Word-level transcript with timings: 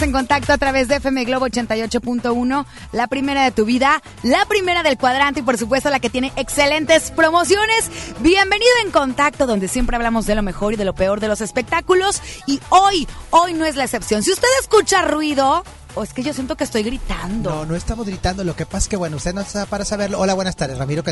En 0.00 0.12
contacto 0.12 0.52
a 0.52 0.58
través 0.58 0.86
de 0.86 0.96
FM 0.96 1.24
Globo 1.24 1.48
88.1, 1.48 2.66
la 2.92 3.08
primera 3.08 3.42
de 3.42 3.50
tu 3.50 3.64
vida, 3.64 4.00
la 4.22 4.46
primera 4.46 4.84
del 4.84 4.96
cuadrante 4.96 5.40
y 5.40 5.42
por 5.42 5.58
supuesto 5.58 5.90
la 5.90 5.98
que 5.98 6.08
tiene 6.08 6.32
excelentes 6.36 7.10
promociones. 7.10 7.90
Bienvenido 8.20 8.70
en 8.84 8.92
contacto 8.92 9.46
donde 9.48 9.66
siempre 9.66 9.96
hablamos 9.96 10.24
de 10.26 10.36
lo 10.36 10.42
mejor 10.42 10.72
y 10.72 10.76
de 10.76 10.84
lo 10.84 10.94
peor 10.94 11.18
de 11.18 11.26
los 11.26 11.40
espectáculos 11.40 12.22
y 12.46 12.60
hoy, 12.68 13.08
hoy 13.30 13.54
no 13.54 13.64
es 13.64 13.74
la 13.74 13.84
excepción. 13.84 14.22
Si 14.22 14.30
usted 14.30 14.46
escucha 14.60 15.02
ruido, 15.02 15.64
o 15.98 16.04
es 16.04 16.12
que 16.12 16.22
yo 16.22 16.32
siento 16.32 16.56
que 16.56 16.62
estoy 16.62 16.84
gritando. 16.84 17.50
No, 17.50 17.66
no 17.66 17.74
estamos 17.74 18.06
gritando. 18.06 18.44
Lo 18.44 18.54
que 18.54 18.64
pasa 18.66 18.78
es 18.78 18.88
que, 18.88 18.96
bueno, 18.96 19.16
usted 19.16 19.34
no 19.34 19.40
está 19.40 19.66
para 19.66 19.84
saberlo. 19.84 20.20
Hola, 20.20 20.32
buenas 20.34 20.54
tardes, 20.54 20.78
Ramiro 20.78 21.02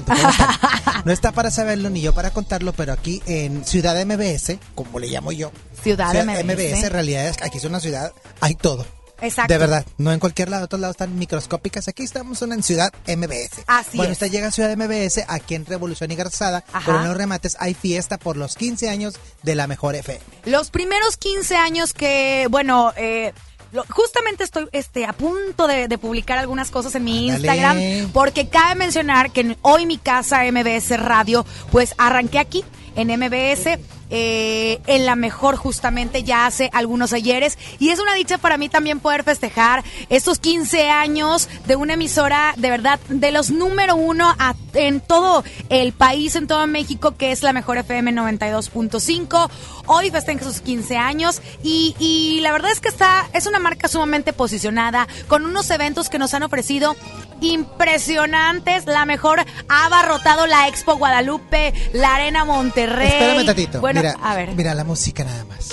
No 1.05 1.11
está 1.11 1.33
para 1.33 1.51
saberlo 1.51 1.91
ni 1.91 2.03
yo 2.03 2.15
para 2.15 2.31
contarlo, 2.31 2.73
pero 2.73 2.93
aquí 2.93 3.21
en 3.27 3.65
Ciudad 3.65 3.97
MBS, 4.07 4.59
como 4.77 5.01
le 5.01 5.09
llamo 5.09 5.33
yo. 5.33 5.51
Ciudad, 5.83 6.15
MBS. 6.15 6.85
En 6.85 6.91
realidad, 6.91 7.27
es, 7.27 7.43
aquí 7.43 7.59
es 7.59 7.65
una 7.65 7.81
ciudad, 7.81 8.13
hay 8.41 8.55
todo. 8.55 8.87
Exacto. 9.21 9.53
De 9.53 9.59
verdad, 9.59 9.85
no 9.99 10.13
en 10.13 10.21
cualquier 10.21 10.51
lado, 10.51 10.67
otros 10.67 10.81
lados 10.81 10.95
están 10.95 11.19
microscópicas. 11.19 11.89
Aquí 11.89 12.05
estamos 12.05 12.41
en 12.43 12.63
Ciudad 12.63 12.93
MBS. 13.09 13.65
Así 13.67 13.97
Bueno, 13.97 14.13
es. 14.13 14.19
usted 14.19 14.31
llega 14.31 14.47
a 14.47 14.53
Ciudad 14.53 14.77
MBS, 14.77 15.25
aquí 15.27 15.57
en 15.57 15.67
Revolución 15.67 16.13
y 16.13 16.15
Garzada, 16.15 16.63
pero 16.85 17.03
no 17.03 17.13
remates, 17.13 17.57
hay 17.59 17.75
fiesta 17.75 18.19
por 18.19 18.37
los 18.37 18.55
15 18.55 18.89
años 18.89 19.15
de 19.43 19.57
la 19.57 19.67
Mejor 19.67 19.97
FM. 19.97 20.21
Los 20.45 20.71
primeros 20.71 21.17
15 21.17 21.57
años 21.57 21.93
que, 21.93 22.47
bueno, 22.51 22.93
eh, 22.97 23.33
lo- 23.77 23.85
justamente 23.91 24.43
estoy 24.43 24.67
este, 24.73 25.05
a 25.07 25.13
punto 25.13 25.67
de, 25.69 25.87
de 25.87 25.99
publicar 25.99 26.39
algunas 26.39 26.71
cosas 26.71 26.95
en 26.97 27.05
mi. 27.05 27.29
Instagram, 27.29 27.79
porque 28.13 28.49
cabe 28.49 28.75
mencionar 28.75 29.31
que 29.31 29.57
hoy 29.63 29.87
mi 29.87 29.99
casa 29.99 30.43
MBS 30.51 30.99
Radio, 30.99 31.45
pues 31.71 31.95
arranqué 31.99 32.39
aquí 32.39 32.65
en 32.97 33.09
MBS. 33.09 33.79
Eh, 34.11 34.81
en 34.87 35.05
la 35.07 35.17
mejor 35.17 35.57
justamente 35.57 36.23
ya 36.23 36.47
hace 36.47 36.71
algunos 36.73 37.13
ayeres 37.13 37.59
y 37.79 37.91
es 37.91 37.99
una 37.99 38.15
dicha 38.15 38.39
para 38.39 38.57
mí 38.57 38.69
también 38.69 39.01
poder 39.01 39.25
festejar 39.25 39.83
estos 40.09 40.39
15 40.39 40.91
años 40.91 41.49
de 41.67 41.77
una 41.77 41.95
emisora 41.95 42.55
de 42.57 42.71
verdad 42.71 43.01
de 43.09 43.33
los 43.33 43.51
número 43.51 43.97
uno 43.97 44.35
a- 44.39 44.55
en 44.75 45.01
todo 45.01 45.43
el 45.71 45.93
país, 45.93 46.37
en 46.37 46.47
todo 46.47 46.67
México 46.67 47.17
que 47.17 47.33
es 47.33 47.43
la 47.43 47.53
mejor 47.53 47.79
FM 47.79 48.13
92.5 48.13 49.51
hoy 49.87 50.11
festeja 50.11 50.45
sus 50.45 50.61
15 50.61 50.97
años 50.97 51.41
y, 51.63 51.95
y 51.99 52.41
la 52.43 52.53
verdad 52.53 52.71
es 52.73 52.81
que 52.81 52.89
está 52.89 53.29
es 53.33 53.47
una 53.47 53.59
marca 53.59 53.89
sumamente 53.89 54.33
posicionada 54.33 55.09
con 55.29 55.45
unos 55.47 55.69
eventos 55.71 56.09
que 56.09 56.19
nos 56.19 56.33
han 56.35 56.43
ofrecido 56.43 56.97
impresionantes. 57.41 58.87
La 58.87 59.05
mejor 59.05 59.41
ha 59.69 59.85
abarrotado 59.87 60.47
la 60.47 60.69
Expo 60.69 60.97
Guadalupe, 60.97 61.75
la 61.93 62.15
Arena 62.15 62.45
Monterrey. 62.45 63.09
Espérame 63.09 63.45
tantito. 63.47 63.81
Bueno, 63.81 63.96
mira, 63.97 64.17
a 64.23 64.35
ver. 64.35 64.55
mira 64.55 64.75
la 64.75 64.85
música 64.85 65.25
nada 65.25 65.45
más. 65.45 65.69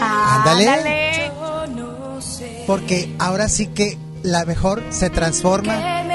ándale. 0.00 0.68
Ándale. 0.68 1.32
Porque 2.66 3.14
ahora 3.18 3.48
sí 3.48 3.66
que 3.68 3.98
la 4.22 4.44
mejor 4.44 4.82
se 4.90 5.08
transforma 5.10 5.74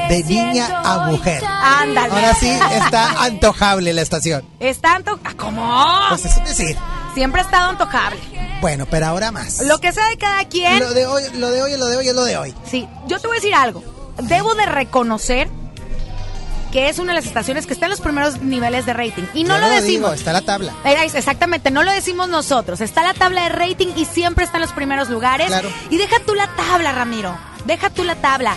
de 0.09 0.23
niña 0.23 0.67
a 0.83 1.07
mujer. 1.09 1.43
Ándale. 1.45 2.13
Ahora 2.13 2.33
sí 2.35 2.49
está 2.49 3.23
antojable 3.23 3.93
la 3.93 4.01
estación. 4.01 4.43
Está 4.59 4.95
anto- 4.95 5.19
ah, 5.23 5.33
¿Cómo? 5.35 5.73
Pues 6.09 6.25
es 6.25 6.35
decir, 6.45 6.77
Siempre 7.15 7.41
ha 7.41 7.43
estado 7.43 7.69
antojable. 7.69 8.19
bueno, 8.61 8.85
pero 8.89 9.07
ahora 9.07 9.31
más. 9.31 9.61
Lo 9.61 9.79
que 9.79 9.91
sea 9.91 10.07
de 10.09 10.17
cada 10.17 10.45
quien. 10.45 10.79
Lo 10.79 10.93
de 10.93 11.05
hoy, 11.05 11.23
lo 11.35 11.49
de 11.49 11.61
hoy, 11.63 11.77
lo 11.77 11.85
de 11.87 11.97
hoy 11.97 12.07
es 12.07 12.15
lo 12.15 12.23
de 12.25 12.37
hoy. 12.37 12.53
Sí, 12.69 12.87
yo 13.07 13.19
te 13.19 13.27
voy 13.27 13.37
a 13.37 13.39
decir 13.39 13.55
algo. 13.55 13.83
Debo 14.23 14.53
de 14.55 14.65
reconocer 14.65 15.49
que 16.73 16.89
es 16.89 16.97
una 16.97 17.13
de 17.13 17.19
las 17.19 17.27
estaciones 17.27 17.67
que 17.67 17.73
está 17.73 17.85
en 17.85 17.91
los 17.91 18.01
primeros 18.01 18.41
niveles 18.41 18.87
de 18.87 18.93
rating. 18.93 19.25
Y 19.35 19.43
no 19.43 19.55
Yo 19.55 19.61
lo 19.61 19.69
decimos. 19.69 20.13
está 20.15 20.33
la 20.33 20.41
tabla. 20.41 20.73
Eh, 20.83 20.95
Exactamente, 21.13 21.69
no 21.69 21.83
lo 21.83 21.91
decimos 21.91 22.29
nosotros. 22.29 22.81
Está 22.81 23.03
la 23.03 23.13
tabla 23.13 23.43
de 23.43 23.49
rating 23.49 23.89
y 23.95 24.05
siempre 24.05 24.43
está 24.43 24.57
en 24.57 24.61
los 24.63 24.71
primeros 24.71 25.07
lugares. 25.07 25.47
Claro. 25.47 25.69
Y 25.91 25.97
deja 25.97 26.15
tú 26.25 26.33
la 26.33 26.47
tabla, 26.55 26.91
Ramiro. 26.91 27.37
Deja 27.65 27.91
tú 27.91 28.03
la 28.03 28.15
tabla. 28.15 28.55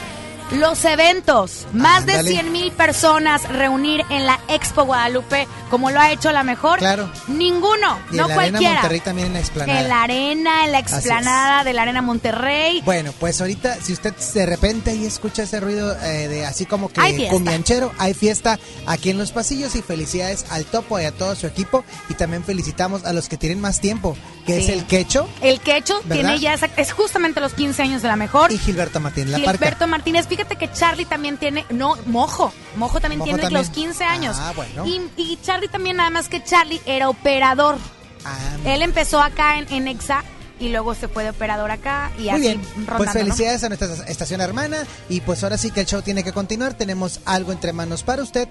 Los 0.52 0.84
eventos, 0.84 1.66
más 1.72 2.06
de 2.06 2.12
Ándale. 2.12 2.30
100 2.30 2.52
mil 2.52 2.72
personas 2.72 3.48
reunir 3.48 4.04
en 4.10 4.26
la 4.26 4.38
Expo 4.48 4.84
Guadalupe, 4.84 5.48
como 5.70 5.90
lo 5.90 6.00
ha 6.00 6.12
hecho 6.12 6.30
la 6.30 6.44
mejor. 6.44 6.78
Claro. 6.78 7.10
Ninguno, 7.26 7.98
Y 8.12 8.16
no 8.16 8.24
en 8.24 8.28
la 8.28 8.34
cualquiera. 8.34 8.56
Arena 8.58 8.72
Monterrey 8.74 9.00
también 9.00 9.26
en 9.28 9.32
la 9.34 9.40
explanada. 9.40 9.80
En 9.80 9.88
la 9.88 10.02
arena, 10.02 10.64
en 10.64 10.72
la 10.72 10.78
explanada 10.78 11.64
de 11.64 11.72
la 11.72 11.82
Arena 11.82 12.00
Monterrey. 12.02 12.80
Bueno, 12.84 13.12
pues 13.18 13.40
ahorita, 13.40 13.76
si 13.82 13.92
usted 13.92 14.14
de 14.34 14.46
repente 14.46 14.90
ahí 14.90 15.04
escucha 15.04 15.42
ese 15.42 15.58
ruido 15.58 15.96
eh, 16.02 16.28
de 16.28 16.46
así 16.46 16.64
como 16.64 16.90
que 16.90 17.00
Hay 17.00 17.28
cumbianchero, 17.28 17.92
hay 17.98 18.14
fiesta 18.14 18.58
aquí 18.86 19.10
en 19.10 19.18
los 19.18 19.32
pasillos 19.32 19.74
y 19.74 19.82
felicidades 19.82 20.46
al 20.50 20.64
Topo 20.64 21.00
y 21.00 21.04
a 21.04 21.12
todo 21.12 21.34
su 21.34 21.46
equipo. 21.46 21.84
Y 22.08 22.14
también 22.14 22.44
felicitamos 22.44 23.04
a 23.04 23.12
los 23.12 23.28
que 23.28 23.36
tienen 23.36 23.60
más 23.60 23.80
tiempo, 23.80 24.16
que 24.46 24.58
es 24.58 24.68
el 24.68 24.86
Quecho 24.86 25.28
El 25.40 25.60
quecho 25.60 26.00
¿Verdad? 26.04 26.14
tiene 26.14 26.38
ya, 26.38 26.54
es 26.54 26.92
justamente 26.92 27.40
los 27.40 27.54
15 27.54 27.82
años 27.82 28.02
de 28.02 28.08
la 28.08 28.16
mejor. 28.16 28.52
y 28.52 28.58
Gilberto 28.58 29.00
Martín 29.00 29.32
La. 29.32 29.38
Gilberto 29.38 29.86
Martínez, 29.88 30.28
fíjate 30.36 30.56
que 30.56 30.70
Charlie 30.72 31.04
también 31.06 31.36
tiene, 31.38 31.64
no, 31.70 31.96
Mojo, 32.06 32.52
Mojo 32.76 33.00
también 33.00 33.18
Mojo 33.18 33.26
tiene 33.28 33.42
también. 33.42 33.62
los 33.62 33.70
15 33.70 34.04
años. 34.04 34.36
Ah, 34.38 34.52
bueno. 34.54 34.86
Y, 34.86 35.00
y 35.16 35.38
Charlie 35.42 35.68
también, 35.68 35.96
nada 35.96 36.10
más 36.10 36.28
que 36.28 36.42
Charlie 36.44 36.80
era 36.86 37.08
operador. 37.08 37.76
Ah, 38.24 38.38
Él 38.64 38.82
empezó 38.82 39.20
acá 39.20 39.58
en, 39.58 39.66
en 39.72 39.88
EXA 39.88 40.24
y 40.58 40.70
luego 40.70 40.94
se 40.94 41.06
fue 41.08 41.22
de 41.24 41.30
operador 41.30 41.70
acá 41.70 42.10
y 42.16 42.22
Muy 42.22 42.28
así 42.30 42.40
bien, 42.40 42.62
rondando, 42.62 42.96
pues 42.96 43.06
¿no? 43.08 43.12
felicidades 43.12 43.62
a 43.64 43.68
nuestra 43.68 43.88
estación 44.08 44.40
hermana 44.40 44.78
y 45.08 45.20
pues 45.20 45.42
ahora 45.42 45.58
sí 45.58 45.70
que 45.70 45.80
el 45.80 45.86
show 45.86 46.00
tiene 46.02 46.24
que 46.24 46.32
continuar, 46.32 46.74
tenemos 46.74 47.20
algo 47.26 47.52
entre 47.52 47.72
manos 47.74 48.02
para 48.02 48.22
usted, 48.22 48.48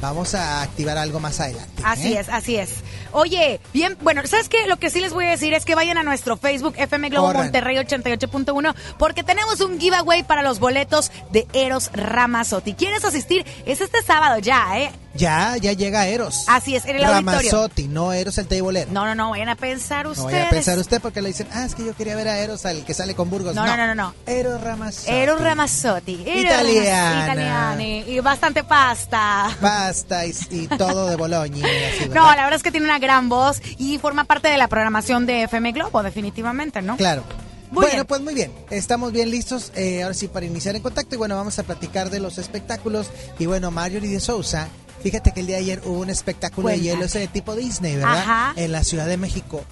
vamos 0.00 0.34
a 0.34 0.62
activar 0.62 0.98
algo 0.98 1.20
más 1.20 1.40
adelante. 1.40 1.82
Así 1.84 2.14
¿eh? 2.14 2.20
es, 2.20 2.28
así 2.28 2.56
es. 2.56 2.82
Oye, 3.12 3.60
bien, 3.72 3.96
bueno, 4.02 4.22
¿sabes 4.26 4.48
qué? 4.48 4.66
Lo 4.66 4.78
que 4.78 4.90
sí 4.90 5.00
les 5.00 5.12
voy 5.12 5.24
a 5.26 5.30
decir 5.30 5.54
es 5.54 5.64
que 5.64 5.74
vayan 5.74 5.98
a 5.98 6.02
nuestro 6.02 6.36
Facebook 6.36 6.74
FM 6.76 7.08
Globo 7.10 7.28
Corran. 7.28 7.44
Monterrey 7.44 7.76
88.1 7.76 8.74
porque 8.98 9.22
tenemos 9.22 9.60
un 9.60 9.80
giveaway 9.80 10.22
para 10.22 10.42
los 10.42 10.58
boletos 10.58 11.10
de 11.30 11.46
Eros 11.52 11.90
Ramazotti. 11.92 12.74
¿Quieres 12.74 13.04
asistir? 13.04 13.44
Es 13.66 13.80
este 13.80 14.02
sábado 14.02 14.38
ya, 14.38 14.78
¿eh? 14.78 14.90
Ya, 15.14 15.56
ya 15.56 15.72
llega 15.72 16.06
Eros. 16.06 16.44
Así 16.48 16.76
es, 16.76 16.84
en 16.84 16.96
el 16.96 17.04
auditorio. 17.04 17.38
Ramazotti, 17.40 17.88
no 17.88 18.12
Eros 18.12 18.38
el 18.38 18.46
teibolero. 18.46 18.90
No, 18.92 19.04
no, 19.06 19.14
no, 19.14 19.30
vayan 19.30 19.48
a 19.48 19.56
pensar 19.56 20.04
No 20.04 20.12
ustedes. 20.12 20.32
vaya 20.32 20.46
a 20.46 20.50
pensar 20.50 20.78
usted 20.78 21.00
porque 21.00 21.22
le 21.22 21.28
dicen, 21.28 21.48
ah, 21.52 21.64
es 21.64 21.74
que 21.74 21.84
yo 21.84 21.94
quería 21.96 22.14
ver 22.14 22.28
a 22.28 22.38
Eros, 22.38 22.64
al 22.66 22.84
que 22.84 22.94
sale 22.94 23.14
con 23.14 23.28
Burgos. 23.30 23.54
No, 23.54 23.66
no, 23.66 23.76
no, 23.76 23.86
no, 23.86 23.94
no. 23.94 24.14
Eros 24.26 24.60
Ramazzotti. 24.60 25.10
Eros 25.10 25.40
Ramazzotti. 25.40 26.12
Italiana. 26.12 26.52
Ramazzotti, 26.52 27.22
italiani. 27.32 27.98
Y 28.06 28.20
bastante 28.20 28.64
pasta. 28.64 29.56
Basta 29.60 30.26
y, 30.26 30.34
y 30.50 30.66
todo 30.68 31.08
de 31.08 31.16
Boloña. 31.16 31.64
así. 31.66 32.08
No, 32.14 32.24
la 32.26 32.36
verdad 32.44 32.54
es 32.54 32.62
que 32.62 32.70
tiene 32.70 32.86
una 32.86 32.98
gran 32.98 33.28
voz 33.28 33.60
y 33.78 33.98
forma 33.98 34.24
parte 34.24 34.48
de 34.48 34.58
la 34.58 34.68
programación 34.68 35.26
de 35.26 35.44
FM 35.44 35.72
Globo, 35.72 36.02
definitivamente, 36.02 36.80
¿no? 36.82 36.96
Claro. 36.96 37.22
Muy 37.70 37.82
bueno, 37.82 37.94
bien. 37.96 38.06
pues 38.06 38.20
muy 38.22 38.34
bien. 38.34 38.52
Estamos 38.70 39.12
bien 39.12 39.30
listos. 39.30 39.72
eh, 39.74 40.02
ahora 40.02 40.14
sí, 40.14 40.28
para 40.28 40.46
iniciar 40.46 40.76
en 40.76 40.82
contacto. 40.82 41.14
Y 41.14 41.18
bueno, 41.18 41.34
vamos 41.36 41.58
a 41.58 41.62
platicar 41.64 42.08
de 42.10 42.20
los 42.20 42.38
espectáculos. 42.38 43.08
Y 43.38 43.46
bueno, 43.46 43.70
Marjorie 43.70 44.08
de 44.10 44.20
Sousa. 44.20 44.68
Fíjate 45.02 45.32
que 45.32 45.40
el 45.40 45.46
día 45.46 45.56
de 45.56 45.62
ayer 45.62 45.82
hubo 45.84 46.00
un 46.00 46.10
espectáculo 46.10 46.68
de 46.68 46.74
Cuéntanos. 46.74 46.94
hielo 46.94 47.04
ese 47.06 47.18
de 47.20 47.28
tipo 47.28 47.54
Disney, 47.54 47.96
¿verdad? 47.96 48.18
Ajá. 48.18 48.52
En 48.56 48.72
la 48.72 48.82
Ciudad 48.84 49.06
de 49.06 49.16
México. 49.16 49.64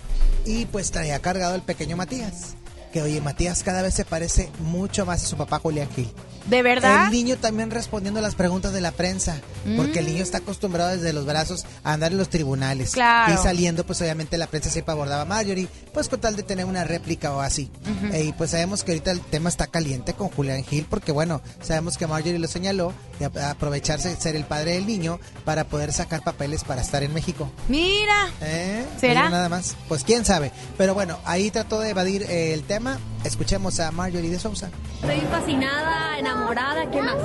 Y 0.44 0.66
pues 0.66 0.90
traía 0.92 1.18
cargado 1.20 1.54
el 1.54 1.62
pequeño 1.62 1.96
Matías. 1.96 2.54
Que 2.92 3.02
oye, 3.02 3.20
Matías 3.20 3.62
cada 3.62 3.82
vez 3.82 3.94
se 3.94 4.04
parece 4.04 4.50
mucho 4.60 5.04
más 5.06 5.22
a 5.22 5.26
su 5.26 5.36
papá 5.36 5.58
Julián 5.58 5.88
Gil. 5.94 6.10
¿De 6.46 6.62
verdad? 6.62 7.06
El 7.06 7.10
niño 7.10 7.36
también 7.38 7.72
respondiendo 7.72 8.20
a 8.20 8.22
las 8.22 8.36
preguntas 8.36 8.72
de 8.72 8.80
la 8.80 8.92
prensa, 8.92 9.36
porque 9.76 9.98
el 9.98 10.06
niño 10.06 10.22
está 10.22 10.38
acostumbrado 10.38 10.90
desde 10.90 11.12
los 11.12 11.26
brazos 11.26 11.66
a 11.82 11.92
andar 11.92 12.12
en 12.12 12.18
los 12.18 12.28
tribunales. 12.30 12.92
Claro. 12.92 13.34
Y 13.34 13.36
saliendo, 13.36 13.84
pues 13.84 14.00
obviamente 14.00 14.38
la 14.38 14.46
prensa 14.46 14.70
siempre 14.70 14.92
abordaba 14.92 15.22
a 15.22 15.24
Marjorie, 15.24 15.66
pues 15.92 16.08
con 16.08 16.20
tal 16.20 16.36
de 16.36 16.44
tener 16.44 16.64
una 16.64 16.84
réplica 16.84 17.32
o 17.34 17.40
así. 17.40 17.68
Eh, 18.12 18.26
y 18.26 18.32
pues 18.32 18.50
sabemos 18.52 18.84
que 18.84 18.92
ahorita 18.92 19.10
el 19.10 19.20
tema 19.22 19.48
está 19.48 19.66
caliente 19.66 20.14
con 20.14 20.28
Julián 20.28 20.62
Gil, 20.62 20.86
porque 20.88 21.10
bueno, 21.10 21.42
sabemos 21.60 21.98
que 21.98 22.06
Marjorie 22.06 22.38
lo 22.38 22.46
señaló 22.46 22.92
de 23.18 23.24
ap- 23.24 23.36
aprovecharse 23.38 24.10
de 24.10 24.16
ser 24.16 24.36
el 24.36 24.44
padre 24.44 24.74
del 24.74 24.86
niño 24.86 25.18
para 25.44 25.64
poder 25.64 25.92
sacar 25.92 26.22
papeles 26.22 26.62
para 26.62 26.80
estar 26.80 27.02
en 27.02 27.12
México. 27.12 27.50
Mira. 27.68 28.30
¿Eh? 28.40 28.84
¿Será? 29.00 29.22
Mira 29.24 29.30
Nada 29.30 29.48
más. 29.48 29.74
Pues 29.88 30.04
quién 30.04 30.24
sabe. 30.24 30.52
Pero 30.78 30.94
bueno, 30.94 31.18
ahí 31.24 31.50
trató 31.50 31.80
de 31.80 31.90
evadir 31.90 32.22
eh, 32.22 32.54
el 32.54 32.62
tema. 32.62 32.85
Escuchemos 33.24 33.80
a 33.80 33.90
Marjorie 33.90 34.30
de 34.30 34.38
Sousa. 34.38 34.70
Estoy 35.02 35.20
fascinada, 35.30 36.18
enamorada, 36.18 36.90
¿qué 36.90 37.02
más? 37.02 37.16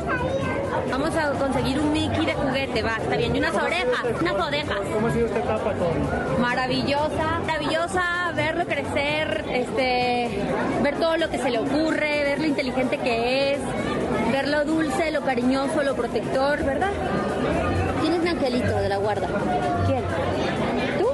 Vamos 0.90 1.16
a 1.16 1.32
conseguir 1.34 1.80
un 1.80 1.94
Mickey 1.94 2.26
de 2.26 2.34
juguete, 2.34 2.82
va, 2.82 2.98
está 2.98 3.16
bien. 3.18 3.36
Y 3.36 3.40
unas 3.40 3.54
orejas, 3.56 4.06
unas 4.20 4.34
orejas. 4.34 4.78
¿Cómo 4.94 5.08
ha 5.08 5.14
sido 5.14 5.28
esta 5.28 5.40
etapa 5.40 5.74
con 5.74 6.42
Maravillosa, 6.42 7.40
maravillosa 7.46 8.32
verlo 8.36 8.66
crecer, 8.66 9.46
este, 9.52 10.30
ver 10.84 11.00
todo 11.00 11.18
lo 11.18 11.30
que 11.30 11.38
se 11.38 11.50
le 11.50 11.60
ocurre, 11.60 12.24
ver 12.24 12.40
lo 12.40 12.48
inteligente 12.48 12.98
que 12.98 13.54
es, 13.54 13.60
ver 14.32 14.48
lo 14.48 14.66
dulce, 14.66 15.12
lo 15.12 15.22
cariñoso, 15.22 15.84
lo 15.84 15.96
protector, 15.96 16.64
¿verdad? 16.64 16.92
¿Quién 18.02 18.14
es 18.14 18.22
mi 18.22 18.30
angelito 18.30 18.76
de 18.78 18.90
la 18.90 18.98
guarda? 18.98 19.28
¿Quién? 19.86 20.04
¿Tú? 21.00 21.08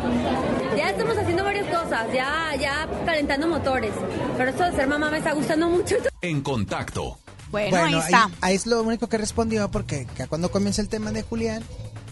Ya 0.77 0.89
estamos 0.89 1.18
haciendo 1.18 1.44
varias 1.44 1.68
cosas, 1.88 2.13
ya, 2.13 2.56
ya 2.60 2.88
calentando 3.06 3.48
motores. 3.48 3.94
Pero 4.38 4.50
esto 4.50 4.63
de 4.63 4.72
ser 4.74 4.88
mamá 4.88 5.10
me 5.10 5.17
está 5.17 5.34
gustando 5.34 5.70
mucho. 5.70 5.96
En 6.22 6.41
contacto. 6.41 7.17
Bueno, 7.50 7.77
ahí 7.77 7.96
está. 7.96 8.29
ahí 8.41 8.56
es 8.56 8.65
lo 8.65 8.82
único 8.84 9.08
que 9.08 9.17
respondió 9.17 9.72
porque 9.72 10.06
que 10.17 10.27
cuando 10.27 10.51
comienza 10.51 10.82
el 10.82 10.89
tema 10.89 11.12
de 11.12 11.24
Julián, 11.24 11.63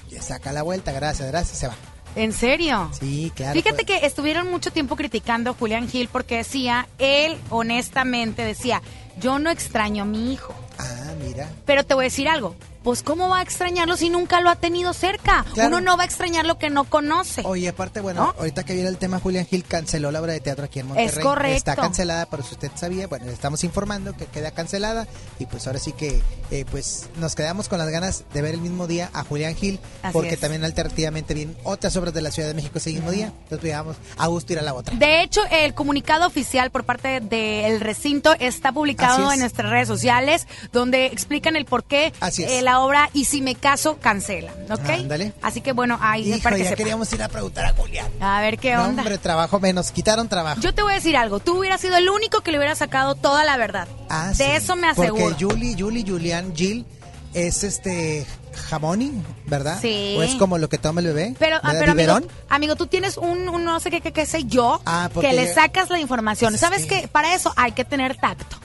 ya 0.10 0.22
saca 0.22 0.54
la 0.54 0.64
vuelta, 0.64 0.94
gracias, 0.94 1.28
gracias, 1.28 1.58
se 1.58 1.68
va. 1.68 1.76
¿En 2.16 2.32
serio? 2.32 2.90
Sí, 2.98 3.34
claro. 3.36 3.54
Fíjate 3.54 3.84
pues. 3.84 4.00
que 4.00 4.06
estuvieron 4.06 4.50
mucho 4.50 4.72
tiempo 4.72 4.96
criticando 4.96 5.52
a 5.52 5.54
Julián 5.54 5.90
Gil 5.90 6.08
porque 6.10 6.38
decía, 6.38 6.88
él 6.98 7.38
honestamente 7.50 8.44
decía, 8.44 8.82
yo 9.20 9.40
no 9.40 9.50
extraño 9.50 10.04
a 10.04 10.06
mi 10.06 10.32
hijo. 10.32 10.56
Ah, 10.80 11.12
mira. 11.22 11.50
Pero 11.66 11.84
te 11.84 11.94
voy 11.94 12.06
a 12.06 12.08
decir 12.08 12.30
algo, 12.30 12.56
pues 12.86 13.04
¿cómo 13.04 13.28
va 13.30 13.40
a 13.40 13.42
extrañarlo 13.42 13.98
si 13.98 14.10
nunca 14.10 14.40
lo 14.42 14.50
ha 14.50 14.56
tenido 14.56 14.94
cerca? 14.94 15.44
Claro. 15.56 15.70
Uno 15.70 15.82
no 15.82 15.98
va 15.98 16.04
a 16.04 16.06
extrañar 16.06 16.46
lo 16.46 16.58
que 16.60 16.70
no 16.70 16.84
conoce. 16.86 17.42
Oye, 17.44 17.68
aparte, 17.68 18.00
bueno, 18.00 18.26
¿No? 18.26 18.36
ahorita 18.40 18.64
que 18.64 18.74
viene 18.76 18.88
el 18.88 18.98
tema, 18.98 19.20
Julián 19.20 19.46
Gil 19.48 19.64
canceló 19.66 20.12
la 20.12 20.22
obra 20.22 20.34
de 20.34 20.40
teatro 20.40 20.66
aquí 20.66 20.80
en 20.80 20.88
Monterrey. 20.88 21.24
correcto. 21.24 21.58
Está 21.58 21.76
cancelada, 21.76 22.28
pero 22.28 22.44
si 22.44 22.54
usted 22.54 22.72
sabía, 22.76 23.08
bueno, 23.08 23.26
le 23.26 23.34
estamos 23.34 23.64
informando 23.64 24.16
que 24.16 24.28
queda 24.28 24.52
cancelada 24.52 25.08
y 25.40 25.48
pues 25.48 25.66
ahora 25.66 25.80
sí 25.80 25.94
que 25.94 26.22
eh, 26.52 26.64
pues 26.70 27.10
nos 27.18 27.34
quedamos 27.36 27.68
con 27.70 27.80
las 27.80 27.90
ganas 27.90 28.24
de 28.34 28.42
ver 28.44 28.54
el 28.54 28.62
mismo 28.62 28.86
día 28.86 29.10
a 29.14 29.24
Julián 29.24 29.56
Gil, 29.56 29.80
Así 30.04 30.14
porque 30.14 30.36
es. 30.36 30.40
también 30.40 30.64
alternativamente 30.64 31.34
vienen 31.34 31.58
otras 31.64 31.96
obras 31.98 32.14
de 32.14 32.22
la 32.22 32.30
Ciudad 32.30 32.48
de 32.50 32.54
México 32.54 32.78
ese 32.78 32.92
mismo 32.92 33.10
día. 33.10 33.28
Entonces, 33.28 33.60
pues, 33.62 33.74
vamos 33.74 33.98
a 34.18 34.28
gusto 34.28 34.54
ir 34.54 34.60
a 34.60 34.62
la 34.62 34.76
otra. 34.76 34.96
De 34.96 35.24
hecho, 35.24 35.42
el 35.50 35.74
comunicado 35.74 36.28
oficial 36.28 36.70
por 36.70 36.84
parte 36.84 37.20
del 37.20 37.80
recinto 37.82 38.36
está 38.40 38.72
publicado 38.72 39.30
es. 39.30 39.34
en 39.34 39.40
nuestras 39.40 39.72
redes 39.72 39.88
sociales, 39.88 40.46
donde 40.72 41.08
explican 41.08 41.56
el 41.56 41.66
por 41.66 41.84
qué 41.84 42.14
Así 42.20 42.44
es. 42.44 42.52
eh, 42.52 42.62
la 42.62 42.75
obra 42.80 43.10
Y 43.14 43.26
si 43.26 43.42
me 43.42 43.56
caso, 43.56 43.98
cancela. 44.00 44.52
¿Ok? 44.70 44.90
Ándale. 44.90 45.34
Así 45.42 45.62
que 45.62 45.72
bueno, 45.74 45.98
ahí 46.02 46.30
Hijo, 46.34 46.42
para 46.44 46.56
que 46.56 46.64
ya 46.64 46.70
sepa. 46.70 46.78
queríamos 46.78 47.12
ir 47.14 47.24
a 47.24 47.28
preguntar 47.30 47.66
a 47.66 47.74
Julián. 47.74 48.08
A 48.20 48.42
ver 48.42 48.58
qué 48.58 48.74
No, 48.76 48.84
onda. 48.86 49.02
hombre, 49.02 49.18
trabajo 49.18 49.60
menos, 49.60 49.92
quitaron 49.92 50.28
trabajo. 50.30 50.62
Yo 50.62 50.74
te 50.74 50.82
voy 50.82 50.92
a 50.94 50.96
decir 50.96 51.16
algo, 51.18 51.40
tú 51.40 51.60
hubieras 51.60 51.82
sido 51.82 51.98
el 51.98 52.10
único 52.10 52.42
que 52.42 52.52
le 52.52 52.58
hubiera 52.58 52.76
sacado 52.76 53.16
toda 53.16 53.44
la 53.46 53.58
verdad. 53.58 53.88
Ah, 54.10 54.30
de 54.30 54.36
sí. 54.36 54.44
eso 54.44 54.76
me 54.76 54.88
aseguro. 54.88 55.26
Porque 55.30 55.46
Julie, 55.46 55.76
Julie, 55.78 56.04
Julián, 56.08 56.54
Jill 56.56 56.86
es 57.34 57.64
este 57.64 58.26
jamoni, 58.70 59.12
¿verdad? 59.48 59.78
Sí. 59.82 60.16
O 60.18 60.24
es 60.24 60.36
como 60.36 60.58
lo 60.58 60.70
que 60.70 60.78
toma 60.78 61.02
el 61.02 61.08
bebé. 61.08 61.36
Pero, 61.38 61.58
ah, 61.62 61.74
pero 61.78 61.92
amigo, 61.92 62.20
amigo, 62.50 62.76
tú 62.78 62.88
tienes 62.88 63.18
un, 63.18 63.50
un 63.50 63.66
no 63.66 63.80
sé 63.82 63.92
qué, 63.92 64.00
qué, 64.02 64.14
qué 64.14 64.26
sé 64.26 64.46
yo, 64.46 64.82
Ah, 64.86 65.10
que 65.20 65.34
le 65.34 65.54
sacas 65.54 65.90
la 65.90 66.00
información. 66.00 66.58
¿Sabes 66.58 66.86
qué? 66.86 67.10
Para 67.12 67.36
eso 67.36 67.54
hay 67.58 67.74
que 67.74 67.84
tener 67.84 68.16
tacto. 68.16 68.58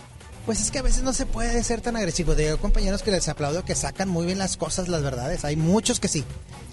Pues 0.50 0.62
es 0.62 0.72
que 0.72 0.80
a 0.80 0.82
veces 0.82 1.04
no 1.04 1.12
se 1.12 1.26
puede 1.26 1.62
ser 1.62 1.80
tan 1.80 1.94
agresivo. 1.94 2.34
De 2.34 2.56
compañeros 2.56 3.04
que 3.04 3.12
les 3.12 3.28
aplaudo 3.28 3.64
que 3.64 3.76
sacan 3.76 4.08
muy 4.08 4.26
bien 4.26 4.36
las 4.36 4.56
cosas, 4.56 4.88
las 4.88 5.00
verdades. 5.00 5.44
Hay 5.44 5.54
muchos 5.54 6.00
que 6.00 6.08
sí. 6.08 6.24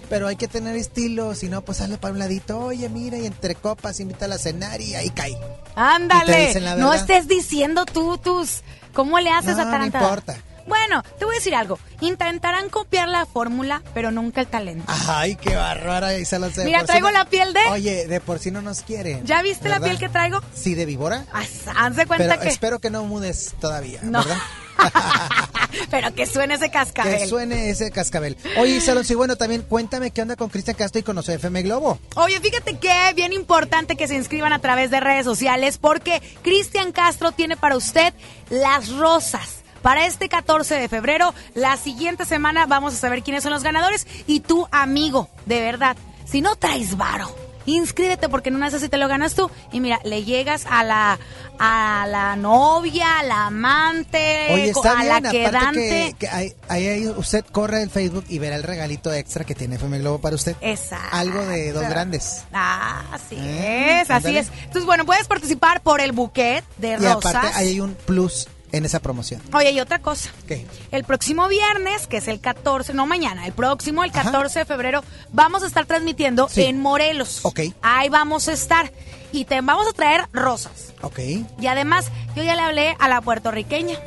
Pero 0.09 0.25
hay 0.27 0.35
que 0.35 0.47
tener 0.47 0.75
estilo, 0.75 1.35
si 1.35 1.47
no, 1.47 1.61
pues 1.61 1.77
sale 1.77 1.99
para 1.99 2.11
un 2.11 2.17
ladito. 2.17 2.57
Oye, 2.59 2.89
mira, 2.89 3.19
y 3.19 3.27
entre 3.27 3.53
copas, 3.53 3.99
invítala 3.99 4.33
a 4.33 4.37
cenar 4.39 4.81
y 4.81 4.95
ahí 4.95 5.11
cae. 5.11 5.37
Ándale, 5.75 6.59
no 6.79 6.91
estés 6.91 7.27
diciendo 7.27 7.85
tú 7.85 8.17
tus... 8.17 8.63
¿Cómo 8.95 9.19
le 9.19 9.29
haces 9.29 9.57
No, 9.57 9.61
a 9.61 9.65
no 9.65 9.69
tarantada? 9.71 10.03
importa. 10.05 10.37
Bueno, 10.67 11.03
te 11.17 11.25
voy 11.25 11.35
a 11.35 11.39
decir 11.39 11.55
algo. 11.55 11.79
Intentarán 12.01 12.69
copiar 12.69 13.07
la 13.07 13.25
fórmula, 13.25 13.81
pero 13.93 14.11
nunca 14.11 14.41
el 14.41 14.47
talento. 14.47 14.85
Ay, 15.07 15.35
qué 15.35 15.55
bárbara. 15.55 16.17
Isa 16.17 16.37
de 16.39 16.65
Mira, 16.65 16.81
sí 16.81 16.85
traigo 16.87 17.07
no- 17.07 17.13
la 17.17 17.25
piel 17.25 17.53
de- 17.53 17.65
Oye, 17.71 18.05
de 18.07 18.19
por 18.21 18.39
sí 18.39 18.51
no 18.51 18.61
nos 18.61 18.81
quieren. 18.81 19.25
¿Ya 19.25 19.41
viste 19.41 19.69
la 19.69 19.79
piel 19.79 19.97
que 19.97 20.09
traigo? 20.09 20.41
Sí, 20.53 20.75
de 20.75 20.85
víbora. 20.85 21.25
Haz, 21.33 21.49
haz 21.75 21.95
de 21.95 22.05
cuenta 22.05 22.27
Pero 22.27 22.41
que... 22.41 22.49
espero 22.49 22.79
que 22.79 22.89
no 22.89 23.03
mudes 23.05 23.55
todavía, 23.59 23.99
No. 24.03 24.19
¿verdad? 24.19 24.37
pero 25.89 26.13
que 26.13 26.25
suene 26.25 26.55
ese 26.55 26.69
cascabel. 26.69 27.17
Que 27.17 27.27
suene 27.27 27.69
ese 27.69 27.89
cascabel. 27.91 28.37
Oye, 28.57 28.75
Isa 28.77 28.91
Alonso, 28.91 29.13
y 29.13 29.15
bueno, 29.15 29.35
también 29.35 29.61
cuéntame 29.63 30.11
qué 30.11 30.21
onda 30.21 30.35
con 30.35 30.49
Cristian 30.49 30.75
Castro 30.77 30.99
y 30.99 31.03
con 31.03 31.15
los 31.15 31.27
FM 31.27 31.63
Globo. 31.63 31.99
Oye, 32.15 32.39
fíjate 32.39 32.77
que 32.77 33.13
bien 33.15 33.33
importante 33.33 33.95
que 33.95 34.07
se 34.07 34.15
inscriban 34.15 34.53
a 34.53 34.59
través 34.59 34.91
de 34.91 34.99
redes 34.99 35.25
sociales 35.25 35.77
porque 35.77 36.21
Cristian 36.43 36.91
Castro 36.91 37.31
tiene 37.31 37.57
para 37.57 37.75
usted 37.75 38.13
las 38.49 38.89
rosas. 38.89 39.56
Para 39.87 40.05
este 40.05 40.27
14 40.27 40.75
de 40.75 40.89
febrero, 40.89 41.33
la 41.53 41.77
siguiente 41.77 42.25
semana 42.25 42.65
vamos 42.65 42.93
a 42.93 42.97
saber 42.97 43.23
quiénes 43.23 43.41
son 43.43 43.53
los 43.53 43.63
ganadores 43.63 44.05
y 44.27 44.41
tu 44.41 44.67
amigo, 44.69 45.29
de 45.45 45.61
verdad, 45.61 45.95
si 46.25 46.41
no 46.41 46.57
traes 46.57 46.97
varo, 46.97 47.33
inscríbete 47.65 48.27
porque 48.27 48.49
en 48.49 48.57
una 48.57 48.69
si 48.69 48.89
te 48.89 48.97
lo 48.97 49.07
ganas 49.07 49.33
tú 49.33 49.49
y 49.71 49.79
mira, 49.79 50.01
le 50.03 50.25
llegas 50.25 50.65
a 50.69 50.83
la 50.83 51.17
a 51.57 52.05
la 52.09 52.35
novia, 52.35 53.19
a 53.19 53.23
la 53.23 53.45
amante, 53.45 54.47
Oye, 54.51 54.71
está 54.71 54.91
a 54.99 55.03
bien, 55.03 55.23
la 55.23 55.31
quedante. 55.31 56.15
que, 56.19 56.27
que 56.27 56.53
ahí, 56.67 57.07
usted 57.07 57.45
corre 57.49 57.81
el 57.81 57.89
Facebook 57.89 58.25
y 58.27 58.39
verá 58.39 58.57
el 58.57 58.63
regalito 58.63 59.13
extra 59.13 59.45
que 59.45 59.55
tiene 59.55 59.77
FM 59.77 59.99
Globo 59.99 60.19
para 60.19 60.35
usted. 60.35 60.57
Exacto. 60.59 61.15
Algo 61.15 61.45
de 61.45 61.71
dos 61.71 61.87
grandes. 61.87 62.43
Ah, 62.51 63.03
así 63.13 63.35
Eh, 63.39 64.01
es, 64.01 64.11
así 64.11 64.37
es. 64.37 64.49
Entonces, 64.63 64.83
bueno, 64.85 65.05
puedes 65.05 65.29
participar 65.29 65.79
por 65.81 66.01
el 66.01 66.11
buquet 66.11 66.65
de 66.75 66.89
Y 66.89 66.95
rosas. 66.97 67.33
aparte 67.35 67.47
ahí 67.55 67.69
hay 67.69 67.79
un 67.79 67.95
plus 67.95 68.49
en 68.71 68.85
esa 68.85 68.99
promoción. 68.99 69.41
Oye, 69.53 69.71
y 69.71 69.79
otra 69.79 69.99
cosa. 69.99 70.29
¿Qué? 70.47 70.65
El 70.91 71.03
próximo 71.03 71.47
viernes, 71.47 72.07
que 72.07 72.17
es 72.17 72.27
el 72.27 72.39
14, 72.41 72.93
no 72.93 73.05
mañana, 73.05 73.45
el 73.45 73.53
próximo, 73.53 74.03
el 74.03 74.09
Ajá. 74.11 74.23
14 74.23 74.59
de 74.59 74.65
febrero, 74.65 75.03
vamos 75.31 75.63
a 75.63 75.67
estar 75.67 75.85
transmitiendo 75.85 76.49
Sí. 76.49 76.63
en 76.63 76.81
Morelos. 76.81 77.39
Ok. 77.43 77.61
Ahí 77.81 78.09
vamos 78.09 78.47
a 78.47 78.53
estar. 78.53 78.91
Y 79.31 79.45
te 79.45 79.59
vamos 79.61 79.87
a 79.87 79.93
traer 79.93 80.25
rosas. 80.33 80.93
Ok. 81.01 81.19
Y 81.59 81.67
además, 81.67 82.07
yo 82.35 82.43
ya 82.43 82.55
le 82.55 82.61
hablé 82.61 82.95
a 82.99 83.07
la 83.09 83.21
puertorriqueña, 83.21 83.97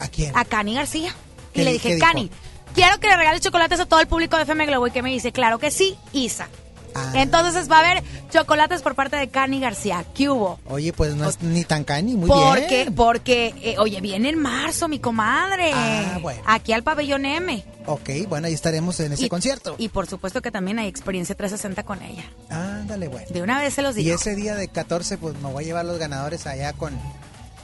¿A 0.00 0.08
quién? 0.08 0.36
a 0.36 0.44
Cani 0.44 0.74
García. 0.74 1.14
¿Qué 1.52 1.62
Y 1.62 1.64
le 1.64 1.72
di- 1.72 1.78
dije? 1.78 1.98
Cani, 1.98 2.30
quiero 2.74 2.98
que 3.00 3.08
le 3.08 3.16
regales 3.16 3.40
chocolates 3.40 3.80
a 3.80 3.86
todo 3.86 4.00
el 4.00 4.06
público 4.06 4.36
de 4.36 4.42
FM 4.44 4.66
Globo. 4.66 4.86
Y 4.86 4.90
que 4.92 5.02
me 5.02 5.10
dice, 5.10 5.32
claro 5.32 5.58
que 5.58 5.70
sí, 5.70 5.96
Isa. 6.12 6.48
Ah. 6.94 7.12
Entonces 7.14 7.70
va 7.70 7.76
a 7.76 7.80
haber 7.90 8.04
chocolates 8.30 8.82
por 8.82 8.94
parte 8.94 9.16
de 9.16 9.28
Cani 9.28 9.60
García. 9.60 10.04
¿Qué 10.14 10.28
hubo? 10.30 10.58
Oye, 10.68 10.92
pues 10.92 11.14
no 11.14 11.28
es 11.28 11.40
ni 11.42 11.64
tan 11.64 11.84
cani, 11.84 12.14
muy 12.16 12.28
porque, 12.28 12.66
bien. 12.84 12.94
porque, 12.94 13.54
eh, 13.62 13.76
oye, 13.78 14.00
viene 14.00 14.28
en 14.30 14.38
marzo 14.38 14.88
mi 14.88 14.98
comadre. 14.98 15.70
Ah, 15.74 16.18
bueno. 16.20 16.42
Aquí 16.46 16.72
al 16.72 16.82
pabellón 16.82 17.24
M. 17.24 17.64
Ok, 17.86 18.10
bueno, 18.28 18.46
ahí 18.48 18.52
estaremos 18.54 19.00
en 19.00 19.12
ese 19.14 19.26
Y- 19.26 19.28
concierto. 19.28 19.74
Y 19.78 19.88
por 19.88 20.06
supuesto 20.06 20.42
que 20.42 20.50
también 20.50 20.78
hay 20.78 20.88
experiencia 20.88 21.34
360 21.34 21.84
con 21.84 22.02
ella. 22.02 22.24
Ándale, 22.50 23.08
bueno. 23.08 23.26
De 23.30 23.40
una 23.42 23.58
vez 23.60 23.74
se 23.74 23.82
los 23.82 23.94
digo. 23.94 24.08
Y 24.08 24.12
ese 24.12 24.34
día 24.34 24.54
de 24.54 24.68
14, 24.68 25.16
pues 25.18 25.34
me 25.40 25.50
voy 25.50 25.64
a 25.64 25.66
llevar 25.66 25.84
los 25.86 25.98
ganadores 25.98 26.46
allá 26.46 26.72
con, 26.74 26.92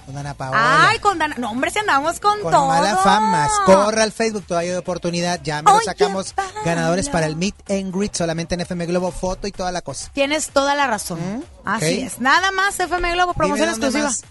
con 0.07 0.17
Ana 0.19 0.35
Paola. 0.35 0.89
Ay, 0.89 0.99
con 0.99 1.19
Dana. 1.19 1.35
No, 1.39 1.51
hombre, 1.51 1.71
si 1.71 1.79
andamos 1.79 2.21
con, 2.21 2.41
con 2.41 2.51
todo. 2.53 2.67
mala 2.69 2.97
fama. 2.97 3.49
Corra 3.67 4.03
al 4.03 4.13
Facebook, 4.13 4.45
todavía 4.47 4.73
hay 4.73 4.77
oportunidad. 4.77 5.41
Ya 5.43 5.63
me 5.63 5.71
lo 5.73 5.81
sacamos 5.81 6.35
ganadores 6.65 7.09
para 7.09 7.27
el 7.27 7.37
Meet 7.37 7.71
and 7.71 7.95
Greet 7.95 8.15
solamente 8.15 8.55
en 8.55 8.61
FM 8.61 8.87
Globo, 8.87 9.11
foto 9.11 9.47
y 9.47 9.53
toda 9.53 9.73
la 9.73 9.83
cosa. 9.83 10.11
Tienes 10.13 10.49
toda 10.51 10.75
la 10.75 10.87
razón. 10.87 11.19
Mm, 11.21 11.43
Así 11.65 12.01
es. 12.01 12.21
Nada 12.21 12.51
más 12.53 12.79
FM 12.79 13.13
Globo, 13.13 13.35
promoción 13.35 13.69
exclusiva. 13.69 14.05
más. 14.05 14.23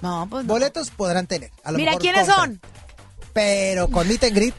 No, 0.00 0.26
pues 0.30 0.44
no. 0.44 0.52
Boletos 0.54 0.90
podrán 0.90 1.26
tener. 1.26 1.50
a 1.64 1.72
lo 1.72 1.78
Mira, 1.78 1.90
mejor 1.92 2.02
¿quiénes 2.02 2.26
son? 2.26 2.60
Pero 3.32 3.88
con 3.88 4.08
Meet 4.08 4.24
and 4.24 4.34
Greet, 4.34 4.54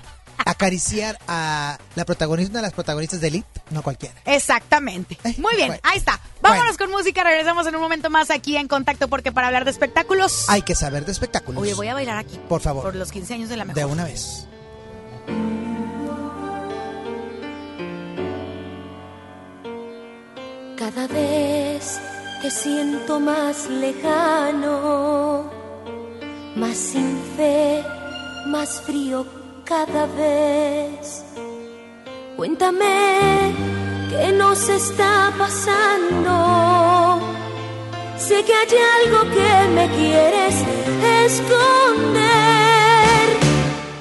acariciar 0.45 1.17
a 1.27 1.77
la 1.95 2.05
protagonista, 2.05 2.51
una 2.51 2.59
de 2.59 2.67
las 2.67 2.73
protagonistas 2.73 3.21
de 3.21 3.27
Elite, 3.27 3.47
no 3.71 3.81
cualquiera. 3.83 4.15
Exactamente. 4.25 5.17
Eh, 5.23 5.35
Muy 5.37 5.55
bien, 5.55 5.67
bueno. 5.67 5.81
ahí 5.83 5.97
está. 5.97 6.19
Vámonos 6.41 6.77
Bueno. 6.77 6.77
con 6.77 6.91
música. 6.91 7.23
Regresamos 7.23 7.67
en 7.67 7.75
un 7.75 7.81
momento 7.81 8.09
más 8.09 8.29
aquí 8.31 8.57
en 8.57 8.67
Contacto 8.67 9.07
porque 9.07 9.31
para 9.31 9.47
hablar 9.47 9.65
de 9.65 9.71
espectáculos. 9.71 10.45
Hay 10.49 10.61
que 10.61 10.75
saber 10.75 11.05
de 11.05 11.11
espectáculos. 11.11 11.61
Oye, 11.61 11.73
voy 11.73 11.87
a 11.87 11.93
bailar 11.93 12.17
aquí. 12.17 12.39
Por 12.47 12.61
favor. 12.61 12.83
Por 12.83 12.95
los 12.95 13.11
15 13.11 13.33
años 13.33 13.49
de 13.49 13.57
la 13.57 13.65
mejor. 13.65 13.75
De 13.79 13.85
una 13.85 14.05
vez. 14.05 14.45
Cada 20.77 21.07
vez 21.07 21.99
te 22.41 22.49
siento 22.49 23.19
más 23.19 23.67
lejano, 23.69 25.51
más 26.55 26.77
sin 26.77 27.19
fe, 27.35 27.83
más 28.47 28.81
frío 28.81 29.25
cada 29.69 30.05
vez. 30.07 31.23
Cuéntame 32.35 33.53
qué 34.09 34.31
nos 34.31 34.67
está 34.67 35.31
pasando. 35.37 37.19
Sé 38.17 38.43
que 38.43 38.53
hay 38.61 38.71
algo 38.97 39.19
que 39.35 39.51
me 39.77 39.85
quieres 39.97 40.55
esconder. 41.27 42.27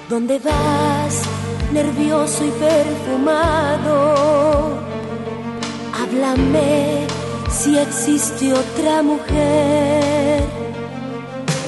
¿Dónde 0.09 0.39
vas, 0.39 1.15
nervioso 1.73 2.41
y 2.47 2.53
perfumado? 2.67 3.99
Háblame 6.01 7.07
si 7.51 7.79
existe 7.79 8.55
otra 8.55 9.03
mujer. 9.03 10.43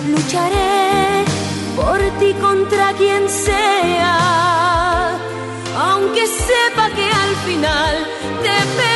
Lucharé 0.08 1.29
por 1.76 1.98
ti 2.18 2.34
contra 2.40 2.92
quien 2.94 3.28
sea, 3.28 5.16
aunque 5.78 6.26
sepa 6.26 6.88
que 6.96 7.04
al 7.04 7.36
final 7.46 7.96
te 8.42 8.89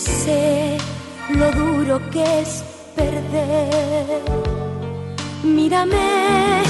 sé 0.00 0.78
lo 1.30 1.50
duro 1.52 2.00
que 2.10 2.40
es 2.40 2.64
perder. 2.94 4.22
Mírame 5.42 6.62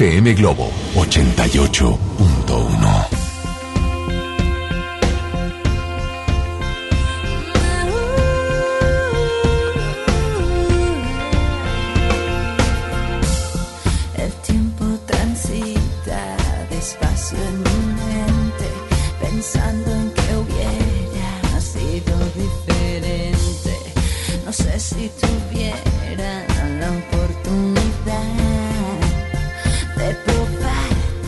FM 0.00 0.32
Globo 0.34 0.72
88. 0.94 2.09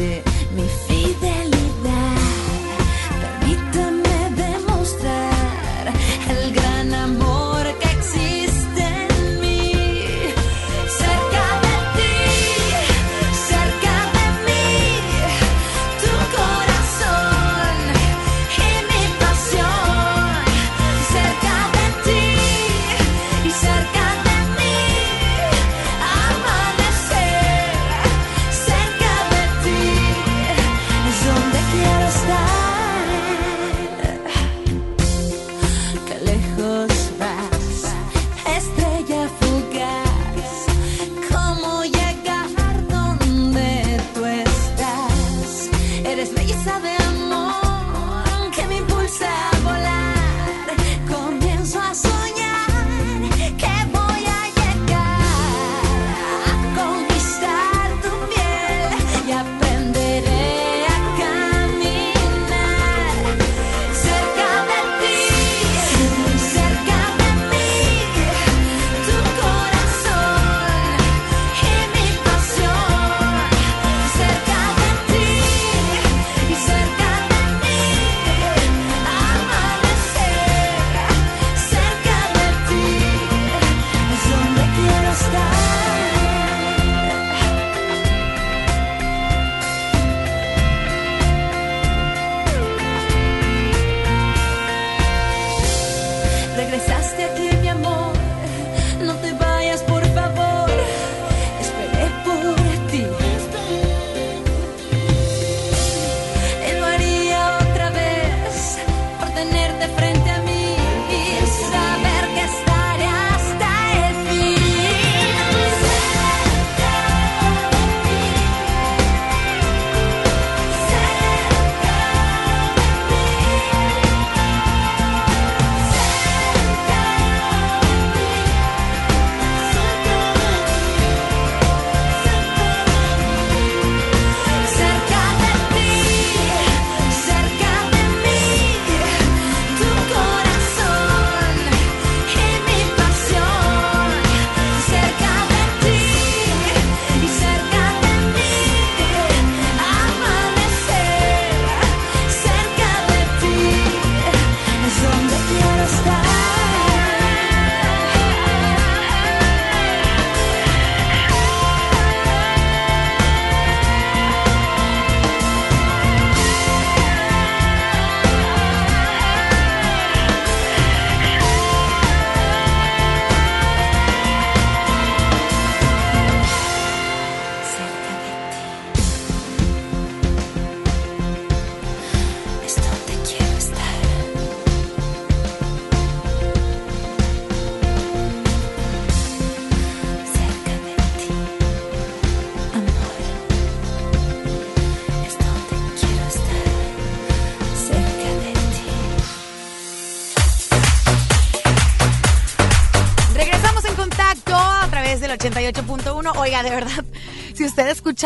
で 0.03 0.32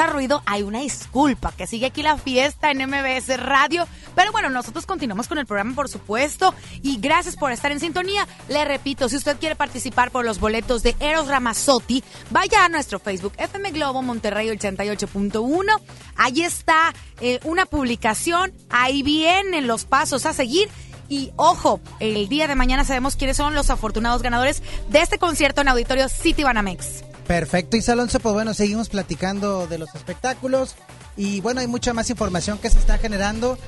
ruido, 0.04 0.42
hay 0.44 0.62
una 0.62 0.80
disculpa, 0.80 1.52
que 1.52 1.66
sigue 1.66 1.86
aquí 1.86 2.02
la 2.02 2.18
fiesta 2.18 2.70
en 2.70 2.86
MBS 2.86 3.38
Radio. 3.38 3.86
Pero 4.14 4.32
bueno, 4.32 4.50
nosotros 4.50 4.84
continuamos 4.84 5.28
con 5.28 5.38
el 5.38 5.46
programa, 5.46 5.74
por 5.74 5.88
supuesto. 5.88 6.54
Y 6.82 6.98
gracias 6.98 7.36
por 7.36 7.52
estar 7.52 7.72
en 7.72 7.80
sintonía. 7.80 8.26
Le 8.48 8.64
repito, 8.66 9.08
si 9.08 9.16
usted 9.16 9.38
quiere 9.38 9.56
participar 9.56 10.10
por 10.10 10.24
los 10.24 10.38
boletos 10.38 10.82
de 10.82 10.94
Eros 11.00 11.28
Ramazzotti, 11.28 12.04
vaya 12.30 12.64
a 12.64 12.68
nuestro 12.68 12.98
Facebook, 12.98 13.32
FM 13.38 13.70
Globo 13.70 14.02
Monterrey 14.02 14.48
88.1. 14.48 15.80
Ahí 16.16 16.42
está 16.42 16.92
eh, 17.20 17.40
una 17.44 17.64
publicación, 17.64 18.52
ahí 18.68 19.02
vienen 19.02 19.66
los 19.66 19.84
pasos 19.84 20.26
a 20.26 20.34
seguir. 20.34 20.68
Y 21.08 21.30
ojo, 21.36 21.80
el 22.00 22.28
día 22.28 22.48
de 22.48 22.56
mañana 22.56 22.84
sabemos 22.84 23.16
quiénes 23.16 23.36
son 23.36 23.54
los 23.54 23.70
afortunados 23.70 24.22
ganadores 24.22 24.62
de 24.88 25.00
este 25.00 25.18
concierto 25.18 25.60
en 25.60 25.68
Auditorio 25.68 26.08
City 26.08 26.42
Banamex. 26.42 27.04
Perfecto, 27.26 27.76
Isa 27.76 27.92
Alonso, 27.92 28.20
pues 28.20 28.34
bueno, 28.34 28.54
seguimos 28.54 28.88
platicando 28.88 29.66
de 29.66 29.78
los 29.78 29.92
espectáculos 29.94 30.76
y 31.16 31.40
bueno, 31.40 31.60
hay 31.60 31.66
mucha 31.66 31.92
más 31.92 32.08
información 32.10 32.58
que 32.58 32.70
se 32.70 32.78
está 32.78 32.98
generando. 32.98 33.58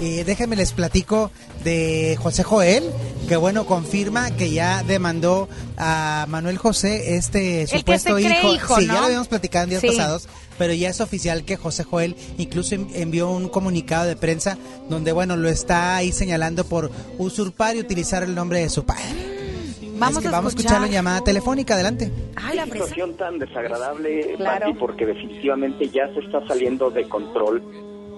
Eh, 0.00 0.22
déjenme 0.24 0.54
les 0.54 0.70
platico 0.70 1.32
de 1.64 2.16
José 2.22 2.44
Joel, 2.44 2.84
que 3.28 3.34
bueno, 3.36 3.66
confirma 3.66 4.30
que 4.30 4.52
ya 4.52 4.84
demandó 4.84 5.48
a 5.76 6.26
Manuel 6.28 6.58
José, 6.58 7.16
este 7.16 7.62
El 7.62 7.68
que 7.68 7.78
supuesto 7.78 8.16
se 8.16 8.24
cree 8.24 8.38
hijo. 8.38 8.54
hijo, 8.54 8.76
sí, 8.76 8.86
ya 8.86 8.92
lo 9.00 9.06
habíamos 9.06 9.26
platicado 9.26 9.64
en 9.64 9.70
días 9.70 9.80
Sí. 9.82 9.88
pasados, 9.88 10.28
pero 10.56 10.72
ya 10.72 10.88
es 10.90 11.00
oficial 11.00 11.44
que 11.44 11.56
José 11.56 11.82
Joel 11.82 12.14
incluso 12.36 12.76
en- 12.76 12.88
envió 12.94 13.28
un 13.30 13.48
comunicado 13.48 14.06
de 14.06 14.14
prensa 14.14 14.56
donde 14.88 15.10
bueno, 15.10 15.36
lo 15.36 15.48
está 15.48 15.96
ahí 15.96 16.12
señalando 16.12 16.64
por 16.64 16.92
usurpar 17.18 17.74
y 17.74 17.80
utilizar 17.80 18.22
el 18.22 18.36
nombre 18.36 18.60
de 18.60 18.68
su 18.68 18.84
padre. 18.84 19.37
Vamos 19.98 20.18
que 20.20 20.28
a 20.28 20.30
vamos 20.30 20.54
a 20.54 20.58
escuchar. 20.58 20.84
en 20.84 20.92
llamada 20.92 21.20
telefónica, 21.22 21.74
adelante. 21.74 22.10
Ay, 22.36 22.56
la 22.56 22.64
situación 22.64 23.14
tan 23.14 23.38
desagradable, 23.38 24.34
Claro. 24.36 24.66
Pati, 24.66 24.78
porque 24.78 25.06
definitivamente 25.06 25.88
ya 25.88 26.12
se 26.14 26.20
está 26.20 26.46
saliendo 26.46 26.90
de 26.90 27.08
control. 27.08 27.62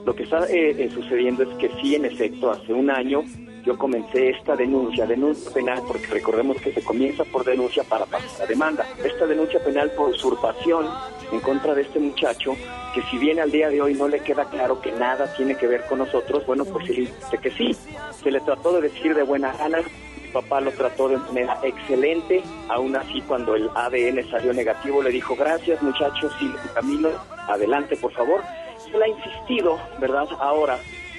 Lo 0.05 0.15
que 0.15 0.25
está 0.25 0.47
eh, 0.47 0.71
eh, 0.79 0.91
sucediendo 0.93 1.43
es 1.43 1.49
que 1.59 1.71
sí, 1.81 1.95
en 1.95 2.05
efecto, 2.05 2.51
hace 2.51 2.73
un 2.73 2.91
año 2.91 3.23
yo 3.65 3.77
comencé 3.77 4.31
esta 4.31 4.57
denuncia, 4.57 5.07
denuncia 5.07 5.51
penal, 5.53 5.83
porque 5.87 6.07
recordemos 6.07 6.57
que 6.59 6.73
se 6.73 6.83
comienza 6.83 7.25
por 7.25 7.45
denuncia 7.45 7.85
para 7.85 8.07
pasar 8.07 8.43
a 8.43 8.47
demanda. 8.47 8.87
Esta 9.05 9.27
denuncia 9.27 9.63
penal 9.63 9.91
por 9.91 10.09
usurpación 10.09 10.87
en 11.31 11.41
contra 11.41 11.75
de 11.75 11.83
este 11.83 11.99
muchacho, 11.99 12.57
que 12.95 13.03
si 13.11 13.19
bien 13.19 13.39
al 13.39 13.51
día 13.51 13.69
de 13.69 13.83
hoy 13.83 13.95
no 13.95 14.09
le 14.09 14.21
queda 14.21 14.47
claro 14.47 14.81
que 14.81 14.93
nada 14.93 15.33
tiene 15.37 15.57
que 15.57 15.67
ver 15.67 15.85
con 15.87 15.99
nosotros, 15.99 16.45
bueno, 16.47 16.65
pues 16.65 16.89
él 16.89 16.97
dice 17.21 17.39
que 17.39 17.51
sí. 17.51 17.77
Se 18.23 18.31
le 18.31 18.41
trató 18.41 18.73
de 18.73 18.89
decir 18.89 19.15
de 19.15 19.23
buena 19.23 19.53
gana, 19.53 19.79
papá 20.31 20.61
lo 20.61 20.73
trató 20.73 21.09
de 21.09 21.19
manera 21.19 21.59
excelente, 21.63 22.43
aún 22.69 22.97
así 22.97 23.21
cuando 23.23 23.55
el 23.55 23.69
ADN 23.75 24.29
salió 24.31 24.53
negativo 24.53 25.03
le 25.03 25.11
dijo 25.11 25.37
gracias 25.37 25.83
muchachos, 25.83 26.33
sigue 26.39 26.55
tu 26.63 26.73
camino, 26.75 27.11
adelante 27.49 27.97
por 27.97 28.13
favor. 28.13 28.43
Él 28.93 29.03
ha 29.03 29.09
insistido, 29.09 29.79
¿verdad? 30.01 30.27
Ahora, 30.41 30.79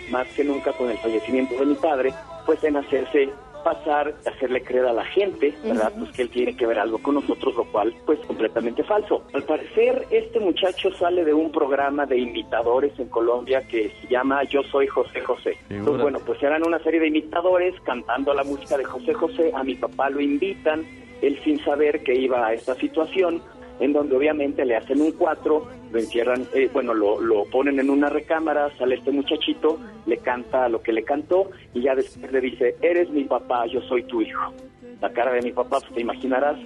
más 0.10 0.28
que 0.30 0.44
nunca 0.44 0.74
con 0.74 0.90
el 0.90 0.98
fallecimiento 0.98 1.56
de 1.56 1.66
mi 1.66 1.76
padre, 1.76 2.14
pues 2.46 2.64
en 2.64 2.76
hacerse 2.78 3.30
pasar, 3.64 4.14
hacerle 4.26 4.64
creer 4.64 4.86
a 4.86 4.94
la 4.94 5.06
gente, 5.06 5.54
¿verdad? 5.64 5.92
Pues 5.98 6.12
que 6.12 6.24
él 6.24 6.30
tiene 6.30 6.56
que 6.56 6.66
ver 6.66 6.80
algo 6.80 6.98
con 7.00 7.16
nosotros, 7.16 7.56
lo 7.56 7.66
cual 7.66 7.94
pues 8.06 8.20
completamente 8.20 8.84
falso. 8.84 9.24
Al 9.34 9.44
parecer 9.44 10.06
este 10.12 10.40
muchacho 10.40 10.92
sale 10.94 11.26
de 11.26 11.34
un 11.34 11.52
programa 11.52 12.06
de 12.06 12.18
imitadores 12.18 12.98
en 13.00 13.10
Colombia 13.10 13.62
que 13.68 13.92
se 14.02 14.08
llama 14.08 14.44
Yo 14.44 14.64
soy 14.64 14.88
José 14.88 15.22
José. 15.22 15.58
Entonces, 15.70 16.02
bueno, 16.02 16.20
pues 16.26 16.42
eran 16.44 16.66
una 16.66 16.80
serie 16.80 17.00
de 17.00 17.08
imitadores 17.08 17.76
cantando 17.84 18.34
la 18.34 18.44
música 18.44 18.78
de 18.78 18.84
José 18.84 19.14
José, 19.14 19.52
a 19.54 19.64
mi 19.64 19.76
papá 19.76 20.10
lo 20.10 20.22
invitan, 20.22 20.86
él 21.22 21.40
sin 21.44 21.64
saber 21.64 22.04
que 22.04 22.16
iba 22.16 22.48
a 22.48 22.54
esta 22.54 22.76
situación, 22.76 23.42
en 23.80 23.94
donde 23.94 24.16
obviamente 24.16 24.66
le 24.66 24.76
hacen 24.76 25.02
un 25.02 25.12
cuatro, 25.14 25.68
lo 25.92 26.00
encierran, 26.00 26.46
eh, 26.54 26.70
bueno, 26.72 26.94
lo, 26.94 27.20
lo 27.20 27.46
ponen 27.46 27.80
en 27.80 27.90
una 27.90 28.10
recámara, 28.10 28.70
sale 28.78 28.96
este 28.96 29.12
muchachito, 29.12 29.80
le 30.06 30.18
canta 30.18 30.70
lo 30.70 30.82
que 30.82 30.94
le 30.94 31.04
cantó 31.04 31.50
y 31.74 31.82
ya 31.82 31.96
después 31.96 32.32
le 32.32 32.42
dice, 32.42 32.76
eres 32.82 33.10
mi 33.10 33.24
papá, 33.24 33.66
yo 33.68 33.82
soy 33.82 34.04
tu 34.04 34.22
hijo. 34.22 34.54
La 35.02 35.12
cara 35.12 35.32
de 35.34 35.42
mi 35.42 35.52
papá, 35.52 35.80
pues 35.80 35.94
te 35.94 36.02
imaginarás, 36.02 36.58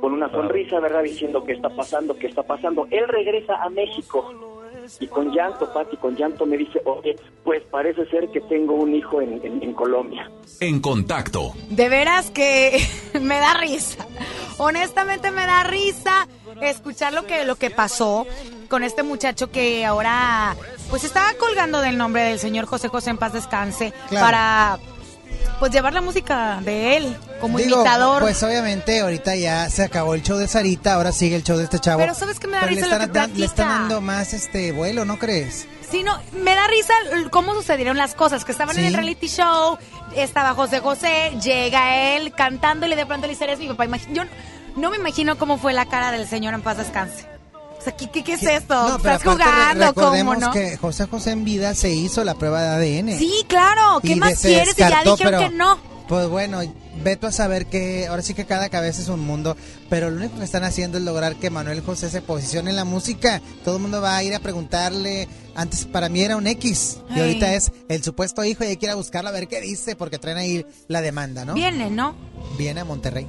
con 0.00 0.12
una 0.12 0.30
sonrisa, 0.30 0.78
¿verdad? 0.80 1.02
Diciendo 1.02 1.44
qué 1.44 1.52
está 1.52 1.70
pasando, 1.70 2.16
qué 2.16 2.26
está 2.26 2.42
pasando. 2.42 2.86
Él 2.90 3.08
regresa 3.08 3.62
a 3.62 3.68
México 3.68 4.47
y 5.00 5.06
con 5.08 5.32
llanto, 5.32 5.72
Pati, 5.72 5.96
con 5.96 6.16
llanto 6.16 6.46
me 6.46 6.56
dice, 6.56 6.80
oye, 6.84 7.16
pues 7.44 7.62
parece 7.70 8.06
ser 8.10 8.28
que 8.30 8.40
tengo 8.42 8.74
un 8.74 8.94
hijo 8.94 9.20
en, 9.20 9.40
en- 9.44 9.62
en 9.62 9.72
Colombia. 9.74 10.30
En 10.60 10.80
contacto. 10.80 11.52
De 11.70 11.88
veras 11.88 12.30
que 12.30 12.78
me 13.20 13.38
da 13.38 13.54
risa. 13.54 14.06
Honestamente 14.58 15.30
me 15.30 15.46
da 15.46 15.62
risa 15.64 16.26
escuchar 16.60 17.12
lo 17.12 17.26
que 17.26 17.44
lo 17.44 17.54
que 17.56 17.70
pasó 17.70 18.26
con 18.68 18.82
este 18.82 19.02
muchacho 19.04 19.50
que 19.50 19.84
ahora 19.86 20.56
pues 20.90 21.04
estaba 21.04 21.28
colgando 21.38 21.80
del 21.80 21.96
nombre 21.96 22.22
del 22.22 22.38
señor 22.40 22.66
José 22.66 22.88
José 22.88 23.10
en 23.10 23.18
paz 23.18 23.32
descanse 23.32 23.92
Claro. 24.08 24.26
para 24.26 24.78
pues 25.60 25.70
llevar 25.72 25.92
la 25.94 26.00
música 26.00 26.60
de 26.64 26.96
él 26.96 27.16
como 27.40 27.58
Digo, 27.58 27.76
imitador. 27.76 28.22
Pues 28.22 28.42
obviamente 28.42 29.00
ahorita 29.00 29.36
ya 29.36 29.68
se 29.70 29.82
acabó 29.84 30.14
el 30.14 30.22
show 30.22 30.38
de 30.38 30.48
Sarita, 30.48 30.94
ahora 30.94 31.12
sigue 31.12 31.36
el 31.36 31.42
show 31.44 31.56
de 31.56 31.64
este 31.64 31.78
chavo. 31.78 32.00
Pero 32.00 32.14
¿sabes 32.14 32.38
qué 32.38 32.46
me 32.46 32.54
da 32.54 32.60
Pero 32.60 32.74
risa 32.74 32.86
le 32.86 32.90
lo 32.90 32.96
están, 33.04 33.12
que 33.12 33.18
dan- 33.18 33.38
le 33.40 33.46
están 33.46 33.68
dando 33.68 34.00
más 34.00 34.32
este 34.34 34.72
vuelo, 34.72 35.04
¿no 35.04 35.18
crees? 35.18 35.66
Sí, 35.90 36.02
no, 36.02 36.20
me 36.32 36.54
da 36.54 36.66
risa 36.66 36.92
cómo 37.30 37.54
sucedieron 37.54 37.96
las 37.96 38.14
cosas, 38.14 38.44
que 38.44 38.52
estaban 38.52 38.78
en 38.78 38.84
el 38.84 38.92
reality 38.94 39.26
show, 39.28 39.78
estaba 40.14 40.52
José 40.54 40.80
José, 40.80 41.32
llega 41.42 42.14
él 42.14 42.32
cantándole 42.32 42.94
y 42.94 42.98
de 42.98 43.06
pronto 43.06 43.26
le 43.26 43.32
dice, 43.32 43.44
eres 43.44 43.58
mi 43.58 43.68
papá. 43.68 43.86
Yo 44.12 44.24
no, 44.24 44.30
no 44.76 44.90
me 44.90 44.96
imagino 44.98 45.38
cómo 45.38 45.56
fue 45.56 45.72
la 45.72 45.86
cara 45.86 46.10
del 46.12 46.28
señor 46.28 46.52
en 46.54 46.60
paz 46.60 46.76
descanse. 46.76 47.26
O 47.78 47.80
sea, 47.80 47.96
¿qué, 47.96 48.10
qué, 48.10 48.22
qué 48.24 48.34
es 48.34 48.42
esto? 48.42 48.74
No, 48.74 48.96
¿Estás 48.96 49.22
jugando? 49.22 49.94
¿Cómo 49.94 50.06
recordemos 50.08 50.38
no? 50.40 50.50
que 50.50 50.76
José 50.76 51.06
José 51.06 51.30
en 51.30 51.44
vida 51.44 51.74
se 51.74 51.90
hizo 51.90 52.22
la 52.24 52.34
prueba 52.34 52.60
de 52.76 52.98
ADN. 52.98 53.16
Sí, 53.18 53.32
claro. 53.48 54.00
¿Qué 54.02 54.12
Y 54.12 54.16
más 54.16 54.40
quieres? 54.40 54.74
Y 54.76 54.80
ya 54.80 54.88
dijeron 55.04 55.16
pero, 55.18 55.38
que 55.38 55.50
no. 55.50 55.78
Pues 56.08 56.26
bueno, 56.28 56.60
veto 57.02 57.26
a 57.26 57.32
saber 57.32 57.66
que 57.66 58.06
ahora 58.06 58.22
sí 58.22 58.34
que 58.34 58.44
cada 58.46 58.68
cabeza 58.68 59.00
es 59.02 59.08
un 59.08 59.20
mundo, 59.20 59.56
pero 59.88 60.10
lo 60.10 60.16
único 60.16 60.38
que 60.38 60.44
están 60.44 60.64
haciendo 60.64 60.98
es 60.98 61.04
lograr 61.04 61.36
que 61.36 61.50
Manuel 61.50 61.80
José 61.80 62.10
se 62.10 62.22
posicione 62.22 62.70
en 62.70 62.76
la 62.76 62.84
música. 62.84 63.40
Todo 63.64 63.76
el 63.76 63.82
mundo 63.82 64.00
va 64.00 64.16
a 64.16 64.22
ir 64.22 64.34
a 64.34 64.40
preguntarle. 64.40 65.28
Antes 65.54 65.84
para 65.86 66.08
mí 66.08 66.20
era 66.20 66.36
un 66.36 66.46
X 66.46 66.98
y 67.10 67.14
Ay. 67.14 67.20
ahorita 67.20 67.54
es 67.54 67.72
el 67.88 68.02
supuesto 68.04 68.44
hijo 68.44 68.62
y 68.64 68.68
hay 68.68 68.76
que 68.76 68.86
ir 68.86 68.92
a 68.92 68.94
buscarlo 68.94 69.28
a 69.28 69.32
ver 69.32 69.48
qué 69.48 69.60
dice 69.60 69.96
porque 69.96 70.18
traen 70.18 70.38
ahí 70.38 70.66
la 70.86 71.00
demanda, 71.00 71.44
¿no? 71.44 71.54
Viene, 71.54 71.90
¿no? 71.90 72.14
Viene 72.56 72.80
a 72.80 72.84
Monterrey. 72.84 73.26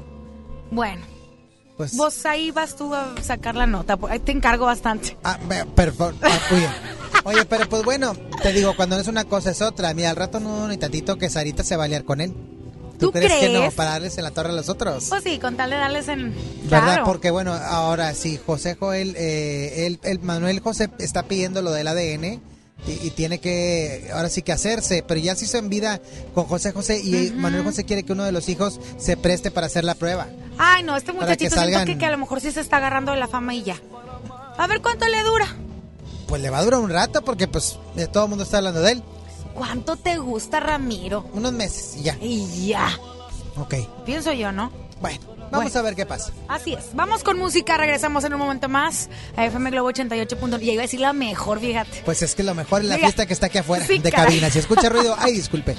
Bueno, 0.71 1.01
Pues 1.77 1.95
vos 1.97 2.25
ahí 2.25 2.51
vas 2.51 2.75
tú 2.75 2.93
a 2.93 3.15
sacar 3.23 3.55
la 3.55 3.65
nota. 3.65 3.97
por- 3.97 4.11
Ahí 4.11 4.19
te 4.19 4.31
encargo 4.31 4.65
bastante. 4.65 5.17
Ah, 5.23 5.39
pero, 5.75 5.93
ah. 5.99 6.75
Oye, 7.23 7.45
pero 7.45 7.67
pues 7.67 7.83
bueno, 7.83 8.13
te 8.43 8.53
digo, 8.53 8.75
cuando 8.75 8.95
no 8.95 9.01
es 9.01 9.07
una 9.07 9.23
cosa 9.25 9.51
es 9.51 9.61
otra. 9.61 9.93
Mira, 9.93 10.09
al 10.11 10.15
rato 10.15 10.39
no 10.39 10.67
ni 10.67 10.77
tantito 10.77 11.17
que 11.17 11.29
Sarita 11.29 11.63
se 11.63 11.75
va 11.77 11.85
a 11.85 11.87
liar 11.87 12.03
con 12.03 12.21
él. 12.21 12.33
¿Tú 12.99 13.11
crees, 13.11 13.33
que 13.33 13.49
no? 13.49 13.71
Para 13.71 13.91
darles 13.91 14.17
en 14.17 14.23
la 14.23 14.31
torre 14.31 14.49
a 14.49 14.53
los 14.53 14.69
otros. 14.69 15.05
Pues 15.09 15.23
sí, 15.23 15.39
con 15.39 15.55
tal 15.55 15.69
de 15.69 15.77
darles 15.77 16.07
en... 16.07 16.33
¿Verdad? 16.63 16.83
Claro. 16.83 17.03
Porque 17.05 17.31
bueno, 17.31 17.53
ahora 17.53 18.13
sí, 18.13 18.39
José 18.45 18.75
Joel, 18.75 19.15
eh, 19.17 19.85
el, 19.87 19.99
el 20.03 20.19
Manuel 20.19 20.59
José 20.59 20.89
está 20.99 21.23
pidiendo 21.23 21.61
lo 21.61 21.71
del 21.71 21.87
ADN 21.87 22.41
y, 22.87 22.91
y 23.01 23.11
tiene 23.11 23.39
que, 23.39 24.09
ahora 24.13 24.29
sí 24.29 24.41
que 24.41 24.51
hacerse, 24.51 25.03
pero 25.07 25.19
ya 25.19 25.35
se 25.35 25.45
hizo 25.45 25.57
en 25.57 25.69
vida 25.69 26.01
con 26.33 26.45
José 26.45 26.71
José 26.71 26.99
y 26.99 27.31
Manuel 27.31 27.63
José 27.63 27.83
quiere 27.85 28.03
que 28.03 28.13
uno 28.13 28.23
de 28.23 28.31
los 28.31 28.49
hijos 28.49 28.79
se 28.97 29.17
preste 29.17 29.51
para 29.51 29.67
hacer 29.67 29.83
la 29.83 29.95
prueba. 29.95 30.27
Ay, 30.57 30.83
no, 30.83 30.95
este 30.95 31.13
Para 31.13 31.37
que 31.37 31.45
muchachito 31.45 31.61
siento 31.61 31.85
que, 31.85 31.97
que 31.97 32.05
a 32.05 32.11
lo 32.11 32.17
mejor 32.17 32.41
sí 32.41 32.51
se 32.51 32.61
está 32.61 32.77
agarrando 32.77 33.11
de 33.11 33.17
la 33.17 33.27
fama 33.27 33.53
y 33.53 33.63
ya. 33.63 33.77
A 34.57 34.67
ver 34.67 34.81
cuánto 34.81 35.07
le 35.07 35.23
dura. 35.23 35.47
Pues 36.27 36.41
le 36.41 36.49
va 36.49 36.59
a 36.59 36.63
durar 36.63 36.81
un 36.81 36.89
rato 36.89 37.21
porque 37.23 37.47
pues 37.47 37.79
eh, 37.95 38.07
todo 38.11 38.25
el 38.25 38.29
mundo 38.29 38.43
está 38.43 38.57
hablando 38.57 38.81
de 38.81 38.91
él. 38.91 39.03
¿Cuánto 39.59 39.97
te 39.97 40.17
gusta, 40.17 40.59
Ramiro? 40.61 41.25
Unos 41.33 41.51
meses 41.51 41.97
y 41.97 42.03
ya. 42.03 42.17
Y 42.21 42.67
ya. 42.69 42.89
Ok. 43.57 43.75
Pienso 44.05 44.31
yo, 44.31 44.53
¿no? 44.53 44.71
Bueno, 45.01 45.19
vamos 45.51 45.65
Bueno. 45.73 45.79
a 45.79 45.81
ver 45.83 45.95
qué 45.95 46.05
pasa. 46.05 46.31
Así 46.47 46.73
es. 46.73 46.85
Vamos 46.93 47.23
con 47.25 47.37
música, 47.37 47.75
regresamos 47.77 48.23
en 48.23 48.33
un 48.33 48.39
momento 48.39 48.69
más 48.69 49.09
a 49.35 49.45
FM 49.45 49.69
Globo 49.71 49.89
88. 49.89 50.37
Ya 50.61 50.71
iba 50.71 50.81
a 50.81 50.85
decir 50.85 51.01
la 51.01 51.11
mejor, 51.11 51.59
fíjate. 51.59 52.03
Pues 52.05 52.21
es 52.21 52.35
que 52.35 52.43
lo 52.43 52.55
mejor 52.55 52.81
es 52.83 52.87
la 52.87 52.95
Mira. 52.95 53.07
fiesta 53.09 53.25
que 53.25 53.33
está 53.33 53.47
aquí 53.47 53.57
afuera 53.57 53.85
Sí, 53.85 53.99
de 53.99 54.09
caray. 54.11 54.27
cabina. 54.27 54.49
Si 54.49 54.59
escucha 54.59 54.87
ruido, 54.87 55.13
ay, 55.19 55.33
disculpe. 55.33 55.75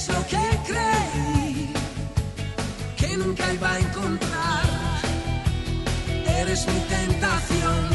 Eres 0.00 0.16
lo 0.16 0.26
que 0.28 0.72
creí 0.72 1.72
que 2.96 3.16
nunca 3.18 3.52
iba 3.52 3.70
a 3.70 3.78
encontrar. 3.78 4.64
Eres 6.38 6.66
mi 6.66 6.80
tentación. 6.88 7.88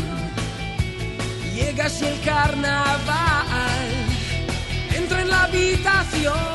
Llegas 1.55 1.99
y 2.03 2.05
el 2.05 2.21
carnaval 2.21 3.87
entra 4.95 5.21
en 5.21 5.29
la 5.29 5.43
habitación. 5.45 6.54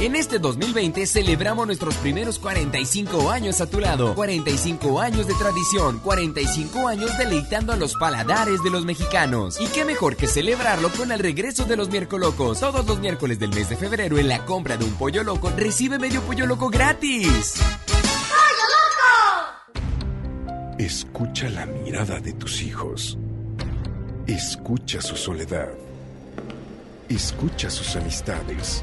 En 0.00 0.16
este 0.16 0.38
2020 0.38 1.06
celebramos 1.06 1.66
nuestros 1.66 1.94
primeros 1.96 2.38
45 2.38 3.30
años 3.30 3.60
a 3.60 3.66
tu 3.66 3.80
lado. 3.80 4.14
45 4.14 4.98
años 4.98 5.26
de 5.26 5.34
tradición, 5.34 5.98
45 5.98 6.88
años 6.88 7.18
deleitando 7.18 7.74
a 7.74 7.76
los 7.76 7.96
paladares 7.96 8.62
de 8.62 8.70
los 8.70 8.86
mexicanos. 8.86 9.60
Y 9.60 9.66
qué 9.66 9.84
mejor 9.84 10.16
que 10.16 10.26
celebrarlo 10.26 10.88
con 10.88 11.12
el 11.12 11.18
regreso 11.18 11.66
de 11.66 11.76
los 11.76 11.90
miércolocos. 11.90 12.60
Todos 12.60 12.86
los 12.86 12.98
miércoles 12.98 13.38
del 13.38 13.50
mes 13.50 13.68
de 13.68 13.76
febrero 13.76 14.16
en 14.16 14.28
la 14.28 14.46
compra 14.46 14.78
de 14.78 14.86
un 14.86 14.94
pollo 14.94 15.22
loco 15.22 15.52
recibe 15.54 15.98
medio 15.98 16.22
pollo 16.22 16.46
loco 16.46 16.70
gratis. 16.70 17.56
Escucha 20.78 21.50
la 21.50 21.66
mirada 21.66 22.20
de 22.20 22.32
tus 22.32 22.62
hijos. 22.62 23.18
Escucha 24.26 25.02
su 25.02 25.14
soledad. 25.14 25.68
Escucha 27.10 27.68
sus 27.68 27.96
amistades. 27.96 28.82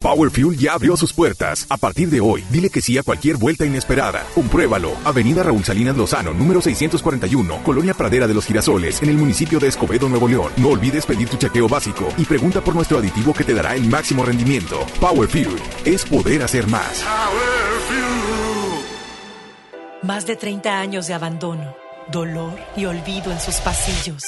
Power 0.00 0.30
Fuel 0.30 0.56
ya 0.56 0.74
abrió 0.74 0.96
sus 0.96 1.12
puertas. 1.12 1.66
A 1.68 1.76
partir 1.76 2.08
de 2.08 2.20
hoy, 2.20 2.44
dile 2.50 2.70
que 2.70 2.80
sí 2.80 2.96
a 2.98 3.02
cualquier 3.02 3.36
vuelta 3.36 3.66
inesperada. 3.66 4.24
Compruébalo. 4.34 4.92
Avenida 5.04 5.42
Raúl 5.42 5.64
Salinas 5.64 5.96
Lozano, 5.96 6.32
número 6.32 6.60
641, 6.60 7.62
Colonia 7.64 7.94
Pradera 7.94 8.28
de 8.28 8.34
los 8.34 8.46
Girasoles, 8.46 9.02
en 9.02 9.08
el 9.08 9.16
municipio 9.16 9.58
de 9.58 9.66
Escobedo, 9.66 10.08
Nuevo 10.08 10.28
León. 10.28 10.52
No 10.56 10.68
olvides 10.68 11.04
pedir 11.04 11.28
tu 11.28 11.36
chequeo 11.36 11.68
básico 11.68 12.08
y 12.16 12.24
pregunta 12.24 12.60
por 12.60 12.76
nuestro 12.76 12.98
aditivo 12.98 13.34
que 13.34 13.44
te 13.44 13.54
dará 13.54 13.74
el 13.74 13.88
máximo 13.88 14.24
rendimiento. 14.24 14.86
Power 15.00 15.28
Fuel 15.28 15.56
es 15.84 16.04
poder 16.04 16.42
hacer 16.42 16.68
más. 16.68 17.04
Más 20.02 20.26
de 20.26 20.36
30 20.36 20.78
años 20.78 21.08
de 21.08 21.14
abandono, 21.14 21.74
dolor 22.12 22.56
y 22.76 22.84
olvido 22.84 23.32
en 23.32 23.40
sus 23.40 23.56
pasillos. 23.56 24.22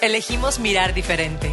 Elegimos 0.00 0.60
mirar 0.60 0.94
diferente. 0.94 1.52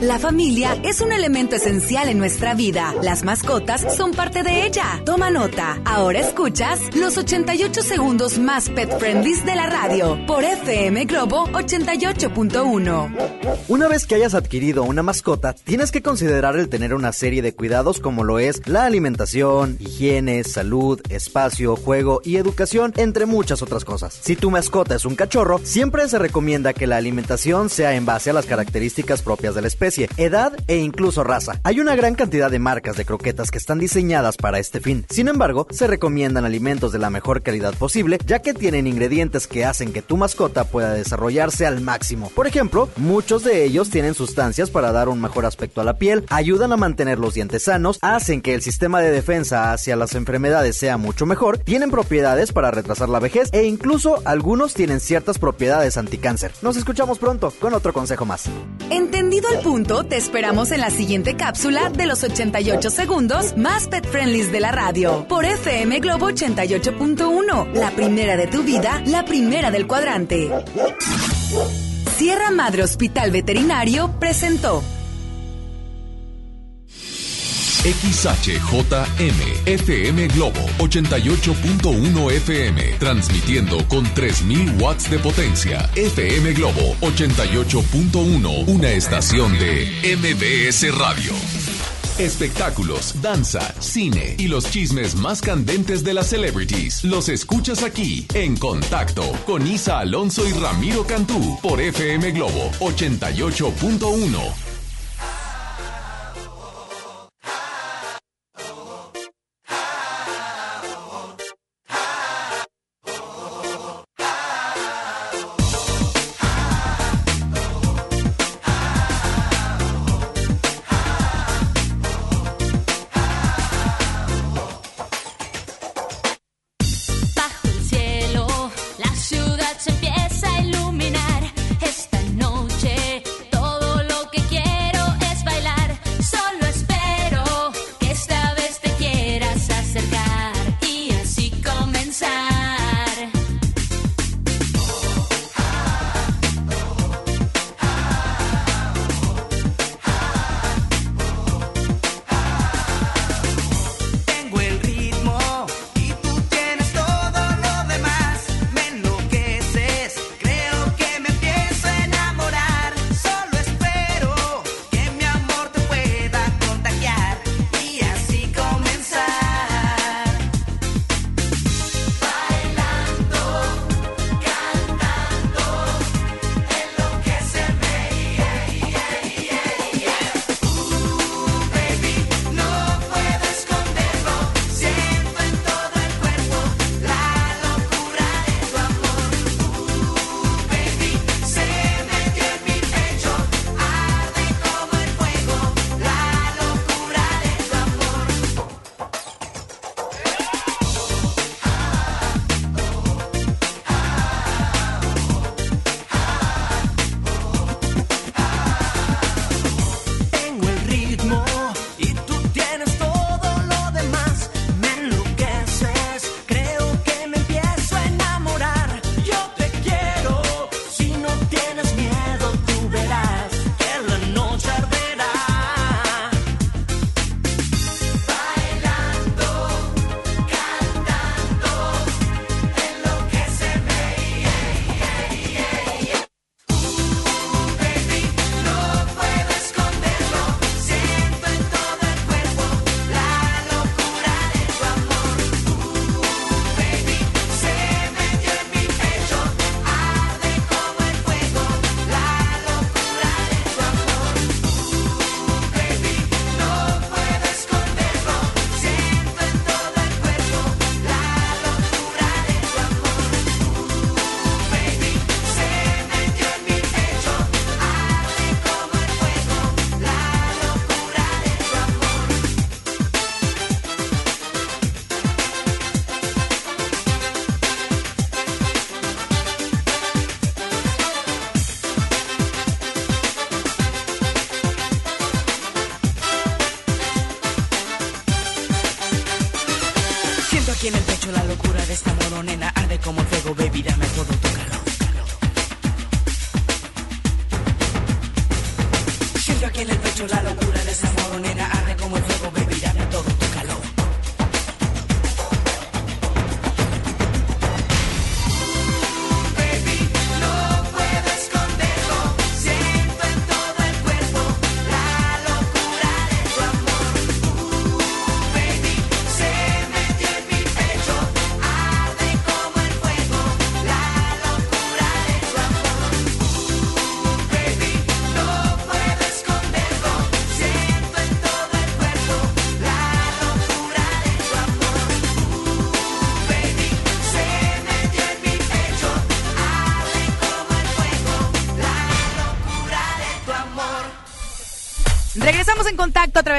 La 0.00 0.18
familia 0.18 0.80
es 0.82 1.02
un 1.02 1.12
elemento 1.12 1.56
esencial 1.56 2.08
en 2.08 2.16
nuestra 2.16 2.54
vida. 2.54 2.94
Las 3.02 3.22
mascotas 3.22 3.84
son 3.94 4.12
parte 4.12 4.42
de 4.42 4.64
ella. 4.64 5.02
Toma 5.04 5.30
nota. 5.30 5.78
Ahora 5.84 6.20
escuchas 6.20 6.80
los 6.96 7.18
88 7.18 7.82
segundos 7.82 8.38
más 8.38 8.70
pet 8.70 8.98
friendly 8.98 9.34
de 9.42 9.54
la 9.54 9.66
radio 9.66 10.16
por 10.26 10.42
FM 10.42 11.04
Globo 11.04 11.46
88.1. 11.48 13.14
Una 13.68 13.88
vez 13.88 14.06
que 14.06 14.14
hayas 14.14 14.32
adquirido 14.32 14.84
una 14.84 15.02
mascota, 15.02 15.52
tienes 15.52 15.92
que 15.92 16.00
considerar 16.00 16.56
el 16.56 16.70
tener 16.70 16.94
una 16.94 17.12
serie 17.12 17.42
de 17.42 17.54
cuidados 17.54 18.00
como 18.00 18.24
lo 18.24 18.38
es 18.38 18.66
la 18.66 18.86
alimentación, 18.86 19.76
higiene, 19.80 20.44
salud, 20.44 20.98
espacio, 21.10 21.76
juego 21.76 22.22
y 22.24 22.36
educación, 22.36 22.94
entre 22.96 23.26
muchas 23.26 23.60
otras 23.60 23.84
cosas. 23.84 24.18
Si 24.22 24.34
tu 24.34 24.50
mascota 24.50 24.94
es 24.94 25.04
un 25.04 25.14
cachorro, 25.14 25.60
siempre 25.62 26.08
se 26.08 26.18
recomienda 26.18 26.72
que 26.72 26.86
la 26.86 26.96
alimentación 26.96 27.68
sea 27.68 27.94
en 27.94 28.06
base 28.06 28.30
a 28.30 28.32
las 28.32 28.46
características 28.46 29.20
propias 29.20 29.54
de 29.54 29.60
la 29.60 29.68
especie 29.68 29.89
edad 29.98 30.52
e 30.66 30.76
incluso 30.76 31.24
raza. 31.24 31.60
Hay 31.64 31.80
una 31.80 31.96
gran 31.96 32.14
cantidad 32.14 32.50
de 32.50 32.58
marcas 32.58 32.96
de 32.96 33.04
croquetas 33.04 33.50
que 33.50 33.58
están 33.58 33.78
diseñadas 33.78 34.36
para 34.36 34.58
este 34.58 34.80
fin. 34.80 35.04
Sin 35.10 35.28
embargo, 35.28 35.66
se 35.70 35.86
recomiendan 35.86 36.44
alimentos 36.44 36.92
de 36.92 36.98
la 36.98 37.10
mejor 37.10 37.42
calidad 37.42 37.74
posible, 37.74 38.18
ya 38.26 38.40
que 38.40 38.54
tienen 38.54 38.86
ingredientes 38.86 39.46
que 39.46 39.64
hacen 39.64 39.92
que 39.92 40.02
tu 40.02 40.16
mascota 40.16 40.64
pueda 40.64 40.92
desarrollarse 40.92 41.66
al 41.66 41.80
máximo. 41.80 42.30
Por 42.34 42.46
ejemplo, 42.46 42.88
muchos 42.96 43.44
de 43.44 43.64
ellos 43.64 43.90
tienen 43.90 44.14
sustancias 44.14 44.70
para 44.70 44.92
dar 44.92 45.08
un 45.08 45.20
mejor 45.20 45.46
aspecto 45.46 45.80
a 45.80 45.84
la 45.84 45.98
piel, 45.98 46.24
ayudan 46.30 46.72
a 46.72 46.76
mantener 46.76 47.18
los 47.18 47.34
dientes 47.34 47.64
sanos, 47.64 47.98
hacen 48.02 48.42
que 48.42 48.54
el 48.54 48.62
sistema 48.62 49.00
de 49.00 49.10
defensa 49.10 49.72
hacia 49.72 49.96
las 49.96 50.14
enfermedades 50.14 50.76
sea 50.76 50.96
mucho 50.96 51.26
mejor, 51.26 51.58
tienen 51.58 51.90
propiedades 51.90 52.52
para 52.52 52.70
retrasar 52.70 53.08
la 53.08 53.18
vejez 53.18 53.48
e 53.52 53.64
incluso 53.64 54.22
algunos 54.24 54.74
tienen 54.74 55.00
ciertas 55.00 55.38
propiedades 55.38 55.96
anticáncer. 55.96 56.52
Nos 56.62 56.76
escuchamos 56.76 57.18
pronto 57.18 57.52
con 57.60 57.74
otro 57.74 57.92
consejo 57.92 58.24
más. 58.24 58.44
Entendido 58.90 59.48
el 59.50 59.60
punto 59.60 59.79
te 59.80 60.16
esperamos 60.16 60.72
en 60.72 60.80
la 60.80 60.90
siguiente 60.90 61.36
cápsula 61.36 61.90
de 61.90 62.06
los 62.06 62.22
88 62.22 62.90
segundos 62.90 63.56
más 63.56 63.88
pet 63.88 64.06
friendly 64.06 64.42
de 64.42 64.60
la 64.60 64.72
radio 64.72 65.26
por 65.26 65.44
FM 65.44 66.00
Globo 66.00 66.30
88.1. 66.30 67.72
La 67.72 67.90
primera 67.90 68.36
de 68.36 68.46
tu 68.46 68.62
vida, 68.62 69.02
la 69.06 69.24
primera 69.24 69.70
del 69.70 69.86
cuadrante. 69.86 70.50
Sierra 72.16 72.50
Madre 72.50 72.82
Hospital 72.82 73.30
Veterinario 73.30 74.14
presentó. 74.20 74.82
XHJM 77.82 79.40
FM 79.64 80.28
Globo 80.28 80.60
88.1 80.80 82.30
FM 82.32 82.82
transmitiendo 82.98 83.88
con 83.88 84.04
3000 84.12 84.74
watts 84.78 85.08
de 85.08 85.18
potencia. 85.18 85.90
FM 85.96 86.52
Globo 86.52 86.94
88.1, 87.00 88.68
una 88.68 88.90
estación 88.90 89.58
de 89.58 89.88
MBS 90.18 90.94
Radio. 90.94 91.32
Espectáculos, 92.18 93.14
danza, 93.22 93.74
cine 93.80 94.34
y 94.36 94.48
los 94.48 94.70
chismes 94.70 95.14
más 95.14 95.40
candentes 95.40 96.04
de 96.04 96.12
las 96.12 96.26
celebrities 96.26 97.02
los 97.02 97.30
escuchas 97.30 97.82
aquí 97.82 98.26
en 98.34 98.58
Contacto 98.58 99.22
con 99.46 99.66
Isa 99.66 100.00
Alonso 100.00 100.46
y 100.46 100.52
Ramiro 100.52 101.06
Cantú 101.06 101.58
por 101.62 101.80
FM 101.80 102.32
Globo 102.32 102.70
88.1. 102.80 104.69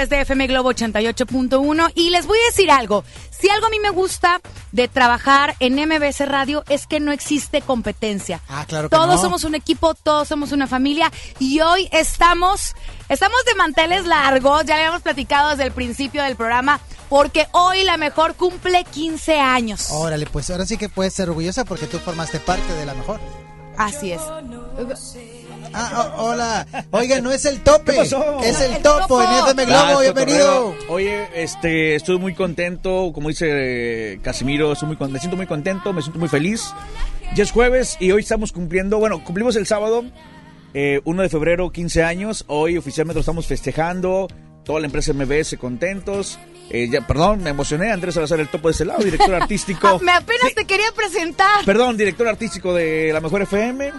través 0.01 0.09
de 0.09 0.21
FM 0.21 0.47
Globo 0.47 0.71
88.1 0.71 1.91
y 1.95 2.09
les 2.09 2.25
voy 2.25 2.37
a 2.39 2.45
decir 2.45 2.71
algo. 2.71 3.03
Si 3.29 3.49
algo 3.49 3.67
a 3.67 3.69
mí 3.69 3.79
me 3.79 3.89
gusta 3.91 4.41
de 4.71 4.87
trabajar 4.87 5.55
en 5.59 5.75
MBS 5.75 6.27
Radio 6.27 6.63
es 6.69 6.87
que 6.87 6.99
no 6.99 7.11
existe 7.11 7.61
competencia. 7.61 8.41
Ah, 8.49 8.65
claro 8.67 8.89
que 8.89 8.95
Todos 8.95 9.15
no. 9.17 9.21
somos 9.21 9.43
un 9.43 9.53
equipo, 9.55 9.93
todos 9.93 10.27
somos 10.27 10.51
una 10.53 10.65
familia 10.67 11.11
y 11.39 11.59
hoy 11.59 11.87
estamos, 11.91 12.73
estamos 13.09 13.37
de 13.45 13.55
manteles 13.55 14.05
largos, 14.05 14.65
ya 14.65 14.75
le 14.75 14.81
habíamos 14.83 15.01
platicado 15.03 15.51
desde 15.51 15.65
el 15.65 15.71
principio 15.71 16.23
del 16.23 16.35
programa, 16.35 16.79
porque 17.09 17.47
hoy 17.51 17.83
la 17.83 17.97
mejor 17.97 18.35
cumple 18.35 18.83
15 18.85 19.39
años. 19.39 19.89
Órale, 19.91 20.25
pues 20.25 20.49
ahora 20.49 20.65
sí 20.65 20.77
que 20.77 20.89
puedes 20.89 21.13
ser 21.13 21.29
orgullosa 21.29 21.63
porque 21.65 21.85
tú 21.85 21.99
formaste 21.99 22.39
parte 22.39 22.73
de 22.73 22.85
la 22.85 22.93
mejor. 22.95 23.19
Así 23.77 24.11
es. 24.11 24.21
Ah, 25.73 26.13
oh, 26.17 26.25
hola. 26.25 26.67
Oiga, 26.91 27.21
no 27.21 27.31
es 27.31 27.45
el 27.45 27.61
tope. 27.61 27.93
¿Qué 27.93 27.97
pasó? 27.99 28.39
Es 28.43 28.59
el 28.61 28.81
topo 28.81 29.21
en 29.21 29.29
FM 29.29 29.65
Globo. 29.65 29.79
Ah, 29.79 30.01
Bienvenido. 30.01 30.75
Oye, 30.89 31.27
este, 31.33 31.95
estoy 31.95 32.17
muy 32.17 32.33
contento, 32.33 33.11
como 33.13 33.29
dice 33.29 34.19
Casimiro, 34.21 34.73
estoy 34.73 34.95
muy, 34.95 35.09
me 35.09 35.19
siento 35.19 35.37
muy 35.37 35.47
contento, 35.47 35.93
me 35.93 36.01
siento 36.01 36.19
muy 36.19 36.29
feliz. 36.29 36.73
Ya 37.35 37.43
es 37.43 37.51
jueves 37.51 37.97
y 37.99 38.11
hoy 38.11 38.21
estamos 38.21 38.51
cumpliendo, 38.51 38.97
bueno, 38.99 39.23
cumplimos 39.23 39.55
el 39.55 39.65
sábado, 39.65 40.03
eh, 40.73 40.99
1 41.05 41.21
de 41.23 41.29
febrero, 41.29 41.71
15 41.71 42.03
años. 42.03 42.43
Hoy 42.47 42.77
oficialmente 42.77 43.15
lo 43.15 43.21
estamos 43.21 43.47
festejando. 43.47 44.27
Toda 44.65 44.79
la 44.79 44.85
empresa 44.87 45.13
MBS 45.13 45.57
contentos. 45.57 46.37
Eh, 46.69 46.87
ya, 46.89 47.05
perdón, 47.07 47.43
me 47.43 47.49
emocioné. 47.49 47.91
Andrés 47.91 48.15
Salazar, 48.15 48.39
el 48.39 48.47
topo 48.47 48.67
de 48.67 48.73
ese 48.73 48.85
lado, 48.85 49.03
director 49.03 49.33
artístico. 49.41 49.87
Ah, 49.87 49.97
me 50.01 50.11
apenas 50.11 50.53
te 50.53 50.65
quería 50.65 50.91
presentar. 50.95 51.65
Perdón, 51.65 51.97
director 51.97 52.27
artístico 52.27 52.73
de 52.73 53.11
La 53.13 53.19
Mejor 53.21 53.41
FM. 53.41 53.91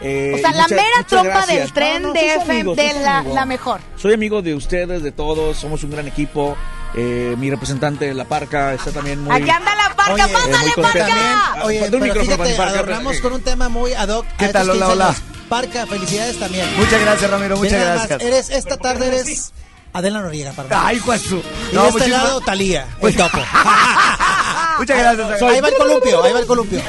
Eh, 0.00 0.32
o 0.34 0.38
sea, 0.38 0.52
la 0.52 0.68
mera 0.68 0.82
trompa 1.08 1.28
gracias. 1.30 1.58
del 1.58 1.72
tren 1.72 2.02
No, 2.02 2.08
no, 2.08 2.14
de 2.14 2.34
FM, 2.34 2.52
amigos, 2.52 2.76
de 2.76 2.90
sí, 2.90 2.98
la, 3.34 3.46
mejor. 3.46 3.80
Soy 3.96 4.12
amigo 4.14 4.42
de 4.42 4.54
ustedes, 4.54 5.02
de 5.02 5.12
todos, 5.12 5.56
somos 5.56 5.82
un 5.84 5.90
gran 5.90 6.06
equipo. 6.06 6.56
Eh, 6.94 7.34
mi 7.38 7.50
representante, 7.50 8.12
La 8.14 8.24
Parca, 8.24 8.72
está 8.74 8.90
también 8.90 9.22
muy... 9.22 9.34
Aquí 9.34 9.50
anda 9.50 9.74
la 9.74 9.94
parca, 9.94 10.12
Oye, 10.14 10.32
pásale, 10.32 10.72
parca. 10.76 11.06
Ah, 11.10 11.62
Oye, 11.64 11.82
un 11.82 11.90
pero 11.90 12.00
micrófono 12.04 12.36
para 12.36 12.48
fíjate, 12.50 12.56
Parca. 12.56 12.78
adornamos 12.78 13.20
con 13.20 13.32
un 13.34 13.40
tema 13.42 13.68
muy 13.68 13.92
ad 13.92 14.08
hoc. 14.08 14.26
¿Qué 14.38 14.48
tal? 14.48 14.70
Hola, 14.70 14.86
15 14.86 14.92
hola. 14.92 15.08
años. 15.08 15.22
Parca, 15.48 15.86
felicidades 15.86 16.38
también. 16.38 16.66
Muchas 16.76 17.00
gracias, 17.00 17.30
Ramiro, 17.30 17.56
muchas 17.56 17.72
más, 17.86 18.08
gracias. 18.08 18.22
Eres, 18.22 18.50
esta 18.50 18.76
tarde 18.78 19.08
eres 19.08 19.52
Adela 19.92 20.20
Noriega, 20.20 20.52
para 20.52 20.86
Ay, 20.86 21.00
pues. 21.04 21.24
Y 21.30 21.42
No, 21.72 21.82
de 21.84 21.88
este 21.88 22.08
lado, 22.08 22.40
Talía, 22.40 22.86
el 23.00 23.16
topo. 23.16 23.38
Muchas 24.78 24.98
gracias. 24.98 25.42
Ahí 25.42 25.60
va 25.60 25.68
el 25.68 25.74
columpio, 25.74 26.22
ahí 26.24 26.32
va 26.32 26.40
el 26.40 26.46
columpio. 26.46 26.80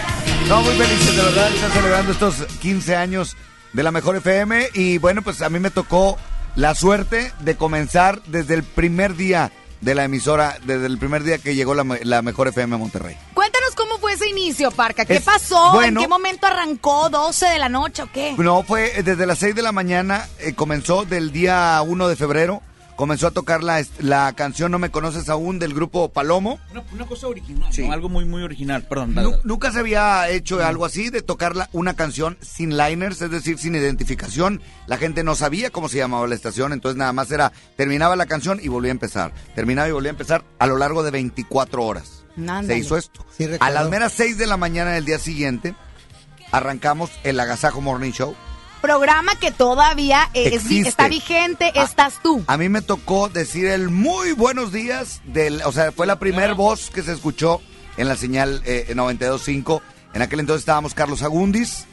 No, 0.50 0.62
muy 0.62 0.74
felices, 0.76 1.16
de 1.16 1.22
verdad, 1.24 1.52
están 1.54 1.72
celebrando 1.72 2.12
estos 2.14 2.36
15 2.62 2.96
años 2.96 3.36
de 3.74 3.84
la 3.84 3.92
Mejor 3.92 4.16
FM. 4.16 4.70
Y 4.76 4.98
bueno, 4.98 5.22
pues 5.22 5.42
a 5.42 5.50
mí 5.50 5.60
me 5.60 5.72
tocó 5.72 6.18
la 6.56 6.74
suerte 6.74 7.34
de 7.42 7.58
comenzar 7.58 8.22
desde 8.28 8.54
el 8.54 8.64
primer 8.64 9.16
día 9.18 9.52
de 9.82 9.94
la 9.94 10.06
emisora, 10.06 10.58
desde 10.66 10.86
el 10.86 10.98
primer 10.98 11.24
día 11.24 11.38
que 11.38 11.54
llegó 11.54 11.76
la, 11.76 11.84
me- 11.84 12.00
la 12.06 12.22
Mejor 12.22 12.48
FM 12.48 12.76
a 12.76 12.78
Monterrey. 12.78 13.18
Cuéntanos 13.34 13.76
cómo 13.76 13.98
fue 14.00 14.14
ese 14.14 14.30
inicio, 14.30 14.72
Parca. 14.72 15.04
¿Qué 15.04 15.18
Es- 15.18 15.24
pasó? 15.24 15.74
bueno. 15.74 16.00
¿En 16.00 16.06
qué 16.06 16.08
momento 16.10 16.48
arrancó? 16.48 17.10
¿12 17.12 17.52
de 17.52 17.60
la 17.60 17.68
noche 17.70 18.04
o 18.04 18.12
qué? 18.12 18.34
No, 18.38 18.64
fue 18.64 19.04
desde 19.04 19.26
las 19.26 19.40
6 19.40 19.54
de 19.54 19.62
la 19.62 19.74
mañana, 19.74 20.28
eh, 20.40 20.54
comenzó 20.54 21.04
del 21.04 21.34
día 21.34 21.80
1 21.86 22.08
de 22.08 22.16
febrero, 22.16 22.62
comenzó 22.98 23.28
a 23.28 23.32
tocar 23.32 23.64
la, 23.64 23.82
la 24.00 24.34
canción 24.34 24.72
No 24.72 24.80
me 24.80 24.90
conoces 24.92 25.30
aún 25.30 25.60
del 25.60 25.74
grupo 25.74 26.10
Palomo. 26.10 26.60
Una, 26.72 26.84
una 26.92 27.06
cosa 27.06 27.28
original, 27.28 27.72
¿no? 27.78 27.92
algo 27.94 28.10
muy, 28.10 28.26
muy 28.26 28.44
original, 28.44 28.84
perdón. 28.84 29.16
Nu- 29.16 29.40
nunca 29.46 29.72
se 29.72 29.80
había 29.80 30.28
hecho 30.30 30.62
algo 30.66 30.84
así, 30.84 31.10
de 31.10 31.22
tocar 31.22 31.56
la- 31.56 31.70
una 31.72 31.96
canción 31.96 32.38
sin 32.42 32.76
liners, 32.76 33.22
es 33.22 33.32
decir, 33.32 33.58
sin 33.58 33.76
identificación. 33.76 34.62
La 34.88 34.98
gente 34.98 35.24
no 35.24 35.36
sabía 35.36 35.70
cómo 35.70 35.88
se 35.88 35.98
llamaba 35.98 36.28
la 36.28 36.36
estación, 36.36 36.74
entonces 36.74 36.98
nada 36.98 37.14
más 37.14 37.32
era, 37.32 37.54
terminaba 37.78 38.16
la 38.18 38.26
canción 38.26 38.60
y 38.62 38.68
volvía 38.68 38.92
a 38.92 38.94
empezar. 38.98 39.32
Terminaba 39.56 39.88
y 39.88 39.92
volvía 39.94 40.10
a 40.10 40.18
empezar 40.18 40.44
a 40.60 40.68
lo 40.68 40.78
largo 40.78 41.04
de 41.04 41.12
24 41.12 41.84
horas. 41.86 42.26
Se 42.68 42.78
hizo 42.78 42.98
esto. 42.98 43.26
Sí, 43.38 43.48
a 43.60 43.70
las 43.70 43.90
meras 43.90 44.12
6 44.14 44.38
de 44.38 44.48
la 44.48 44.58
mañana 44.58 44.92
del 44.92 45.06
día 45.06 45.20
siguiente, 45.20 45.76
arrancamos 46.52 47.12
el 47.24 47.40
Agasajo 47.40 47.82
Morning 47.82 48.12
Show. 48.12 48.36
Programa 48.92 49.36
que 49.36 49.52
todavía 49.52 50.30
es- 50.34 50.54
Existe. 50.54 50.88
está 50.88 51.10
vigente, 51.10 51.74
estás 51.76 52.22
tú. 52.24 52.46
A 52.48 52.56
mí 52.56 52.70
me 52.70 52.82
tocó 52.82 53.28
decir 53.28 53.66
el 53.66 53.90
muy 53.90 54.32
buenos 54.32 54.72
días, 54.72 55.20
del, 55.26 55.62
o 55.66 55.74
sea, 55.74 55.92
fue 55.92 56.08
la 56.08 56.20
primer 56.20 56.54
voz 56.54 56.90
que 56.90 57.04
se 57.04 57.12
escuchó 57.12 57.60
en 57.98 58.08
la 58.08 58.16
señal 58.16 58.62
eh, 58.66 58.94
92.5. 58.96 59.82
En 60.14 60.22
aquel 60.22 60.40
entonces 60.40 60.62
estábamos 60.62 60.94
Carlos 60.94 61.22
Agundis, 61.22 61.84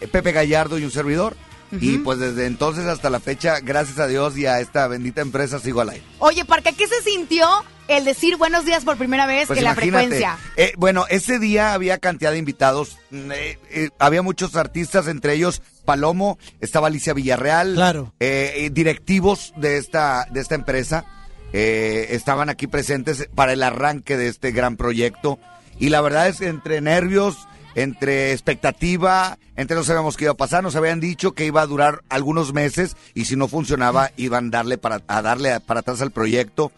eh, 0.00 0.06
Pepe 0.06 0.30
Gallardo 0.30 0.78
y 0.78 0.84
un 0.84 0.92
servidor. 0.92 1.36
Y 1.80 1.98
pues 1.98 2.20
desde 2.20 2.46
entonces 2.46 2.86
hasta 2.86 3.10
la 3.10 3.18
fecha, 3.18 3.58
gracias 3.58 3.98
a 3.98 4.06
Dios 4.06 4.38
y 4.38 4.46
a 4.46 4.60
esta 4.60 4.86
bendita 4.86 5.22
empresa, 5.22 5.58
sigo 5.58 5.80
al 5.80 5.88
aire. 5.88 6.04
Oye, 6.20 6.44
Parca, 6.44 6.70
¿qué 6.70 6.86
se 6.86 7.02
sintió 7.02 7.48
el 7.88 8.04
decir 8.04 8.36
buenos 8.36 8.64
días 8.64 8.84
por 8.84 8.96
primera 8.96 9.26
vez 9.26 9.46
Pues 9.46 9.58
en 9.58 9.64
la 9.64 9.74
frecuencia? 9.74 10.38
eh, 10.56 10.72
bueno, 10.76 11.04
ese 11.10 11.38
día 11.38 11.74
había 11.74 11.98
cantidad 11.98 12.32
de 12.32 12.38
invitados. 12.38 12.98
mm, 13.10 13.32
eh, 13.32 13.58
eh, 13.70 13.90
había 13.98 14.22
muchos 14.22 14.56
artistas, 14.56 15.06
entre 15.06 15.34
ellos 15.34 15.60
Palomo, 15.84 16.38
estaba 16.60 16.86
Alicia 16.86 17.12
Villarreal. 17.12 17.74
Claro. 17.74 18.14
eh, 18.20 18.52
eh, 18.56 18.70
directivos 18.70 19.52
de 19.56 19.76
esta, 19.76 20.26
de 20.30 20.40
esta 20.40 20.54
empresa. 20.54 21.04
eh, 21.52 22.08
estaban 22.10 22.48
aquí 22.48 22.66
presentes 22.66 23.28
para 23.34 23.52
el 23.52 23.62
arranque 23.62 24.16
de 24.16 24.28
este 24.28 24.50
gran 24.50 24.76
proyecto. 24.76 25.38
Y 25.78 25.90
la 25.90 26.00
verdad 26.00 26.26
es 26.28 26.38
que 26.38 26.48
entre 26.48 26.80
nervios, 26.80 27.36
entre 27.76 28.32
expectativa, 28.32 29.38
entre 29.56 29.76
no 29.76 29.84
sabíamos 29.84 30.16
qué 30.16 30.24
iba 30.24 30.32
a 30.32 30.36
pasar, 30.36 30.62
nos 30.62 30.74
habían 30.74 30.98
dicho 31.00 31.32
que 31.32 31.44
iba 31.46 31.60
a 31.60 31.66
durar 31.66 32.02
algunos 32.08 32.52
meses 32.52 32.96
y 33.14 33.26
si 33.26 33.36
no 33.36 33.46
funcionaba 33.46 34.10
iban 34.16 34.50
darle 34.50 34.78
para, 34.78 35.02
a 35.06 35.22
darle 35.22 35.60
para 35.60 35.80
atrás 35.80 36.00
al 36.00 36.10
proyecto. 36.12 36.72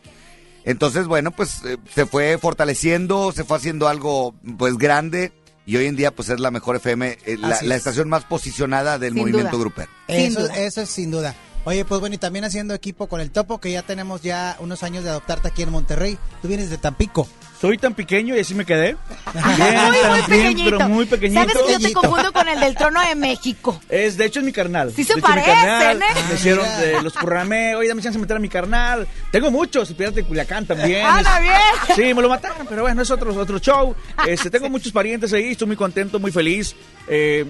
Entonces, 0.67 1.07
bueno, 1.07 1.31
pues 1.31 1.65
eh, 1.65 1.79
se 1.95 2.05
fue 2.07 2.37
fortaleciendo, 2.39 3.33
se 3.33 3.45
fue 3.45 3.57
haciendo 3.57 3.89
algo 3.89 4.35
pues 4.59 4.77
grande 4.77 5.33
y 5.65 5.77
hoy 5.77 5.87
en 5.87 5.97
día 5.97 6.15
pues 6.15 6.29
es 6.29 6.41
la 6.41 6.51
mejor 6.51 6.77
FM, 6.77 7.19
eh, 7.25 7.37
la, 7.39 7.77
estación 7.77 8.09
más 8.09 8.25
posicionada 8.25 8.99
del 8.99 9.15
Sin 9.15 9.23
movimiento 9.23 9.53
duda. 9.53 9.61
grupero. 9.61 9.91
Eso, 10.09 10.51
eso 10.51 10.83
es 10.83 10.91
sin 10.91 11.13
duda. 11.13 11.35
Oye, 11.65 11.85
pues 11.85 12.01
bueno, 12.01 12.15
y 12.15 12.19
también 12.19 12.45
haciendo 12.45 12.75
equipo 12.75 13.09
con 13.09 13.21
el 13.21 13.31
Topo, 13.31 13.59
que 13.59 13.73
ya 13.73 13.83
tenemos 13.83 14.23
ya 14.23 14.57
unos 14.61 14.83
años 14.83 15.03
de 15.03 15.11
adoptarte 15.11 15.49
aquí 15.49 15.63
en 15.63 15.71
Monterrey. 15.71 16.19
Tú 16.43 16.49
vienes 16.49 16.69
de 16.69 16.79
Tampico. 16.79 17.29
Soy 17.61 17.79
tan 17.79 17.95
pequeño 17.95 18.37
y 18.37 18.41
así 18.41 18.55
me 18.55 18.67
quedé. 18.67 18.97
muy, 19.35 19.43
muy 19.45 20.01
tan 20.01 20.15
bien, 20.15 20.27
pequeñito. 20.27 20.77
pero 20.79 20.89
muy 20.91 21.07
pequeñito. 21.07 21.41
¿Sabes 21.41 21.57
que 21.67 21.73
yo 21.73 21.79
te 21.89 21.93
confundo 21.95 22.33
con 22.33 22.49
el 22.49 22.61
del 22.61 22.75
trono 22.75 23.01
de 23.01 23.15
México? 23.15 23.81
Es, 23.89 24.17
de 24.19 24.27
hecho, 24.27 24.41
es 24.41 24.45
mi 24.47 24.53
carnal. 24.53 24.93
Sí 24.95 25.05
se 25.05 25.15
De 25.15 25.21
hecho, 25.21 25.29
mi 25.29 25.35
parecen, 25.35 25.55
carnal, 25.55 26.03
¿eh? 26.03 26.07
Me 26.29 26.35
hicieron, 26.35 26.67
Ah, 26.67 26.83
eh, 26.85 26.97
los 27.03 27.13
programé, 27.15 27.75
oye, 27.75 27.89
dame 27.89 28.03
chance 28.03 28.19
de 28.19 28.21
meter 28.23 28.37
a 28.37 28.41
mi 28.41 28.49
carnal. 28.51 29.09
Tengo 29.31 29.51
muchos, 29.51 29.91
Pirata 29.95 30.17
de 30.17 30.25
Culiacán 30.25 30.67
también. 30.67 31.07
¡Anda 31.07 31.37
Es- 31.39 31.43
bien! 31.43 31.97
Sí, 32.09 32.15
me 32.15 32.21
lo 32.23 32.29
mataron, 32.29 32.67
pero 32.69 32.83
bueno, 32.83 33.01
es 33.01 33.11
otro, 33.11 33.35
otro 33.35 33.59
show. 33.59 33.95
Este, 34.27 34.51
tengo 34.51 34.69
muchos 34.69 34.93
parientes 34.93 35.33
ahí, 35.33 35.53
estoy 35.53 35.67
muy 35.69 35.77
contento, 35.77 36.19
muy 36.21 36.33
feliz. 36.33 36.77
Eh, 37.09 37.47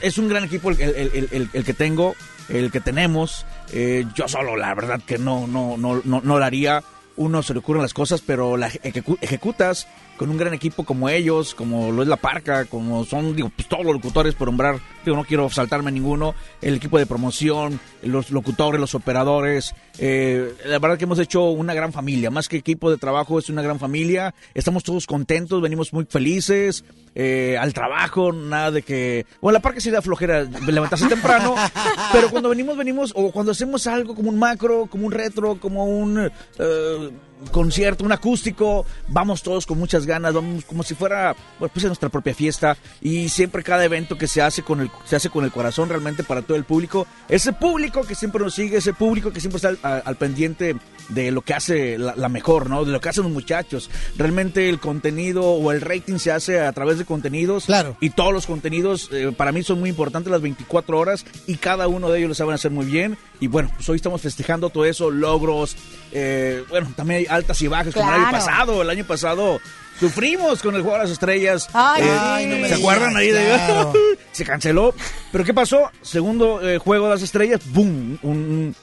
es 0.00 0.18
un 0.18 0.28
gran 0.28 0.44
equipo 0.44 0.70
el, 0.70 0.80
el- 0.80 0.94
el- 1.14 1.28
el- 1.30 1.50
el 1.52 1.64
que 1.64 1.74
tengo, 1.74 2.16
el 2.48 2.70
que 2.72 2.80
tenemos. 2.80 3.46
Eh, 3.72 4.04
yo 4.14 4.26
solo, 4.26 4.56
la 4.56 4.74
verdad 4.74 5.00
que 5.06 5.16
no, 5.18 5.46
no, 5.46 5.76
no, 5.76 6.00
no, 6.04 6.20
no 6.22 6.38
lo 6.38 6.44
haría. 6.44 6.82
Uno 7.16 7.42
se 7.42 7.52
le 7.54 7.60
ocurren 7.60 7.82
las 7.82 7.94
cosas, 7.94 8.22
pero 8.24 8.56
la 8.56 8.70
ejecu- 8.70 9.18
ejecutas 9.20 9.86
con 10.16 10.30
un 10.30 10.36
gran 10.36 10.54
equipo 10.54 10.84
como 10.84 11.08
ellos, 11.08 11.54
como 11.54 11.92
lo 11.92 12.02
es 12.02 12.08
La 12.08 12.16
Parca, 12.16 12.64
como 12.64 13.04
son, 13.04 13.36
digo, 13.36 13.50
pues, 13.54 13.68
todos 13.68 13.84
los 13.84 13.94
locutores 13.94 14.34
por 14.34 14.48
nombrar, 14.48 14.80
digo, 15.04 15.16
no 15.16 15.24
quiero 15.24 15.48
saltarme 15.50 15.88
a 15.88 15.92
ninguno, 15.92 16.34
el 16.62 16.74
equipo 16.74 16.98
de 16.98 17.06
promoción, 17.06 17.78
los 18.02 18.30
locutores, 18.30 18.80
los 18.80 18.94
operadores, 18.94 19.74
eh, 19.98 20.54
la 20.64 20.78
verdad 20.78 20.98
que 20.98 21.04
hemos 21.04 21.18
hecho 21.18 21.50
una 21.50 21.74
gran 21.74 21.92
familia, 21.92 22.30
más 22.30 22.48
que 22.48 22.56
equipo 22.56 22.90
de 22.90 22.96
trabajo 22.96 23.38
es 23.38 23.48
una 23.48 23.62
gran 23.62 23.78
familia, 23.78 24.34
estamos 24.54 24.82
todos 24.82 25.06
contentos, 25.06 25.60
venimos 25.60 25.92
muy 25.92 26.06
felices, 26.06 26.84
eh, 27.14 27.56
al 27.58 27.72
trabajo, 27.72 28.32
nada 28.32 28.70
de 28.70 28.82
que, 28.82 29.26
bueno, 29.40 29.54
La 29.54 29.62
Parca 29.62 29.80
sí 29.80 29.90
da 29.90 30.02
flojera 30.02 30.42
levantarse 30.42 31.08
temprano, 31.08 31.54
pero 32.12 32.30
cuando 32.30 32.48
venimos, 32.48 32.76
venimos, 32.76 33.12
o 33.14 33.30
cuando 33.30 33.52
hacemos 33.52 33.86
algo 33.86 34.14
como 34.14 34.28
un 34.28 34.38
macro, 34.38 34.86
como 34.86 35.06
un 35.06 35.12
retro, 35.12 35.58
como 35.60 35.86
un 35.86 36.30
eh, 36.58 37.10
concierto, 37.50 38.04
un 38.04 38.12
acústico, 38.12 38.86
vamos 39.08 39.42
todos 39.42 39.66
con 39.66 39.78
muchas 39.78 40.06
ganas, 40.06 40.34
vamos 40.34 40.64
como 40.64 40.82
si 40.82 40.94
fuera 40.94 41.34
bueno, 41.58 41.72
pues, 41.72 41.84
nuestra 41.84 42.08
propia 42.08 42.34
fiesta 42.34 42.76
y 43.00 43.28
siempre 43.28 43.62
cada 43.62 43.84
evento 43.84 44.16
que 44.16 44.26
se 44.26 44.42
hace 44.42 44.62
con 44.62 44.80
el 44.80 44.90
se 45.04 45.16
hace 45.16 45.30
con 45.30 45.44
el 45.44 45.52
corazón 45.52 45.88
realmente 45.88 46.24
para 46.24 46.42
todo 46.42 46.56
el 46.56 46.64
público, 46.64 47.06
ese 47.28 47.52
público 47.52 48.02
que 48.02 48.14
siempre 48.14 48.42
nos 48.42 48.54
sigue, 48.54 48.78
ese 48.78 48.92
público 48.92 49.32
que 49.32 49.40
siempre 49.40 49.56
está 49.56 50.00
al, 50.04 50.16
pendiente 50.16 50.76
de 51.08 51.30
lo 51.30 51.42
que 51.42 51.54
hace 51.54 51.98
la, 51.98 52.16
la 52.16 52.28
mejor, 52.28 52.68
¿no? 52.68 52.84
De 52.84 52.90
lo 52.90 53.00
que 53.00 53.08
hacen 53.08 53.24
los 53.24 53.32
muchachos. 53.32 53.90
Realmente 54.16 54.68
el 54.68 54.80
contenido 54.80 55.44
o 55.44 55.70
el 55.70 55.80
rating 55.80 56.18
se 56.18 56.32
hace 56.32 56.60
a 56.60 56.72
través 56.72 56.98
de 56.98 57.04
contenidos. 57.04 57.66
Claro. 57.66 57.96
Y 58.00 58.10
todos 58.10 58.32
los 58.32 58.46
contenidos 58.46 59.08
eh, 59.12 59.32
para 59.36 59.52
mí 59.52 59.62
son 59.62 59.78
muy 59.78 59.90
importantes 59.90 60.30
las 60.30 60.40
24 60.40 60.98
horas 60.98 61.24
y 61.46 61.56
cada 61.56 61.86
uno 61.86 62.10
de 62.10 62.18
ellos 62.18 62.28
lo 62.30 62.34
saben 62.34 62.54
hacer 62.54 62.70
muy 62.70 62.86
bien. 62.86 63.16
Y 63.40 63.48
bueno, 63.48 63.70
pues 63.74 63.88
hoy 63.88 63.96
estamos 63.96 64.22
festejando 64.22 64.70
todo 64.70 64.84
eso, 64.84 65.10
logros, 65.10 65.76
eh, 66.18 66.64
bueno, 66.70 66.90
también 66.96 67.20
hay 67.20 67.26
altas 67.28 67.60
y 67.60 67.68
bajas 67.68 67.92
como 67.92 68.08
el 68.08 68.20
año 68.22 68.30
pasado. 68.30 68.80
El 68.80 68.88
año 68.88 69.04
pasado 69.04 69.60
sufrimos 70.00 70.62
con 70.62 70.74
el 70.74 70.80
juego 70.80 70.96
de 70.96 71.02
las 71.02 71.10
estrellas. 71.10 71.68
Ay, 71.74 72.04
Eh, 72.04 72.46
no 72.46 72.56
me 72.58 72.68
¿Se 72.68 72.74
acuerdan 72.76 73.14
ahí 73.16 73.30
de 73.30 73.44
claro. 73.44 73.92
Se 74.32 74.44
canceló. 74.44 74.94
Pero 75.30 75.44
¿qué 75.44 75.52
pasó? 75.52 75.90
Segundo 76.00 76.66
eh, 76.66 76.78
juego 76.78 77.04
de 77.04 77.10
las 77.14 77.22
estrellas, 77.22 77.60
¡boom! 77.66 78.18
Un, 78.22 78.74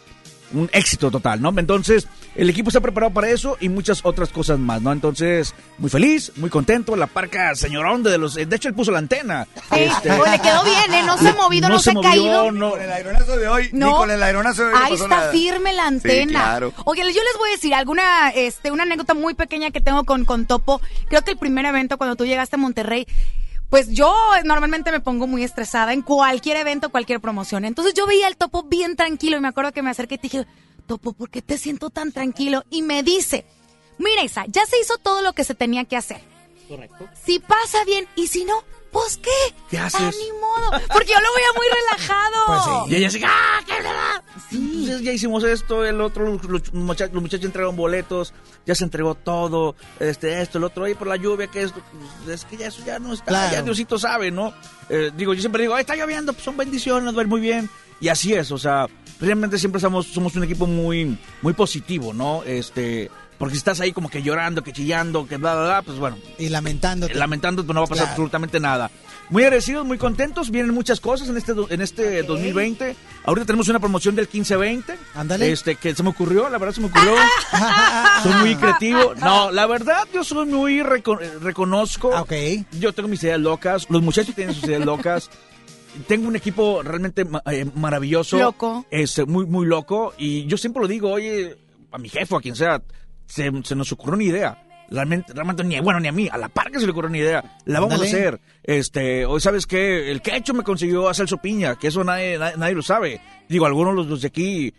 un 0.53 0.69
éxito 0.71 1.09
total, 1.11 1.41
¿no? 1.41 1.53
Entonces, 1.57 2.07
el 2.35 2.49
equipo 2.49 2.69
está 2.69 2.79
preparado 2.79 3.13
para 3.13 3.29
eso 3.29 3.57
y 3.59 3.69
muchas 3.69 4.01
otras 4.03 4.29
cosas 4.29 4.59
más, 4.59 4.81
¿no? 4.81 4.91
Entonces, 4.91 5.53
muy 5.77 5.89
feliz, 5.89 6.31
muy 6.37 6.49
contento. 6.49 6.95
La 6.95 7.07
parca 7.07 7.53
señorón 7.55 8.03
de 8.03 8.17
los... 8.17 8.35
De 8.35 8.55
hecho, 8.55 8.69
él 8.69 8.73
puso 8.75 8.91
la 8.91 8.99
antena. 8.99 9.47
Este, 9.71 10.13
Pues 10.13 10.31
le 10.31 10.39
quedó 10.39 10.63
bien, 10.63 10.93
¿eh? 10.93 11.03
No 11.05 11.17
se 11.17 11.29
ha 11.29 11.33
movido, 11.35 11.69
no, 11.69 11.79
se, 11.79 11.91
ha 11.91 11.93
caído. 12.01 12.51
no- 12.51 12.71
Con 12.71 12.81
el 12.81 12.91
aeronazo 12.91 13.37
de 13.37 13.47
hoy, 13.47 13.69
No. 13.73 13.87
ni 13.87 13.93
con 13.93 14.11
el 14.11 14.23
aeronazo 14.23 14.61
de 14.63 14.67
hoy 14.69 14.73
no 14.73 14.85
Ahí 14.85 14.91
pasó 14.91 15.03
está 15.03 15.15
nada. 15.17 15.31
firme 15.31 15.73
la 15.73 15.83
Sí, 15.83 15.87
antena. 15.95 16.39
claro. 16.39 16.73
Oye, 16.85 17.01
yo 17.01 17.07
les 17.23 17.37
voy 17.39 17.49
a 17.49 17.51
decir 17.53 17.73
alguna, 17.73 18.29
este, 18.29 18.71
una 18.71 18.83
anécdota 18.83 19.13
muy 19.13 19.33
pequeña 19.33 19.71
que 19.71 19.81
tengo 19.81 20.03
con, 20.03 20.25
con 20.25 20.45
Topo. 20.45 20.81
Creo 21.09 21.21
que 21.23 21.31
el 21.31 21.37
primer 21.37 21.65
evento 21.65 21.97
cuando 21.97 22.15
tú 22.15 22.25
llegaste 22.25 22.55
a 22.55 22.59
Monterrey, 22.59 23.07
pues 23.69 23.89
yo 23.89 24.15
normalmente 24.43 24.91
me 24.91 24.99
pongo 24.99 25.27
muy 25.27 25.43
estresada 25.43 25.93
en 25.93 26.01
cualquier 26.01 26.57
evento, 26.57 26.89
cualquier 26.89 27.19
promoción. 27.19 27.65
Entonces 27.65 27.93
yo 27.93 28.05
veía 28.05 28.27
al 28.27 28.37
Topo 28.37 28.63
bien 28.63 28.95
tranquilo 28.95 29.37
y 29.37 29.39
me 29.39 29.47
acuerdo 29.47 29.71
que 29.71 29.81
me 29.81 29.89
acerqué 29.89 30.15
y 30.15 30.17
te 30.19 30.23
dije, 30.23 30.47
Topo, 30.85 31.13
¿por 31.13 31.29
qué 31.29 31.41
te 31.41 31.57
siento 31.57 31.89
tan 31.89 32.11
tranquilo? 32.11 32.63
Y 32.69 32.81
me 32.81 33.03
dice, 33.03 33.45
mira 33.97 34.23
Isa, 34.23 34.45
ya 34.47 34.65
se 34.65 34.79
hizo 34.79 34.97
todo 34.97 35.21
lo 35.21 35.33
que 35.33 35.43
se 35.43 35.55
tenía 35.55 35.85
que 35.85 35.97
hacer. 35.97 36.21
Correcto. 36.67 37.07
Si 37.23 37.39
pasa 37.39 37.83
bien 37.85 38.07
y 38.15 38.27
si 38.27 38.45
no, 38.45 38.63
pues 38.93 39.17
¿qué? 39.17 39.53
¿Qué 39.69 39.77
haces? 39.77 39.99
Ah, 40.01 40.11
ni 40.11 40.31
modo. 40.39 40.71
Porque 40.93 41.11
yo 41.11 41.19
lo 41.19 41.33
veía 41.35 41.47
muy 41.57 41.65
relajado. 41.67 42.85
Y 42.87 42.95
ella 42.95 43.07
así, 43.07 43.21
¡ah, 43.25 43.59
qué 43.65 43.73
verdad! 43.73 44.23
Entonces 44.51 45.01
ya 45.01 45.11
hicimos 45.11 45.43
esto, 45.43 45.83
el 45.85 45.99
otro, 46.01 46.25
los, 46.25 46.43
los 46.45 46.73
muchachos, 46.73 47.13
los 47.13 47.23
muchachos 47.23 47.45
entregaron 47.45 47.75
boletos, 47.75 48.33
ya 48.65 48.75
se 48.75 48.83
entregó 48.83 49.15
todo, 49.15 49.75
este, 49.99 50.41
esto, 50.41 50.57
el 50.59 50.65
otro, 50.65 50.83
ahí 50.85 50.93
por 50.93 51.07
la 51.07 51.15
lluvia, 51.15 51.47
que 51.47 51.63
esto, 51.63 51.81
pues, 52.25 52.39
es 52.41 52.45
que 52.45 52.57
ya 52.57 52.67
eso 52.67 52.83
ya 52.85 52.99
no 52.99 53.13
está, 53.13 53.25
Claro. 53.25 53.51
ya 53.53 53.61
Diosito 53.61 53.97
sabe, 53.97 54.31
¿no? 54.31 54.53
Eh, 54.89 55.11
digo, 55.15 55.33
yo 55.33 55.39
siempre 55.41 55.61
digo, 55.63 55.73
"Ay, 55.75 55.81
está 55.81 55.95
lloviendo, 55.95 56.33
pues 56.33 56.43
son 56.45 56.55
bendiciones, 56.57 57.03
nos 57.03 57.15
va 57.15 57.19
a 57.19 57.23
ir 57.23 57.27
muy 57.29 57.41
bien. 57.41 57.69
Y 57.99 58.09
así 58.09 58.33
es, 58.33 58.51
o 58.51 58.57
sea, 58.57 58.87
realmente 59.19 59.57
siempre 59.57 59.79
somos, 59.79 60.07
somos 60.07 60.35
un 60.35 60.43
equipo 60.43 60.67
muy, 60.67 61.17
muy 61.41 61.53
positivo, 61.53 62.13
¿no? 62.13 62.43
Este, 62.43 63.09
porque 63.43 63.55
si 63.55 63.57
estás 63.57 63.81
ahí 63.81 63.91
como 63.91 64.09
que 64.09 64.23
llorando, 64.23 64.63
que 64.63 64.71
chillando, 64.71 65.27
que 65.27 65.35
bla, 65.35 65.53
bla, 65.53 65.63
bla, 65.65 65.81
pues 65.81 65.97
bueno. 65.99 66.17
Y 66.39 66.47
lamentando. 66.47 67.09
Lamentando, 67.13 67.65
pues 67.65 67.73
no 67.75 67.81
va 67.81 67.87
a 67.87 67.89
pasar 67.89 68.03
Claro. 68.05 68.11
absolutamente 68.11 68.57
nada. 68.61 68.89
Muy 69.29 69.43
agradecidos, 69.43 69.85
muy 69.85 69.97
contentos, 69.97 70.49
vienen 70.49 70.73
muchas 70.73 71.01
cosas 71.01 71.27
en 71.27 71.35
este, 71.35 71.51
en 71.69 71.81
este 71.81 72.23
2020. 72.23 72.95
Ahorita 73.25 73.45
tenemos 73.45 73.67
una 73.67 73.81
promoción 73.81 74.15
del 74.15 74.29
15-20. 74.29 74.95
Ándale. 75.15 75.51
Este, 75.51 75.75
que 75.75 75.93
se 75.93 76.03
me 76.03 76.09
ocurrió, 76.11 76.47
la 76.47 76.57
verdad 76.57 76.73
se 76.73 76.79
me 76.79 76.87
ocurrió. 76.87 77.15
soy 78.23 78.33
muy 78.35 78.55
creativo. 78.55 79.13
No, 79.19 79.51
la 79.51 79.65
verdad 79.65 80.07
yo 80.13 80.23
soy 80.23 80.45
muy, 80.45 80.79
reco- 80.79 81.19
eh, 81.21 81.31
reconozco. 81.41 82.13
Yo 82.79 82.93
tengo 82.93 83.09
mis 83.09 83.21
ideas 83.23 83.41
locas, 83.41 83.87
los 83.89 84.01
muchachos 84.01 84.35
tienen 84.35 84.55
sus 84.55 84.63
ideas 84.63 84.85
locas. 84.85 85.29
Tengo 86.07 86.27
un 86.27 86.35
equipo 86.35 86.81
realmente 86.81 87.23
eh, 87.51 87.65
maravilloso. 87.75 88.39
Loco. 88.39 88.83
Este, 88.89 89.25
muy, 89.25 89.45
muy 89.45 89.67
loco. 89.67 90.13
Y 90.17 90.45
yo 90.47 90.57
siempre 90.57 90.81
lo 90.81 90.87
digo, 90.87 91.11
oye, 91.11 91.55
a 91.91 91.99
mi 91.99 92.09
jefe 92.09 92.33
o 92.33 92.37
a 92.39 92.41
quien 92.41 92.55
sea, 92.55 92.81
se, 93.33 93.51
se 93.63 93.75
nos 93.75 93.91
ocurrió 93.91 94.15
una 94.15 94.23
idea. 94.23 94.67
Realmente, 94.89 95.33
realmente 95.33 95.63
ni, 95.63 95.79
bueno, 95.79 95.99
ni 95.99 96.07
a 96.07 96.11
mí, 96.11 96.29
a 96.31 96.37
la 96.37 96.49
par 96.49 96.69
que 96.69 96.79
se 96.79 96.85
le 96.85 96.91
ocurrió 96.91 97.09
una 97.09 97.17
idea. 97.17 97.57
La 97.65 97.79
vamos 97.79 97.99
a 97.99 98.03
hacer. 98.03 98.39
Este, 98.61 99.25
hoy 99.25 99.41
sabes 99.41 99.65
que 99.65 100.11
el 100.11 100.21
quecho 100.21 100.53
me 100.53 100.63
consiguió 100.63 101.09
a 101.09 101.13
Celso 101.13 101.37
Piña, 101.37 101.75
que 101.77 101.87
eso 101.87 102.03
nadie, 102.03 102.37
nadie, 102.37 102.57
nadie 102.57 102.75
lo 102.75 102.83
sabe. 102.83 103.19
Digo, 103.49 103.65
algunos 103.65 103.95
los, 103.95 104.07
los 104.07 104.21
de 104.21 104.27
aquí, 104.27 104.73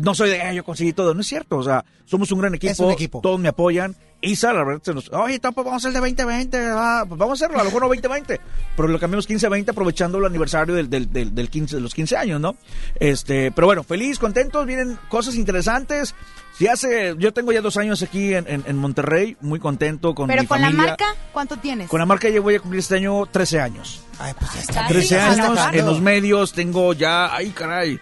no 0.00 0.14
soy 0.14 0.30
de, 0.30 0.42
"Ah, 0.42 0.52
yo 0.52 0.64
conseguí 0.64 0.92
todo. 0.92 1.14
No 1.14 1.20
es 1.20 1.26
cierto, 1.26 1.58
o 1.58 1.62
sea, 1.62 1.84
somos 2.04 2.30
un 2.32 2.40
gran 2.40 2.54
equipo. 2.54 2.72
Es 2.72 2.80
un 2.80 2.90
equipo. 2.90 3.20
Todos 3.22 3.38
me 3.38 3.48
apoyan. 3.48 3.94
Isa, 4.22 4.52
la 4.52 4.64
verdad, 4.64 4.82
se 4.84 4.92
nos, 4.92 5.08
oye, 5.14 5.38
Topo, 5.38 5.64
vamos 5.64 5.82
a 5.82 5.88
hacer 5.88 5.94
de 5.94 6.00
2020, 6.06 6.58
ah, 6.74 7.04
pues 7.08 7.18
vamos 7.18 7.40
a 7.40 7.44
hacerlo, 7.46 7.58
a 7.58 7.64
lo 7.64 7.70
mejor 7.70 7.80
no 7.80 7.88
2020, 7.88 8.38
pero 8.76 8.88
lo 8.88 8.98
cambiamos 8.98 9.26
15-20 9.26 9.70
aprovechando 9.70 10.18
el 10.18 10.26
aniversario 10.26 10.74
del, 10.74 10.90
del, 10.90 11.10
del, 11.10 11.34
del 11.34 11.48
15, 11.48 11.76
de 11.76 11.80
los 11.80 11.94
15 11.94 12.18
años, 12.18 12.38
¿no? 12.38 12.54
Este, 12.96 13.50
pero 13.50 13.66
bueno, 13.66 13.82
feliz, 13.82 14.18
contentos, 14.18 14.66
vienen 14.66 14.98
cosas 15.08 15.36
interesantes. 15.36 16.14
Si 16.58 16.66
hace, 16.66 17.14
yo 17.18 17.32
tengo 17.32 17.50
ya 17.52 17.62
dos 17.62 17.78
años 17.78 18.02
aquí 18.02 18.34
en, 18.34 18.46
en, 18.46 18.62
en 18.66 18.76
Monterrey, 18.76 19.38
muy 19.40 19.58
contento 19.58 20.14
con 20.14 20.28
Pero 20.28 20.42
mi 20.42 20.48
con 20.48 20.60
la 20.60 20.70
marca, 20.70 21.06
¿cuánto 21.32 21.56
tienes? 21.56 21.88
Con 21.88 21.98
la 22.00 22.04
marca 22.04 22.28
ya 22.28 22.40
voy 22.42 22.56
a 22.56 22.60
cumplir 22.60 22.80
este 22.80 22.96
año 22.96 23.24
13 23.24 23.58
años. 23.60 24.02
Ay, 24.18 24.34
pues 24.38 24.52
ya 24.52 24.60
está. 24.60 24.86
13 24.86 25.08
Ya 25.14 25.30
está 25.30 25.52
años 25.68 25.80
en 25.80 25.86
los 25.86 26.02
medios, 26.02 26.52
tengo 26.52 26.92
ya, 26.92 27.34
ay 27.34 27.48
caray, 27.52 27.98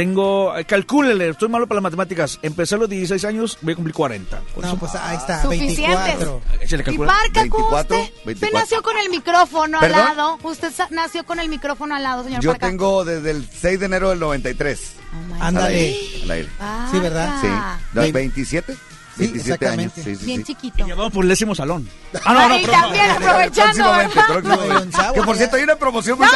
tengo, 0.00 0.56
eh, 0.56 0.64
calcúlele, 0.64 1.28
estoy 1.28 1.50
malo 1.50 1.66
para 1.66 1.76
las 1.76 1.82
matemáticas, 1.82 2.38
empecé 2.40 2.74
a 2.74 2.78
los 2.78 2.88
16 2.88 3.22
años, 3.26 3.58
voy 3.60 3.72
a 3.74 3.76
cumplir 3.76 3.94
40. 3.94 4.40
Con 4.54 4.62
No, 4.62 4.68
eso- 4.68 4.78
pues 4.78 4.94
ahí 4.94 5.16
está, 5.18 5.42
Suficientes. 5.42 5.76
24. 5.86 6.40
Échale 6.58 6.82
Y 6.82 6.84
calcula. 6.86 7.12
marca, 7.12 7.40
24, 7.40 7.80
usted, 7.80 7.96
usted 8.14 8.24
24. 8.24 8.58
nació 8.60 8.82
con 8.82 8.96
el 8.96 9.10
micrófono 9.10 9.78
¿Perdón? 9.80 10.00
al 10.00 10.16
lado. 10.16 10.38
Usted 10.42 10.72
sa- 10.72 10.88
nació 10.90 11.24
con 11.24 11.38
el 11.38 11.50
micrófono 11.50 11.94
al 11.96 12.02
lado, 12.02 12.24
señor 12.24 12.40
Yo 12.42 12.52
Parca. 12.52 12.68
tengo 12.68 13.04
desde 13.04 13.30
el 13.30 13.46
6 13.50 13.78
de 13.78 13.86
enero 13.86 14.08
del 14.08 14.20
93. 14.20 14.94
Ándale. 15.38 15.96
Al 16.24 16.30
aire. 16.30 16.48
Sí, 16.90 16.98
¿verdad? 16.98 17.34
Sí. 17.42 17.48
¿No, 17.92 18.02
Sí. 18.02 18.12
27? 18.12 18.76
Sí, 19.20 19.26
27 19.32 19.68
años. 19.68 19.92
Sí, 19.94 20.16
sí, 20.16 20.24
Bien 20.26 20.38
sí. 20.44 20.54
chiquito. 20.54 20.86
Y 20.86 20.90
vamos 20.90 21.12
por 21.12 21.24
el 21.24 21.28
décimo 21.30 21.54
salón. 21.54 21.88
Ah, 22.24 22.48
Ay, 22.50 22.64
también 22.66 23.10
aprovechando, 23.10 23.92
¿verdad? 23.92 25.12
Que 25.14 25.22
por 25.22 25.36
cierto, 25.36 25.56
hay 25.56 25.62
una 25.62 25.76
promoción 25.76 26.18
muy 26.18 26.26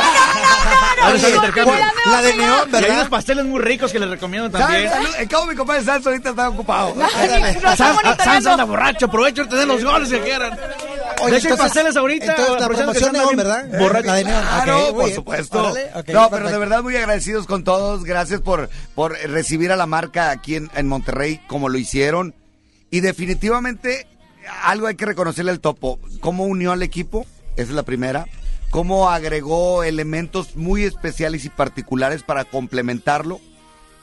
Ahora 1.02 1.16
está 1.16 1.28
el 1.28 1.34
intercambio. 1.34 1.74
La 2.06 2.22
de 2.22 2.36
neón, 2.36 2.68
Y 2.72 2.76
hay 2.76 2.82
¿verdad? 2.82 2.96
unos 2.98 3.08
pasteles 3.08 3.44
muy 3.44 3.60
ricos 3.60 3.90
que 3.92 3.98
les 3.98 4.08
recomiendo 4.08 4.50
también. 4.50 4.90
El 5.18 5.28
cabo 5.28 5.46
mi 5.46 5.54
compadre 5.56 5.82
Sanz 5.84 6.06
ahorita 6.06 6.30
está 6.30 6.48
ocupado. 6.48 6.94
Estamos 7.60 8.02
Sanz 8.22 8.46
anda 8.46 8.64
borracho, 8.64 9.06
aprovecho 9.06 9.42
de 9.44 9.48
tener 9.50 9.66
los 9.66 9.84
goles 9.84 10.08
que 10.08 10.20
quieran. 10.20 10.52
Oye, 11.22 11.32
de 11.32 11.38
hecho, 11.38 11.48
hay 11.48 11.52
entonces- 11.52 11.58
pasteles 11.58 11.96
ahorita. 11.96 12.26
entonces 12.36 12.60
la 12.60 12.68
promoción 12.68 13.12
neón, 13.12 13.36
¿verdad? 13.36 13.66
borracho. 13.78 14.06
La 14.06 14.14
de 14.14 14.24
neón. 14.24 14.44
Claro, 14.64 14.78
muy 14.92 14.92
por 15.04 15.10
supuesto. 15.12 15.74
No, 16.12 16.30
pero 16.30 16.50
de 16.50 16.58
verdad 16.58 16.82
muy 16.82 16.96
agradecidos 16.96 17.46
con 17.46 17.64
todos. 17.64 18.04
Gracias 18.04 18.40
por, 18.40 18.70
por 18.94 19.12
recibir 19.12 19.72
a 19.72 19.76
la 19.76 19.86
marca 19.86 20.30
aquí 20.30 20.54
en, 20.56 20.70
en 20.74 20.88
Monterrey 20.88 21.40
como 21.48 21.68
lo 21.68 21.78
hicieron. 21.78 22.34
Y 22.94 23.00
definitivamente 23.00 24.06
algo 24.62 24.86
hay 24.86 24.94
que 24.94 25.04
reconocerle 25.06 25.50
al 25.50 25.58
topo. 25.58 25.98
Cómo 26.20 26.44
unió 26.44 26.70
al 26.70 26.82
equipo, 26.82 27.26
esa 27.56 27.62
es 27.70 27.70
la 27.70 27.82
primera. 27.82 28.26
Cómo 28.70 29.10
agregó 29.10 29.82
elementos 29.82 30.54
muy 30.54 30.84
especiales 30.84 31.44
y 31.44 31.48
particulares 31.48 32.22
para 32.22 32.44
complementarlo. 32.44 33.40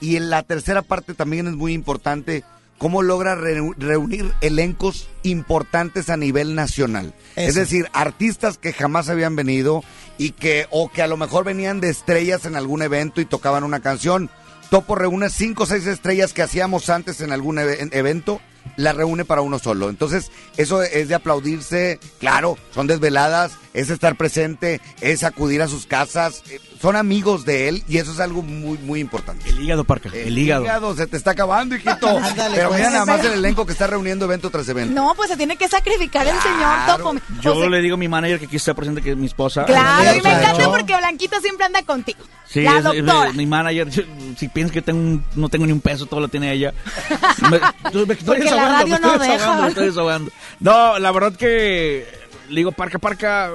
Y 0.02 0.18
en 0.18 0.30
la 0.30 0.44
tercera 0.44 0.82
parte 0.82 1.14
también 1.14 1.48
es 1.48 1.54
muy 1.54 1.72
importante 1.74 2.44
cómo 2.78 3.02
logra 3.02 3.36
reu- 3.38 3.76
reunir 3.78 4.30
elencos 4.42 5.08
importantes 5.24 6.10
a 6.10 6.18
nivel 6.18 6.54
nacional. 6.56 7.14
Es 7.38 7.56
decir, 7.56 7.88
artistas 7.94 8.58
que 8.58 8.74
jamás 8.74 9.08
habían 9.08 9.38
venido 9.38 9.84
y 10.18 10.32
que, 10.32 10.68
o 10.70 10.92
que 10.92 11.02
a 11.02 11.08
lo 11.08 11.16
mejor 11.16 11.46
venían 11.46 11.80
de 11.80 11.90
estrellas 11.90 12.46
en 12.46 12.58
algún 12.58 12.82
evento 12.82 13.22
y 13.22 13.26
tocaban 13.26 13.64
una 13.64 13.80
canción. 13.80 14.30
Topo 14.70 14.96
reúne 14.96 15.30
cinco 15.30 15.64
o 15.64 15.66
seis 15.66 15.86
estrellas 15.88 16.34
que 16.34 16.42
hacíamos 16.42 16.90
antes 16.90 17.22
en 17.22 17.32
algún 17.32 17.58
eve- 17.60 17.82
en- 17.82 17.90
evento, 17.94 18.42
las 18.78 18.96
reúne 18.96 19.26
para 19.26 19.42
uno 19.42 19.60
solo. 19.60 19.90
Entonces, 19.90 20.32
eso 20.58 20.84
es 20.84 21.08
de 21.08 21.16
aplaudirse. 21.16 22.00
Claro, 22.20 22.58
son 22.74 22.88
desveladas, 22.88 23.54
es 23.74 23.90
estar 23.90 24.16
presente, 24.16 24.82
es 25.02 25.24
acudir 25.24 25.62
a 25.62 25.68
sus 25.68 25.86
casas. 25.86 26.44
Son 26.82 26.96
amigos 26.96 27.46
de 27.46 27.68
él 27.70 27.84
y 27.88 27.98
eso 27.98 28.12
es 28.12 28.20
algo 28.20 28.42
muy, 28.42 28.78
muy 28.80 29.00
importante. 29.00 29.48
El 29.50 29.62
hígado, 29.62 29.84
Parca, 29.84 30.10
el, 30.14 30.36
hígado. 30.36 30.96
se 30.96 31.06
te 31.06 31.16
está 31.16 31.32
acabando, 31.32 31.76
hijito. 31.76 32.08
Ándale, 32.18 32.56
Pero 32.56 32.70
pues. 32.70 32.80
mira 32.80 32.90
nada 32.92 33.06
más 33.06 33.24
el 33.24 33.34
elenco 33.34 33.66
que 33.68 33.74
está 33.74 33.86
reuniendo 33.86 34.26
evento 34.26 34.50
tras 34.50 34.68
evento. 34.68 34.94
No, 35.00 35.14
pues 35.16 35.30
se 35.30 35.38
tiene 35.38 35.58
que 35.58 35.68
sacrificar 35.68 36.26
el 36.26 36.36
señor 36.42 36.78
Topo. 36.88 37.14
Yo 37.42 37.54
O 37.56 37.60
sea, 37.60 37.70
le 37.70 37.82
digo 37.82 37.94
a 37.96 37.98
mi 37.98 38.08
manager 38.08 38.40
que 38.40 38.46
aquí 38.48 38.56
está 38.56 38.74
presente, 38.74 39.02
que 39.04 39.12
es 39.12 39.18
mi 39.18 39.28
esposa. 39.28 39.64
Claro, 39.66 40.12
y 40.12 40.16
me 40.16 40.22
Claro. 40.22 40.40
encanta 40.42 40.70
porque 40.72 40.96
Blanquito 40.98 41.40
siempre 41.40 41.66
anda 41.68 41.84
contigo. 41.84 42.20
Sí, 42.48 42.62
la 42.64 42.72
es- 42.80 42.86
es- 42.86 43.06
doctora. 43.06 43.32
mi 43.34 43.46
manager, 43.46 43.90
yo- 43.90 44.04
si 44.36 44.48
piensas 44.48 44.74
que 44.74 44.82
tengo 44.82 45.00
un- 45.00 45.26
no 45.36 45.50
tengo 45.50 45.68
ni 45.68 45.72
un 45.72 45.82
peso, 45.82 46.08
todo 46.08 46.20
lo 46.20 46.28
tiene 46.30 46.52
ella. 46.52 46.74
Me, 47.52 47.60
yo 47.94 48.08
me 48.08 48.14
estoy 48.16 48.40
desahogando, 48.40 49.62
me 49.62 49.68
estoy 49.68 49.86
desahogando. 49.86 50.32
No, 50.60 50.98
la 50.98 51.12
verdad 51.12 51.34
que 51.36 52.08
le 52.50 52.56
digo, 52.56 52.72
Parca, 52.72 52.98
Parca, 52.98 53.50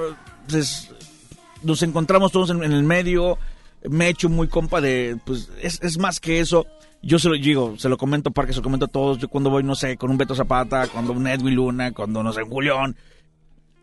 pues, 0.49 0.89
nos 1.63 1.81
encontramos 1.83 2.31
todos 2.31 2.49
en, 2.49 2.63
en 2.63 2.71
el 2.71 2.83
medio, 2.83 3.37
me 3.89 4.05
he 4.07 4.09
hecho 4.09 4.29
muy 4.29 4.47
compa 4.47 4.81
de, 4.81 5.17
pues, 5.25 5.49
es, 5.61 5.79
es 5.81 5.97
más 5.97 6.19
que 6.19 6.39
eso. 6.39 6.65
Yo 7.03 7.19
se 7.19 7.29
lo 7.29 7.35
digo, 7.35 7.75
se 7.77 7.89
lo 7.89 7.97
comento 7.97 8.31
Parca, 8.31 8.51
se 8.53 8.57
lo 8.59 8.63
comento 8.63 8.85
a 8.85 8.89
todos. 8.89 9.17
Yo 9.19 9.27
cuando 9.29 9.49
voy, 9.49 9.63
no 9.63 9.75
sé, 9.75 9.97
con 9.97 10.09
un 10.09 10.17
Beto 10.17 10.33
Zapata, 10.35 10.87
cuando 10.87 11.13
un 11.13 11.27
Edwin 11.27 11.55
Luna, 11.55 11.91
cuando, 11.93 12.23
no 12.23 12.33
sé, 12.33 12.41
un 12.43 12.49
Julián, 12.49 12.95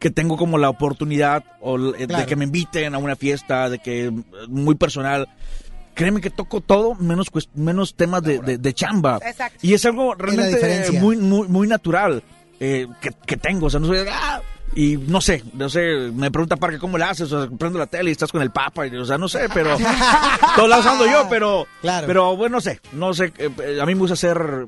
que 0.00 0.10
tengo 0.10 0.36
como 0.36 0.58
la 0.58 0.68
oportunidad 0.68 1.44
o 1.60 1.78
de 1.92 2.06
Claro. 2.08 2.26
que 2.26 2.36
me 2.36 2.44
inviten 2.44 2.94
a 2.94 2.98
una 2.98 3.16
fiesta, 3.16 3.70
de 3.70 3.78
que 3.78 4.12
muy 4.48 4.74
personal. 4.74 5.28
Créeme 5.94 6.20
que 6.20 6.28
toco 6.30 6.60
todo 6.60 6.96
menos 6.96 7.28
menos 7.54 7.94
temas 7.94 8.20
de, 8.24 8.40
de- 8.40 8.58
de 8.58 8.72
chamba. 8.74 9.20
Exacto. 9.24 9.58
Y 9.62 9.74
es 9.74 9.86
algo 9.86 10.14
realmente 10.16 10.90
muy, 11.00 11.16
muy, 11.16 11.46
muy 11.46 11.68
natural 11.68 12.24
eh, 12.58 12.88
que, 13.00 13.10
que 13.24 13.36
tengo. 13.36 13.66
O 13.66 13.70
sea, 13.70 13.78
no 13.78 13.86
soy 13.86 13.98
de, 13.98 14.10
"Ah", 14.10 14.42
y 14.74 14.96
no 14.96 15.20
sé, 15.20 15.42
no 15.54 15.68
sé, 15.68 15.80
me 16.14 16.30
pregunta 16.30 16.56
Parque 16.56 16.78
cómo 16.78 16.98
le 16.98 17.04
haces, 17.04 17.30
o 17.32 17.42
sea, 17.46 17.56
prendo 17.56 17.78
la 17.78 17.86
tele 17.86 18.10
y 18.10 18.12
estás 18.12 18.30
con 18.32 18.42
el 18.42 18.50
papa, 18.50 18.86
y, 18.86 18.96
o 18.96 19.04
sea, 19.04 19.18
no 19.18 19.28
sé, 19.28 19.48
pero 19.52 19.76
todos 20.56 20.68
lados 20.68 20.86
ando 20.86 21.06
yo, 21.06 21.26
pero, 21.28 21.66
Claro. 21.80 22.06
pero 22.06 22.36
bueno, 22.36 22.56
no 22.56 22.60
sé, 22.60 22.80
no 22.92 23.14
sé, 23.14 23.32
eh, 23.38 23.50
eh, 23.62 23.78
a 23.80 23.86
mí 23.86 23.94
me 23.94 24.00
gusta 24.00 24.14
hacer, 24.14 24.66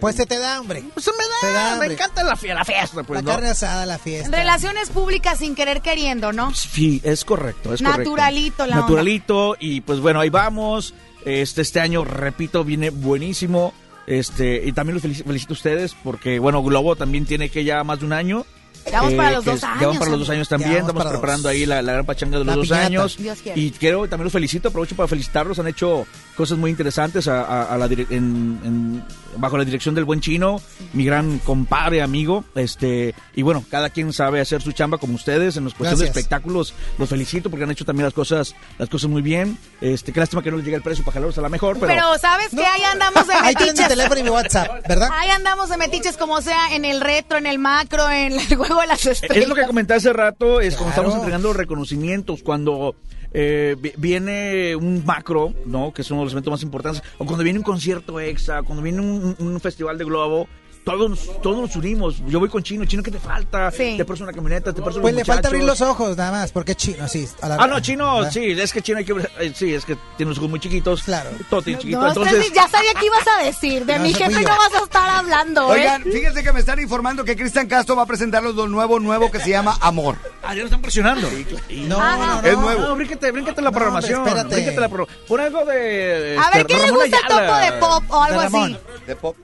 Pues 0.00 0.14
se 0.16 0.26
te 0.26 0.38
da 0.38 0.56
hambre. 0.56 0.84
pues 0.94 1.04
se 1.04 1.10
me 1.12 1.24
Se 1.40 1.46
da 1.46 1.52
da, 1.52 1.64
me 1.64 1.70
hambre. 1.72 1.92
encanta 1.94 2.22
la, 2.22 2.36
fie- 2.36 2.54
la 2.54 2.64
fiesta, 2.64 3.02
pues, 3.02 3.18
la 3.18 3.22
¿no? 3.22 3.30
carne 3.32 3.48
asada, 3.50 3.84
la 3.86 3.98
fiesta. 3.98 4.36
Relaciones 4.36 4.90
públicas 4.90 5.38
sin 5.40 5.54
querer 5.56 5.80
queriendo, 5.82 6.32
¿no? 6.32 6.54
Sí, 6.54 7.00
es 7.04 7.24
correcto, 7.24 7.74
es 7.74 7.82
correcto. 7.82 7.98
Naturalito 7.98 8.66
la 8.66 8.76
Naturalito, 8.76 9.56
y 9.58 9.80
pues 9.80 9.98
bueno, 10.00 10.20
ahí 10.20 10.30
vamos. 10.30 10.94
Este, 11.24 11.62
este 11.62 11.80
año, 11.80 12.04
repito, 12.04 12.62
viene 12.64 12.90
buenísimo. 12.90 13.74
Este, 14.06 14.62
y 14.64 14.72
también 14.72 14.94
los 14.94 15.04
felici- 15.04 15.24
felicito 15.26 15.52
a 15.52 15.56
ustedes 15.56 15.94
porque, 16.02 16.38
bueno, 16.38 16.62
Globo 16.62 16.96
también 16.96 17.26
tiene 17.26 17.50
que 17.50 17.64
ya 17.64 17.82
más 17.84 17.98
de 18.00 18.06
un 18.06 18.12
año. 18.14 18.46
Ya 18.90 19.00
vamos 19.00 19.14
para 19.14 19.30
los 19.32 19.44
que 19.44 19.50
dos 19.50 19.64
años, 19.64 19.80
Ya 19.80 19.86
vamos 19.86 19.98
para 19.98 20.10
los 20.10 20.20
dos 20.20 20.30
años 20.30 20.48
también. 20.48 20.72
Estamos 20.72 20.94
para 20.94 21.10
preparando 21.10 21.42
dos. 21.48 21.52
ahí 21.52 21.66
la, 21.66 21.82
la 21.82 21.92
gran 21.92 22.06
pachanga 22.06 22.32
de 22.38 22.44
los 22.44 22.46
La 22.46 22.54
dos 22.56 22.66
piñata. 22.66 22.86
años. 22.86 23.16
Dios 23.18 23.38
quiere. 23.42 23.60
Y 23.60 23.70
quiero, 23.70 24.00
también 24.08 24.24
los 24.24 24.32
felicito, 24.32 24.68
aprovecho 24.68 24.96
para 24.96 25.08
felicitarlos. 25.08 25.58
Han 25.58 25.68
hecho 25.68 26.06
cosas 26.36 26.56
muy 26.58 26.70
interesantes 26.70 27.28
a, 27.28 27.42
a- 27.42 27.74
a 27.74 27.78
la 27.78 27.88
dire- 27.88 28.06
en- 28.10 28.60
en- 28.64 29.04
bajo 29.36 29.56
la 29.58 29.64
dirección 29.64 29.94
del 29.94 30.04
buen 30.04 30.20
chino, 30.20 30.60
mi 30.92 31.04
gran 31.04 31.38
compadre, 31.40 32.02
amigo. 32.02 32.44
Este, 32.54 33.14
y 33.34 33.42
bueno, 33.42 33.64
cada 33.70 33.90
quien 33.90 34.12
sabe 34.12 34.40
hacer 34.40 34.62
su 34.62 34.72
chamba 34.72 34.98
como 34.98 35.14
ustedes 35.14 35.56
en 35.56 35.64
los 35.64 35.74
cuestiones 35.74 36.00
de 36.00 36.06
espectáculos. 36.06 36.74
Los 36.98 37.08
felicito 37.08 37.50
porque 37.50 37.64
han 37.64 37.70
hecho 37.70 37.84
también 37.84 38.04
las 38.04 38.14
cosas, 38.14 38.54
las 38.78 38.88
cosas 38.88 39.10
muy 39.10 39.22
bien. 39.22 39.58
Este, 39.80 40.12
qué 40.12 40.20
lástima 40.20 40.42
que 40.42 40.50
no 40.50 40.56
les 40.56 40.64
llegue 40.64 40.76
el 40.76 40.82
precio 40.82 41.04
para 41.04 41.14
jalarlos 41.14 41.38
a 41.38 41.42
la 41.42 41.48
mejor, 41.48 41.74
pero, 41.78 41.86
Pero, 41.92 42.18
¿sabes 42.18 42.48
qué? 42.50 42.64
Ahí 42.64 42.82
andamos 42.82 43.26
de 43.26 43.34
Ahí 43.42 43.54
tienes 43.54 43.74
mi 43.74 43.80
metiches. 43.80 43.88
teléfono 43.88 44.20
y 44.20 44.22
mi 44.24 44.30
WhatsApp, 44.30 44.88
¿verdad? 44.88 45.08
Ahí 45.12 45.30
andamos 45.30 45.68
de 45.68 45.76
metiches 45.76 46.16
como 46.16 46.40
sea 46.42 46.74
en 46.74 46.84
el 46.84 47.00
retro, 47.00 47.38
en 47.38 47.46
el 47.46 47.58
macro, 47.58 48.08
en 48.10 48.32
el 48.38 48.56
juego 48.56 48.77
de 48.80 48.86
las 48.86 49.04
estrellas. 49.06 49.36
Es 49.44 49.48
lo 49.48 49.54
que 49.54 49.64
comenté 49.66 49.94
hace 49.94 50.12
rato, 50.12 50.60
es 50.60 50.74
cuando 50.76 50.90
estamos 50.90 51.14
entregando 51.14 51.52
reconocimientos, 51.52 52.42
cuando 52.42 52.94
eh, 53.32 53.76
vi- 53.78 53.92
viene 53.96 54.74
un 54.76 55.04
macro, 55.04 55.52
¿no? 55.66 55.92
Que 55.92 56.02
es 56.02 56.10
uno 56.10 56.20
de 56.20 56.24
los 56.26 56.32
eventos 56.32 56.50
más 56.50 56.62
importantes, 56.62 57.02
o 57.18 57.24
cuando 57.26 57.44
viene 57.44 57.58
un 57.58 57.64
concierto 57.64 58.18
exa, 58.20 58.62
cuando 58.62 58.82
viene 58.82 59.00
un, 59.00 59.36
un 59.38 59.60
festival 59.60 59.98
de 59.98 60.04
globo. 60.04 60.48
Todos, 60.84 61.10
nos- 61.10 61.42
todos 61.42 61.58
nos 61.58 61.76
unimos. 61.76 62.16
Yo 62.28 62.40
voy 62.40 62.48
con 62.48 62.62
Chino. 62.62 62.84
Chino, 62.86 63.02
¿qué 63.02 63.10
te 63.10 63.18
falta? 63.18 63.70
Sí. 63.70 63.94
Te 63.98 64.04
presto 64.06 64.24
una 64.24 64.32
camioneta, 64.32 64.72
te 64.72 64.80
presto 64.80 65.02
Pues 65.02 65.14
le 65.14 65.24
falta 65.24 65.48
abrir 65.48 65.64
los 65.64 65.80
ojos, 65.82 66.16
nada 66.16 66.30
más, 66.32 66.50
porque 66.50 66.72
es 66.72 66.78
chino, 66.78 67.06
sí. 67.08 67.28
a 67.42 67.48
la- 67.48 67.56
Ah, 67.60 67.66
no, 67.66 67.78
Chino, 67.80 68.16
¿verdad? 68.16 68.30
sí, 68.32 68.52
es 68.52 68.72
que 68.72 68.80
Chino 68.80 68.98
hay 68.98 69.04
que... 69.04 69.12
eh, 69.38 69.52
Sí, 69.54 69.74
es 69.74 69.84
que 69.84 69.96
tiene 70.16 70.30
los 70.30 70.38
ojos 70.38 70.48
muy 70.50 70.60
chiquitos. 70.60 71.02
Claro. 71.02 71.28
Todo 71.50 71.60
tiene 71.60 71.78
chiquito, 71.78 72.00
No, 72.00 72.08
entonces... 72.08 72.50
Ya 72.54 72.66
sabía 72.68 72.94
que 72.94 73.04
ibas 73.06 73.26
a 73.28 73.42
decir. 73.44 73.84
De 73.84 73.98
No, 73.98 74.04
mi 74.04 74.14
jefe 74.14 74.40
no 74.40 74.48
vas 74.48 74.74
a 74.74 74.84
estar 74.84 75.10
hablando, 75.10 75.74
¿eh? 75.74 75.80
Oigan, 75.80 76.02
fíjense 76.04 76.42
que 76.42 76.52
me 76.52 76.60
están 76.60 76.80
informando 76.80 77.22
que 77.24 77.36
Cristian 77.36 77.66
Castro 77.66 77.94
va 77.96 78.04
a 78.04 78.06
presentarlos 78.06 78.54
lo 78.54 78.66
nuevo, 78.66 78.98
nuevo 78.98 79.30
que 79.30 79.40
se 79.40 79.50
llama 79.50 79.76
Amor. 79.82 80.16
Ah, 80.42 80.54
ya 80.54 80.60
lo 80.60 80.64
están 80.66 80.80
presionando. 80.80 81.28
No, 81.70 81.98
Ah, 82.00 82.16
no, 82.18 82.42
no. 82.42 82.48
Es 82.48 82.56
nuevo. 82.58 82.80
No, 82.82 82.96
bríncate, 82.96 83.30
bríncate 83.30 83.60
la 83.60 83.70
No, 83.70 83.74
programación. 83.74 84.20
hombre, 84.20 84.32
espérate. 84.36 84.54
bríncate 84.54 84.80
la 84.80 84.88
pro... 84.88 85.06
Pon 85.26 85.40
algo 85.40 85.64
de... 85.66 86.38
A 86.42 86.50
ver, 86.56 86.66
¿qué 86.66 86.78
le 86.78 86.90
gusta 86.90 87.16
el 87.18 87.28
topo 87.28 87.56
de 87.58 87.72
pop 87.72 88.04
o 88.08 88.22
algo 88.22 88.40
De 88.40 88.46
así? 88.46 88.78
De 89.06 89.16
pop. 89.16 89.36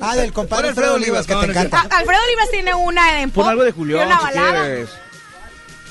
Ah, 0.00 0.16
del 0.16 0.32
compadre 0.32 0.68
Alfredo 0.68 0.94
Alfredo 0.94 1.12
Olivas, 1.12 1.26
que 1.26 1.34
no, 1.34 1.40
te 1.40 1.46
no 1.46 1.52
encanta. 1.52 1.80
Alfredo 1.82 2.20
Olivas 2.26 2.50
tiene 2.50 2.74
una 2.74 3.20
en 3.20 3.30
pop. 3.30 3.42
Pon 3.44 3.50
algo 3.50 3.64
de 3.64 3.72
Julián, 3.72 4.06
una 4.06 4.18
si 4.18 4.24
balada, 4.24 4.62
quieres. 4.64 4.88
¿verdad? 4.88 5.00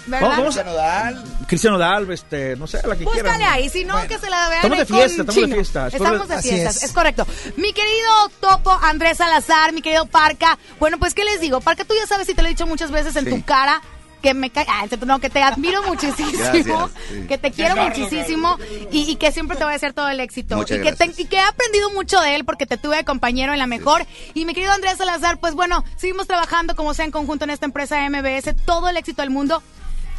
Vamos, 0.06 0.38
vamos 0.38 0.43
Cristian 0.56 0.66
Nodal. 0.66 1.24
Cristiano 1.47 1.78
Dal, 1.78 2.12
este, 2.12 2.56
no 2.58 2.68
sé, 2.68 2.86
la 2.86 2.95
que 2.97 3.06
quieran. 3.06 3.24
Búscale 3.24 3.45
ahí, 3.45 3.70
si 3.70 3.86
no, 3.86 3.95
que 4.08 4.20
se 4.20 4.30
la 4.30 4.49
vean 4.49 4.58
Estamos 4.66 4.78
de 4.80 4.86
fiesta, 4.86 5.22
estamos 5.22 5.36
de 5.49 5.56
fiesta. 5.56 5.88
Es 5.88 5.93
Estamos 5.93 6.28
de 6.28 6.41
fiestas, 6.41 6.76
es. 6.78 6.84
es. 6.84 6.91
correcto. 6.91 7.26
Mi 7.56 7.72
querido 7.72 8.30
Topo 8.41 8.78
Andrés 8.82 9.18
Salazar, 9.20 9.72
mi 9.72 9.82
querido 9.82 10.06
Parca. 10.06 10.58
Bueno, 10.80 10.97
pues, 10.99 11.14
¿qué 11.14 11.24
les 11.24 11.39
digo? 11.39 11.62
Parca, 11.62 11.86
tú 11.86 11.93
ya 11.97 12.06
sabes 12.06 12.28
y 12.28 12.34
te 12.34 12.41
lo 12.41 12.47
he 12.49 12.51
dicho 12.51 12.68
muchas 12.68 12.91
veces 12.91 13.16
en 13.16 13.24
Sí. 13.26 13.30
tu 13.32 13.43
cara 13.45 13.82
que 14.24 14.34
me 14.34 14.49
cae, 14.49 14.65
ah, 14.67 14.86
no, 15.05 15.19
que 15.19 15.30
te 15.30 15.43
admiro 15.43 15.84
muchísimo, 15.88 16.32
Gracias, 16.32 16.65
sí. 17.09 17.28
que 17.28 17.38
te 17.38 17.51
quiero 17.51 17.76
muchísimo 17.76 18.57
y, 18.91 19.01
y 19.11 19.15
que 19.17 19.32
siempre 19.32 19.57
te 19.57 19.63
voy 19.65 19.74
a 19.74 19.76
hacer 19.76 19.93
todo 19.93 20.09
el 20.09 20.19
éxito. 20.19 20.55
Muchas 20.55 20.80
y, 20.80 20.82
que 20.82 20.93
te- 20.93 21.13
y 21.21 21.26
que 21.26 21.36
he 21.36 21.41
aprendido 21.41 21.91
mucho 21.91 22.19
de 22.21 22.34
él 22.36 22.45
porque 22.45 22.65
te 22.65 22.78
tuve 22.78 22.95
de 22.95 23.03
compañero 23.03 23.53
en 23.53 23.59
la 23.59 23.67
mejor. 23.67 24.05
Y 24.34 24.45
mi 24.45 24.53
querido 24.55 24.71
Andrés 24.71 24.97
Salazar, 24.97 25.39
pues 25.39 25.53
bueno, 25.53 25.84
seguimos 25.97 26.26
trabajando 26.26 26.76
como 26.76 26.93
sea 26.95 27.05
en 27.05 27.11
conjunto 27.11 27.43
en 27.43 27.51
esta 27.51 27.65
empresa 27.65 27.97
MBS, 28.09 28.55
todo 28.65 28.89
el 28.89 28.97
éxito 28.97 29.21
del 29.21 29.30
mundo. 29.30 29.61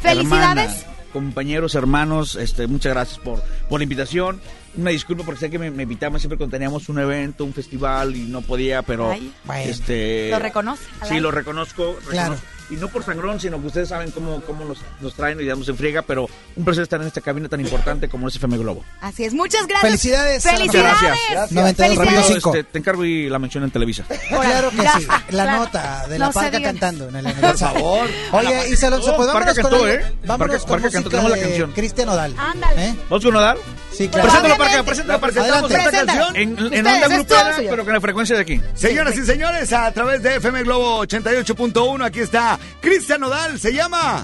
Felicidades. 0.01 0.71
Hermana, 0.81 0.95
compañeros, 1.11 1.75
hermanos, 1.75 2.35
este, 2.35 2.67
muchas 2.67 2.93
gracias 2.93 3.19
por, 3.19 3.41
por 3.69 3.79
la 3.79 3.83
invitación. 3.83 4.39
Una 4.77 4.91
disculpa 4.91 5.23
porque 5.23 5.39
sé 5.39 5.49
que 5.49 5.57
me, 5.57 5.71
me 5.71 5.83
invitaban 5.83 6.19
siempre 6.19 6.37
cuando 6.37 6.51
teníamos 6.55 6.89
un 6.89 6.99
evento, 6.99 7.45
un 7.45 7.53
festival 7.53 8.15
y 8.15 8.23
no 8.25 8.41
podía, 8.41 8.81
pero 8.81 9.09
Ay. 9.11 9.33
Bueno. 9.45 9.71
este 9.71 10.29
Lo 10.29 10.39
reconoce, 10.39 10.83
Sí, 11.07 11.19
lo 11.21 11.31
reconozco, 11.31 11.95
Claro. 12.09 12.35
Y 12.69 12.75
no 12.77 12.87
por 12.89 13.03
sangrón, 13.03 13.39
sino 13.39 13.61
que 13.61 13.67
ustedes 13.67 13.89
saben 13.89 14.09
cómo, 14.11 14.41
cómo 14.41 14.65
nos, 14.65 14.79
nos 14.99 15.13
traen 15.13 15.39
y 15.39 15.45
damos 15.45 15.69
en 15.69 15.77
friega, 15.77 16.01
pero 16.01 16.27
un 16.55 16.65
placer 16.65 16.83
estar 16.83 16.99
en 16.99 17.07
esta 17.07 17.21
cabina 17.21 17.47
tan 17.47 17.59
importante 17.61 18.07
como 18.09 18.27
es 18.27 18.35
FM 18.35 18.57
Globo. 18.57 18.83
Así 19.01 19.23
es, 19.23 19.33
muchas 19.33 19.67
gracias. 19.67 19.81
Felicidades, 19.91 20.43
Felicidades. 20.43 20.95
Muchas 21.01 21.29
gracias. 21.31 21.51
92 21.51 21.97
Ramiro, 21.97 22.05
Felicidades. 22.15 22.33
cinco. 22.43 22.55
este, 22.55 22.63
te 22.71 22.79
encargo 22.79 23.05
y 23.05 23.29
la 23.29 23.37
mención 23.39 23.63
en 23.63 23.71
Televisa. 23.71 24.03
Claro 24.45 24.69
que 24.71 24.77
sí. 24.77 25.07
La 25.29 25.43
claro. 25.43 25.57
nota 25.59 26.07
de 26.07 26.19
la 26.19 26.25
No 26.27 26.31
se 26.31 26.39
parca 26.39 26.61
cantando 26.61 27.09
en 27.09 27.15
el 27.17 27.27
aniversario. 27.27 27.75
favor. 27.75 28.07
Oye, 28.31 28.69
y 28.69 28.75
Salonso, 28.75 29.13
Oh, 29.13 29.17
pues 29.17 29.27
Parca 29.29 29.53
vámonos 29.53 29.59
con 29.59 29.71
cantó, 29.71 29.87
el- 29.87 29.99
¿eh? 29.99 30.05
Vámonos 30.25 30.55
Parca- 30.55 30.59
con 30.67 30.69
Parca 30.81 30.91
cantó, 30.91 31.09
tenemos 31.09 31.31
la 31.31 31.37
de 31.37 31.43
canción. 31.43 31.71
Cristian 31.71 32.09
Odal. 32.09 32.33
Ándale. 32.37 32.85
¿Eh? 32.89 32.95
¿Vamos 33.09 33.23
con 33.25 33.33
Nodal? 33.33 33.57
Sí, 33.91 34.07
claro. 34.09 34.27
Preséntalo. 34.29 34.57
Parca, 34.57 34.83
preséntalo, 34.83 35.19
presentamos 35.21 35.71
Adelante. 35.71 35.99
esta 35.99 36.05
canción 36.05 36.35
en, 36.35 36.73
en 36.73 36.87
onda 36.87 37.07
grupera, 37.07 37.55
pero 37.57 37.85
con 37.85 37.93
la 37.93 38.01
frecuencia 38.01 38.35
de 38.35 38.41
aquí. 38.41 38.61
Señoras 38.73 39.15
y 39.17 39.25
señores, 39.25 39.71
a 39.73 39.91
través 39.91 40.21
de 40.23 40.35
FM 40.35 40.63
Globo 40.63 41.05
88.1, 41.05 42.03
aquí 42.05 42.19
está 42.19 42.54
Cristian 42.81 43.21
Nodal, 43.21 43.59
se 43.59 43.73
llama 43.73 44.23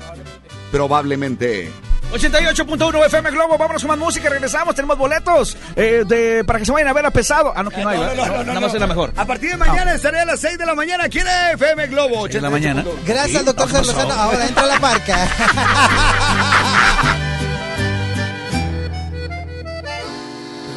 Probablemente. 0.72 1.72
88.1 2.12 3.06
FM 3.06 3.32
Globo, 3.32 3.58
vámonos 3.58 3.82
con 3.82 3.90
más 3.90 3.98
música, 3.98 4.30
regresamos, 4.30 4.76
tenemos 4.76 4.98
boletos 4.98 5.56
eh, 5.78 6.04
de, 6.06 6.44
para 6.44 6.60
que 6.60 6.66
se 6.66 6.72
vayan 6.74 6.90
a 6.90 6.94
ver 6.94 7.06
a 7.06 7.12
pesado. 7.12 7.54
Ah, 7.56 7.64
no, 7.64 7.70
que 7.70 7.82
no 7.82 7.90
hay. 7.90 8.00
Nada 8.00 8.60
más 8.60 8.74
es 8.74 8.80
la 8.80 8.88
mejor. 8.88 9.14
A 9.16 9.26
partir 9.26 9.52
de 9.52 9.58
mañana 9.58 9.94
estaré 9.94 10.20
a 10.20 10.26
las 10.26 10.40
6 10.42 10.58
de 10.58 10.66
la 10.66 10.76
mañana 10.76 11.06
aquí 11.06 11.20
en 11.20 11.28
FM 11.54 11.88
Globo 11.88 12.28
En 12.28 12.42
la 12.42 12.50
mañana. 12.50 12.84
88.1. 12.84 12.96
Gracias 13.06 13.40
al 13.40 13.46
doctor. 13.46 13.70
Salozano. 13.70 14.14
Ahora 14.14 14.46
entra 14.46 14.66
la 14.66 14.80
parca. 14.80 15.18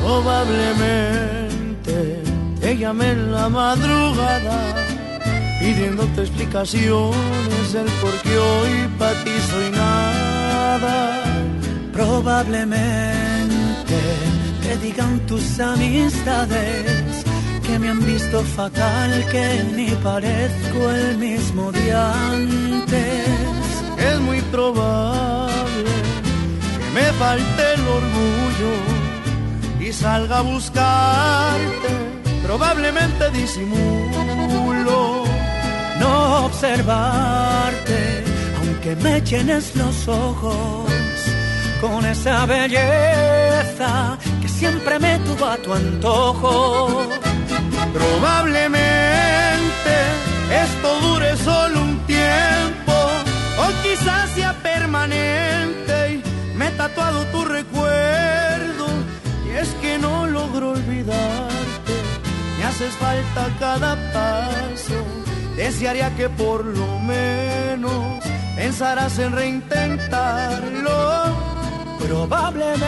Probablemente 0.00 2.22
te 2.60 2.76
llamé 2.76 3.10
en 3.10 3.32
la 3.32 3.48
madrugada 3.48 4.83
pidiéndote 5.64 6.20
explicaciones 6.20 7.72
del 7.72 7.86
por 8.02 8.12
qué 8.22 8.36
hoy 8.36 8.72
para 8.98 9.24
ti 9.24 9.30
soy 9.50 9.70
nada. 9.70 11.24
Probablemente 11.92 13.98
te 14.62 14.76
digan 14.84 15.20
tus 15.26 15.58
amistades 15.60 17.24
que 17.66 17.78
me 17.78 17.88
han 17.88 18.04
visto 18.04 18.42
fatal, 18.42 19.10
que 19.32 19.64
ni 19.74 19.88
parezco 20.08 20.90
el 20.90 21.16
mismo 21.16 21.72
de 21.72 21.94
antes. 21.94 23.26
Es 24.08 24.20
muy 24.20 24.40
probable 24.54 25.92
que 26.80 26.88
me 26.98 27.06
falte 27.22 27.62
el 27.76 27.84
orgullo 28.00 28.74
y 29.80 29.92
salga 29.92 30.38
a 30.38 30.42
buscarte. 30.42 31.90
Probablemente 32.42 33.30
disimulo 33.30 35.23
Observarte, 36.04 38.24
aunque 38.58 38.80
que 38.80 38.96
me 38.96 39.20
llenes 39.22 39.74
los 39.76 40.08
ojos 40.08 40.90
con 41.80 42.04
esa 42.06 42.46
belleza 42.46 44.18
que 44.40 44.48
siempre 44.48 44.98
me 44.98 45.18
tuvo 45.20 45.46
a 45.46 45.56
tu 45.56 45.72
antojo. 45.72 47.08
Probablemente 47.92 49.94
esto 50.64 51.00
dure 51.00 51.36
solo 51.36 51.82
un 51.82 51.98
tiempo 52.06 52.92
o 53.58 53.82
quizás 53.82 54.30
sea 54.30 54.52
permanente 54.62 56.14
y 56.14 56.22
me 56.56 56.68
he 56.68 56.70
tatuado 56.72 57.24
tu 57.26 57.44
recuerdo 57.44 58.86
y 59.46 59.50
es 59.50 59.68
que 59.80 59.98
no 59.98 60.26
logro 60.26 60.70
olvidarte, 60.70 61.94
me 62.58 62.64
haces 62.64 62.94
falta 62.94 63.48
cada 63.58 63.94
paso, 64.12 65.04
desearía 65.56 66.14
que 66.16 66.28
por 66.28 66.64
lo 66.64 66.98
menos 67.00 68.22
pensarás 68.56 69.18
en 69.18 69.32
reintentarlo. 69.32 70.90
Probablemente 71.98 72.84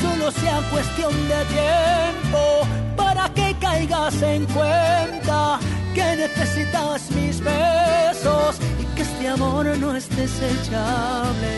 solo 0.00 0.30
sea 0.30 0.60
cuestión 0.70 1.12
de 1.28 1.44
tiempo 1.56 2.66
para 2.96 3.28
que 3.34 3.54
caigas 3.60 4.22
en 4.22 4.44
cuenta 4.46 5.58
que 5.94 6.16
necesitas 6.16 7.10
mis 7.12 7.40
besos 7.40 8.58
y 8.80 8.84
que 8.94 9.02
este 9.02 9.28
amor 9.28 9.66
no 9.78 9.96
es 9.96 10.08
desechable. 10.16 11.50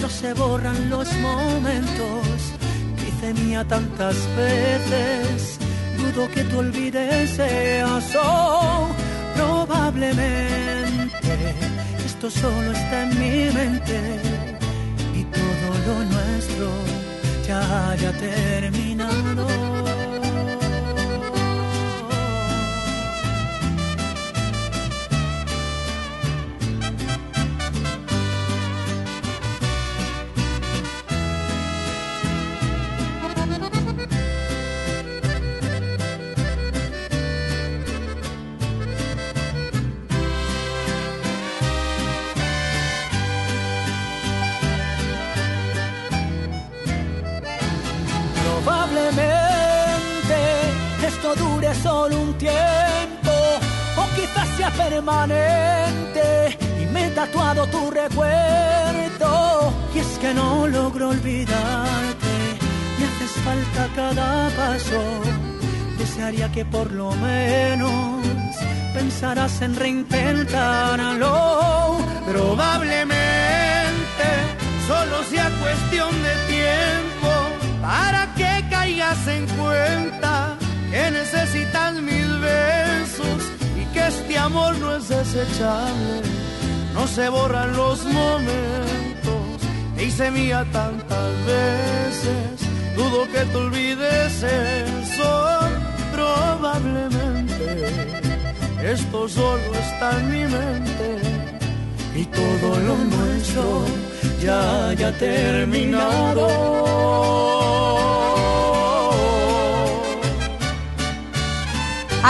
No 0.00 0.08
se 0.08 0.32
borran 0.34 0.90
los 0.90 1.12
momentos 1.14 2.54
hice 3.20 3.34
mía 3.34 3.64
tantas 3.64 4.16
veces. 4.36 5.59
Dudo 6.00 6.28
que 6.34 6.42
tú 6.44 6.58
olvides 6.58 7.38
eso. 7.38 8.88
Probablemente 9.34 11.34
esto 12.04 12.30
solo 12.30 12.72
está 12.72 13.02
en 13.02 13.10
mi 13.20 13.50
mente 13.52 13.98
y 15.14 15.24
todo 15.24 15.74
lo 15.86 16.04
nuestro 16.04 16.70
ya 17.46 17.90
haya 17.90 18.12
terminado. 18.12 19.69
Dure 51.36 51.74
solo 51.74 52.20
un 52.20 52.38
tiempo 52.38 53.30
o 53.96 54.06
quizás 54.16 54.48
sea 54.56 54.70
permanente 54.70 56.58
y 56.80 56.86
me 56.86 57.06
he 57.06 57.10
tatuado 57.10 57.66
tu 57.66 57.90
recuerdo. 57.90 59.72
Y 59.94 59.98
es 59.98 60.18
que 60.20 60.34
no 60.34 60.66
logro 60.66 61.10
olvidarte 61.10 62.30
me 63.00 63.06
haces 63.06 63.32
falta 63.44 63.88
cada 63.94 64.48
paso. 64.50 65.00
Desearía 65.98 66.50
que 66.52 66.64
por 66.64 66.90
lo 66.92 67.10
menos 67.12 68.24
pensarás 68.94 69.60
en 69.62 69.76
reintentarlo 69.76 71.98
probablemente 72.26 73.14
solo 74.86 75.22
sea 75.30 75.50
cuestión 75.60 76.10
de 76.22 76.34
tiempo 76.54 77.30
para 77.80 78.34
que 78.34 78.64
caigas 78.68 79.26
en 79.28 79.46
cuenta 79.46 80.58
que 80.90 81.10
necesitas 81.10 81.94
mil 81.94 82.38
besos 82.40 83.40
y 83.80 83.84
que 83.92 84.06
este 84.08 84.38
amor 84.38 84.76
no 84.78 84.96
es 84.96 85.08
desechable. 85.08 86.22
No 86.94 87.06
se 87.06 87.28
borran 87.28 87.76
los 87.76 88.04
momentos, 88.04 89.60
te 89.96 90.04
hice 90.04 90.30
mía 90.30 90.66
tantas 90.72 91.32
veces, 91.46 92.68
dudo 92.96 93.28
que 93.32 93.44
te 93.44 93.56
olvides 93.56 94.42
eso, 94.42 95.60
probablemente. 96.12 97.86
Esto 98.82 99.28
solo 99.28 99.74
está 99.74 100.18
en 100.18 100.30
mi 100.30 100.44
mente 100.58 101.20
y 102.16 102.24
todo 102.24 102.80
lo 102.80 102.96
nuestro 102.96 103.84
ya 104.42 104.88
haya 104.88 105.12
terminado. 105.18 106.48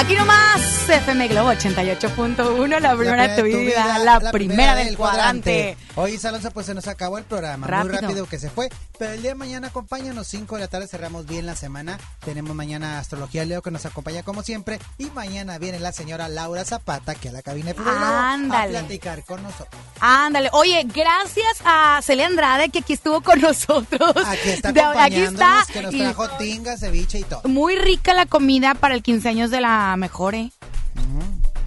Aquí 0.01 0.15
nomás, 0.15 0.80
FM 0.93 1.29
Globo 1.29 1.53
88.1, 1.53 2.81
la 2.81 2.97
primera 2.97 3.29
de 3.29 3.37
tu 3.41 3.47
vida, 3.47 3.99
la, 3.99 4.33
primera 4.33 4.75
del 4.75 4.97
cuadrante. 4.97 5.77
Oye, 5.95 6.19
Alonso, 6.25 6.51
pues 6.51 6.67
se 6.67 6.75
nos 6.75 6.89
acabó 6.89 7.17
el 7.19 7.25
programa. 7.25 7.67
Rápido. 7.67 7.93
Muy 7.93 8.01
rápido 8.01 8.27
que 8.27 8.39
se 8.39 8.51
fue. 8.51 8.69
Pero 8.99 9.13
el 9.13 9.23
día 9.23 9.31
de 9.31 9.35
mañana 9.37 9.69
acompáñanos, 9.69 10.27
5 10.27 10.57
de 10.57 10.61
la 10.63 10.69
tarde, 10.69 10.89
cerramos 10.89 11.27
bien 11.27 11.47
la 11.47 11.55
semana. 11.55 11.99
Tenemos 12.25 12.55
mañana 12.55 12.99
Astrología 12.99 13.45
Leo 13.45 13.63
que 13.63 13.71
nos 13.71 13.87
acompaña 13.87 14.23
como 14.23 14.43
siempre. 14.43 14.79
Y 14.99 15.07
mañana 15.11 15.59
viene 15.59 15.79
la 15.79 15.93
señora 15.93 16.29
Laura 16.29 16.65
Zapata, 16.65 17.15
que 17.15 17.29
a 17.29 17.33
la 17.33 17.43
cabina 17.43 17.69
de 17.69 17.75
programa 17.75 18.35
a 18.35 18.67
platicar 18.67 19.25
con 19.25 19.43
nosotros. 19.43 19.81
Ándale, 20.01 20.51
oye, 20.53 20.85
gracias 20.93 21.63
a 21.65 22.01
Celia 22.03 22.27
Andrade 22.27 22.69
que 22.69 22.81
aquí 22.81 22.95
estuvo 22.95 23.21
con 23.21 23.41
nosotros. 23.41 24.13
Aquí 24.27 24.51
está 24.51 24.73
De- 24.73 24.83
aquí 24.83 25.23
está. 25.23 25.65
que 25.73 25.83
nos 25.83 25.95
y 25.95 25.99
trajo 26.01 26.29
tinga, 26.31 26.77
ceviche 26.77 27.21
y 27.21 27.23
todo. 27.23 27.43
muy 27.45 27.77
rica 27.77 28.13
la 28.13 28.27
comida 28.27 28.75
para 28.75 28.95
el 28.95 29.03
15 29.03 29.29
años 29.29 29.51
de 29.51 29.61
la 29.61 29.95
mejor, 29.97 30.35
¿eh? 30.35 30.51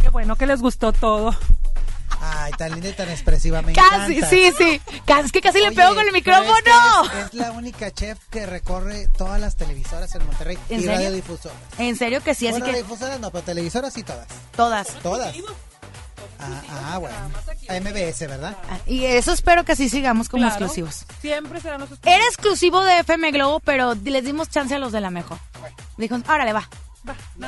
Qué 0.02 0.10
bueno 0.10 0.36
que 0.36 0.46
les 0.46 0.62
gustó 0.62 0.92
todo. 0.94 1.36
Ay, 2.26 2.54
tan 2.54 2.72
linda 2.72 2.90
y 2.90 2.94
tan 2.94 3.10
expresiva, 3.10 3.62
me 3.62 3.74
Casi, 3.74 4.14
encanta. 4.18 4.30
sí, 4.30 4.50
sí. 4.58 4.82
Casi, 5.06 5.26
es 5.26 5.32
que 5.34 5.42
casi 5.42 5.60
le 5.60 5.72
pego 5.74 5.90
con 5.90 6.00
el 6.04 6.08
es 6.08 6.14
micrófono. 6.14 6.54
que 6.64 7.20
Es, 7.20 7.26
es 7.28 7.34
la 7.34 7.52
única 7.52 7.92
chef 7.92 8.18
que 8.30 8.46
recorre 8.46 9.10
todas 9.18 9.42
las 9.42 9.58
televisoras 9.58 10.14
en 10.16 10.26
Monterrey 10.26 10.58
¿En 10.70 10.80
y 10.80 10.84
serio? 10.84 10.98
radiodifusoras. 10.98 11.58
En 11.80 11.96
serio 11.98 12.24
que 12.24 12.34
sí, 12.34 12.48
así 12.48 12.52
bueno, 12.54 12.66
que 12.66 12.72
radiodifusoras 12.72 13.20
no, 13.20 13.30
pero 13.32 13.44
televisoras 13.44 13.94
sí 13.94 14.04
todas. 14.04 14.28
todas. 14.56 14.88
Todas. 15.02 15.36
Ah, 16.40 16.62
ah, 16.94 16.98
bueno. 16.98 17.16
A 17.70 17.80
MBS, 17.80 18.20
¿verdad? 18.28 18.58
Y 18.86 19.04
eso 19.06 19.34
espero 19.34 19.66
que 19.66 19.74
así 19.74 19.90
sigamos 19.90 20.30
como 20.30 20.44
Claro, 20.44 20.56
exclusivos. 20.56 21.06
Siempre 21.22 21.60
serán 21.62 21.82
los 21.82 21.90
Era 22.04 22.24
exclusivo 22.26 22.82
de 22.84 23.00
FM 23.00 23.32
Globo, 23.32 23.60
pero 23.60 23.96
les 23.96 24.24
dimos 24.24 24.50
chance 24.50 24.74
a 24.76 24.80
los 24.80 24.92
de 24.94 25.02
la 25.02 25.10
mejor. 25.10 25.40
Dijo, 25.98 26.16
órale, 26.28 26.54
va. 26.54 26.70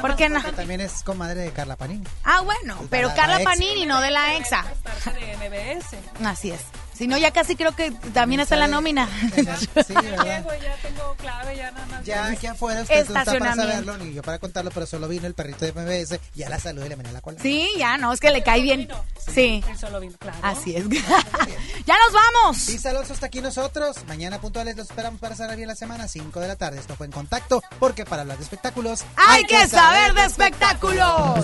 ¿Por 0.02 0.16
qué 0.16 0.28
no? 0.30 0.42
También 0.54 0.82
es 0.82 1.04
comadre 1.04 1.42
de 1.42 1.52
Carla 1.52 1.76
Panini. 1.76 2.06
Ah, 2.24 2.42
bueno, 2.42 2.78
pero 2.90 3.08
la- 3.10 3.14
Carla. 3.16 3.40
Panini, 3.44 3.86
no 3.86 4.02
de 4.02 4.12
la 4.12 4.36
exa. 4.38 4.66
de 5.14 5.38
MBS. 5.38 5.98
Así 6.26 6.52
es. 6.52 6.62
Si 6.98 7.08
no, 7.08 7.18
ya 7.18 7.32
casi 7.32 7.56
creo 7.56 7.76
que 7.76 7.92
también 8.14 8.40
está 8.40 8.56
la 8.56 8.68
nómina. 8.68 9.08
Sí, 9.36 9.42
¿verdad? 9.94 10.24
Llego 10.24 10.56
y 10.56 10.64
ya 10.64 10.76
tengo 10.82 11.16
clave, 11.18 11.58
ya 11.58 11.72
nada 11.72 11.86
más. 11.88 12.06
Ya 12.06 12.28
aquí 12.28 12.48
afuera 12.48 12.82
usted 12.84 12.96
no 12.96 13.02
está 13.02 13.14
para 13.14 13.22
Estacionamiento. 13.24 13.72
saberlo, 13.72 13.98
ni 13.98 14.14
yo 14.14 14.22
para 14.22 14.40
contarlo, 14.40 14.72
pero 14.72 14.86
solo 14.86 15.08
vino 15.08 15.28
el 15.28 15.34
perrito 15.34 15.66
de 15.66 15.74
MBS, 15.74 16.20
ya 16.34 16.50
la 16.50 16.60
saludé 16.60 16.86
y 16.86 16.90
le 16.90 16.96
mené 16.96 17.12
la 17.12 17.22
cola. 17.22 17.40
Sí, 17.42 17.68
ya, 17.78 17.98
no, 17.98 18.14
es 18.14 18.20
que 18.20 18.32
le 18.32 18.44
cae 18.44 18.62
bien. 18.62 18.88
Sí. 19.34 19.64
Él 19.70 19.78
solo 19.78 20.00
vino, 20.00 20.16
claro. 20.18 20.38
Así 20.42 20.76
es. 20.76 20.88
ya 21.86 21.96
nos 21.98 22.14
vamos. 22.14 22.70
Y 22.70 22.88
Alonso 22.88 23.14
está 23.14 23.26
aquí 23.26 23.42
nosotros. 23.42 23.98
Mañana 24.08 24.40
puntuales 24.40 24.78
los 24.78 24.90
esperamos 24.90 25.20
para 25.20 25.36
cerrar 25.36 25.58
bien 25.58 25.68
la 25.68 25.76
semana, 25.76 26.08
5 26.08 26.40
de 26.40 26.48
la 26.48 26.56
tarde. 26.56 26.80
Esto 26.80 26.96
fue 26.96 27.08
en 27.08 27.12
contacto, 27.12 27.62
porque 27.80 28.06
para 28.06 28.22
hablar 28.22 28.38
de 28.38 28.44
espectáculos 28.44 29.04
Hay 29.16 29.44
que 29.44 29.68
saber 29.68 30.14
de 30.14 30.24
espectáculos. 30.26 31.40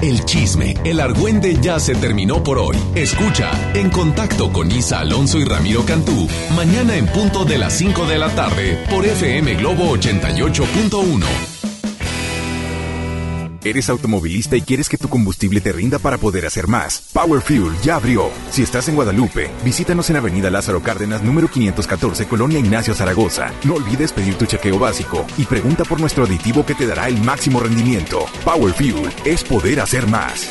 El 0.00 0.24
chisme, 0.24 0.76
el 0.84 1.00
argüende 1.00 1.58
ya 1.60 1.80
se 1.80 1.94
terminó 1.96 2.44
por 2.44 2.58
hoy. 2.58 2.76
Escucha 2.94 3.50
En 3.74 3.90
Contacto 3.90 4.52
con 4.52 4.70
Isa 4.70 5.00
Alonso 5.00 5.38
y 5.38 5.44
Ramiro 5.44 5.84
Cantú, 5.84 6.28
mañana 6.54 6.96
en 6.96 7.06
punto 7.06 7.44
de 7.44 7.58
las 7.58 7.72
5 7.72 8.06
de 8.06 8.18
la 8.18 8.28
tarde 8.34 8.84
por 8.88 9.04
FM 9.04 9.56
Globo 9.56 9.96
88.1. 9.96 11.57
¿Eres 13.64 13.90
automovilista 13.90 14.56
y 14.56 14.62
quieres 14.62 14.88
que 14.88 14.98
tu 14.98 15.08
combustible 15.08 15.60
te 15.60 15.72
rinda 15.72 15.98
para 15.98 16.18
poder 16.18 16.46
hacer 16.46 16.68
más? 16.68 17.10
Power 17.12 17.40
Fuel 17.40 17.72
ya 17.82 17.96
abrió. 17.96 18.30
Si 18.50 18.62
estás 18.62 18.88
en 18.88 18.94
Guadalupe, 18.94 19.50
visítanos 19.64 20.08
en 20.10 20.16
Avenida 20.16 20.50
Lázaro 20.50 20.82
Cárdenas, 20.82 21.22
número 21.22 21.48
514, 21.48 22.26
Colonia 22.26 22.58
Ignacio 22.58 22.94
Zaragoza. 22.94 23.52
No 23.64 23.74
olvides 23.74 24.12
pedir 24.12 24.36
tu 24.36 24.46
chequeo 24.46 24.78
básico 24.78 25.26
y 25.36 25.44
pregunta 25.44 25.84
por 25.84 26.00
nuestro 26.00 26.24
aditivo 26.24 26.64
que 26.64 26.74
te 26.74 26.86
dará 26.86 27.08
el 27.08 27.20
máximo 27.22 27.60
rendimiento. 27.60 28.26
Power 28.44 28.72
Fuel 28.74 29.10
es 29.24 29.42
poder 29.44 29.80
hacer 29.80 30.06
más. 30.06 30.48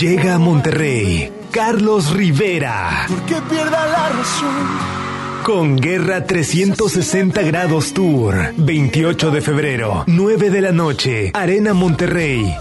Llega 0.00 0.34
a 0.34 0.38
Monterrey 0.38 1.32
Carlos 1.50 2.12
Rivera 2.12 3.06
Que 3.26 3.40
pierda 3.42 3.86
la 3.86 4.08
razón. 4.08 5.03
Con 5.44 5.76
Guerra 5.76 6.24
360 6.26 7.42
Grados 7.42 7.92
Tour. 7.92 8.54
28 8.56 9.30
de 9.30 9.40
febrero, 9.42 10.04
9 10.06 10.50
de 10.50 10.60
la 10.60 10.72
noche, 10.72 11.30
Arena 11.34 11.74
Monterrey. 11.74 12.56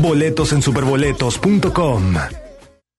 Boletos 0.00 0.52
en 0.52 0.62
superboletos.com. 0.62 2.14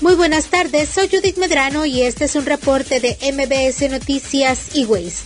Muy 0.00 0.14
buenas 0.14 0.46
tardes, 0.46 0.88
soy 0.88 1.08
Judith 1.08 1.38
Medrano 1.38 1.84
y 1.84 2.02
este 2.02 2.26
es 2.26 2.36
un 2.36 2.46
reporte 2.46 3.00
de 3.00 3.18
MBS 3.32 3.90
Noticias 3.90 4.74
y 4.74 4.84
Ways. 4.84 5.22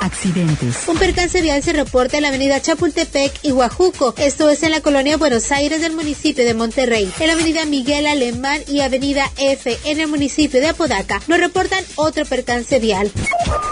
Accidentes. 0.00 0.86
Un 0.86 0.98
percance 0.98 1.42
vial 1.42 1.62
se 1.64 1.72
reporta 1.72 2.16
en 2.16 2.22
la 2.22 2.28
avenida 2.28 2.62
Chapultepec 2.62 3.32
y 3.42 3.50
Huajuco, 3.50 4.14
esto 4.18 4.50
es 4.50 4.62
en 4.62 4.70
la 4.70 4.82
colonia 4.82 5.16
Buenos 5.16 5.50
Aires 5.50 5.80
del 5.80 5.96
municipio 5.96 6.44
de 6.44 6.54
Monterrey. 6.54 7.12
En 7.18 7.26
la 7.26 7.32
avenida 7.32 7.64
Miguel 7.64 8.06
Alemán 8.06 8.60
y 8.68 8.80
avenida 8.80 9.30
F 9.36 9.76
en 9.84 9.98
el 9.98 10.06
municipio 10.06 10.60
de 10.60 10.68
Apodaca 10.68 11.20
nos 11.26 11.40
reportan 11.40 11.82
otro 11.96 12.24
percance 12.24 12.78
vial. 12.78 13.10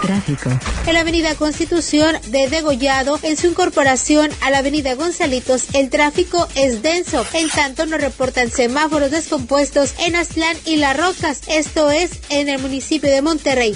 Tráfico. 0.01 0.49
En 0.85 0.93
la 0.93 1.01
avenida 1.01 1.35
Constitución 1.35 2.17
de 2.27 2.49
Degollado, 2.49 3.17
en 3.23 3.37
su 3.37 3.47
incorporación 3.47 4.29
a 4.41 4.49
la 4.49 4.57
avenida 4.57 4.95
Gonzalitos, 4.95 5.67
el 5.73 5.89
tráfico 5.89 6.49
es 6.55 6.81
denso. 6.81 7.25
En 7.33 7.49
tanto 7.49 7.85
nos 7.85 8.01
reportan 8.01 8.51
semáforos 8.51 9.11
descompuestos 9.11 9.93
en 9.99 10.17
Aztlán 10.33 10.57
y 10.65 10.77
Las 10.77 10.97
Rocas, 10.97 11.41
esto 11.47 11.91
es 11.91 12.09
en 12.29 12.49
el 12.49 12.59
municipio 12.59 13.07
de 13.07 13.21
Monterrey. 13.21 13.75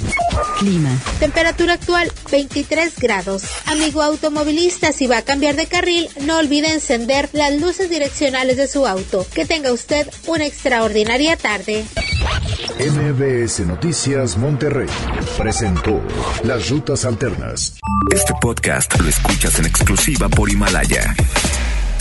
Clima. 0.58 0.90
Temperatura 1.20 1.74
actual 1.74 2.12
23 2.32 2.98
grados. 2.98 3.44
Amigo 3.68 4.02
automovilista, 4.02 4.92
si 4.92 5.06
va 5.06 5.20
a 5.20 5.22
cambiar 5.22 5.56
de 5.56 5.68
carril, 5.68 6.10
no 6.22 6.40
olvide 6.40 6.74
encender 6.74 7.30
las 7.32 7.54
luces 7.62 7.92
direccionales 7.92 8.58
de 8.58 8.68
su 8.68 8.88
auto. 8.88 9.28
Que 9.36 9.46
tenga 9.46 9.72
usted 9.72 10.08
una 10.26 10.48
extraordinaria 10.48 11.38
tarde. 11.38 11.86
MBS 12.80 13.60
Noticias 13.60 14.36
Monterrey 14.36 14.90
presentó 15.38 16.02
Las 16.44 16.70
Rutas 16.70 17.06
Alternas. 17.06 17.78
Este 18.12 18.34
podcast 18.42 19.00
lo 19.00 19.08
escuchas 19.08 19.60
en 19.60 19.66
exclusiva 19.66 20.28
por 20.28 20.50
Himalaya. 20.50 21.16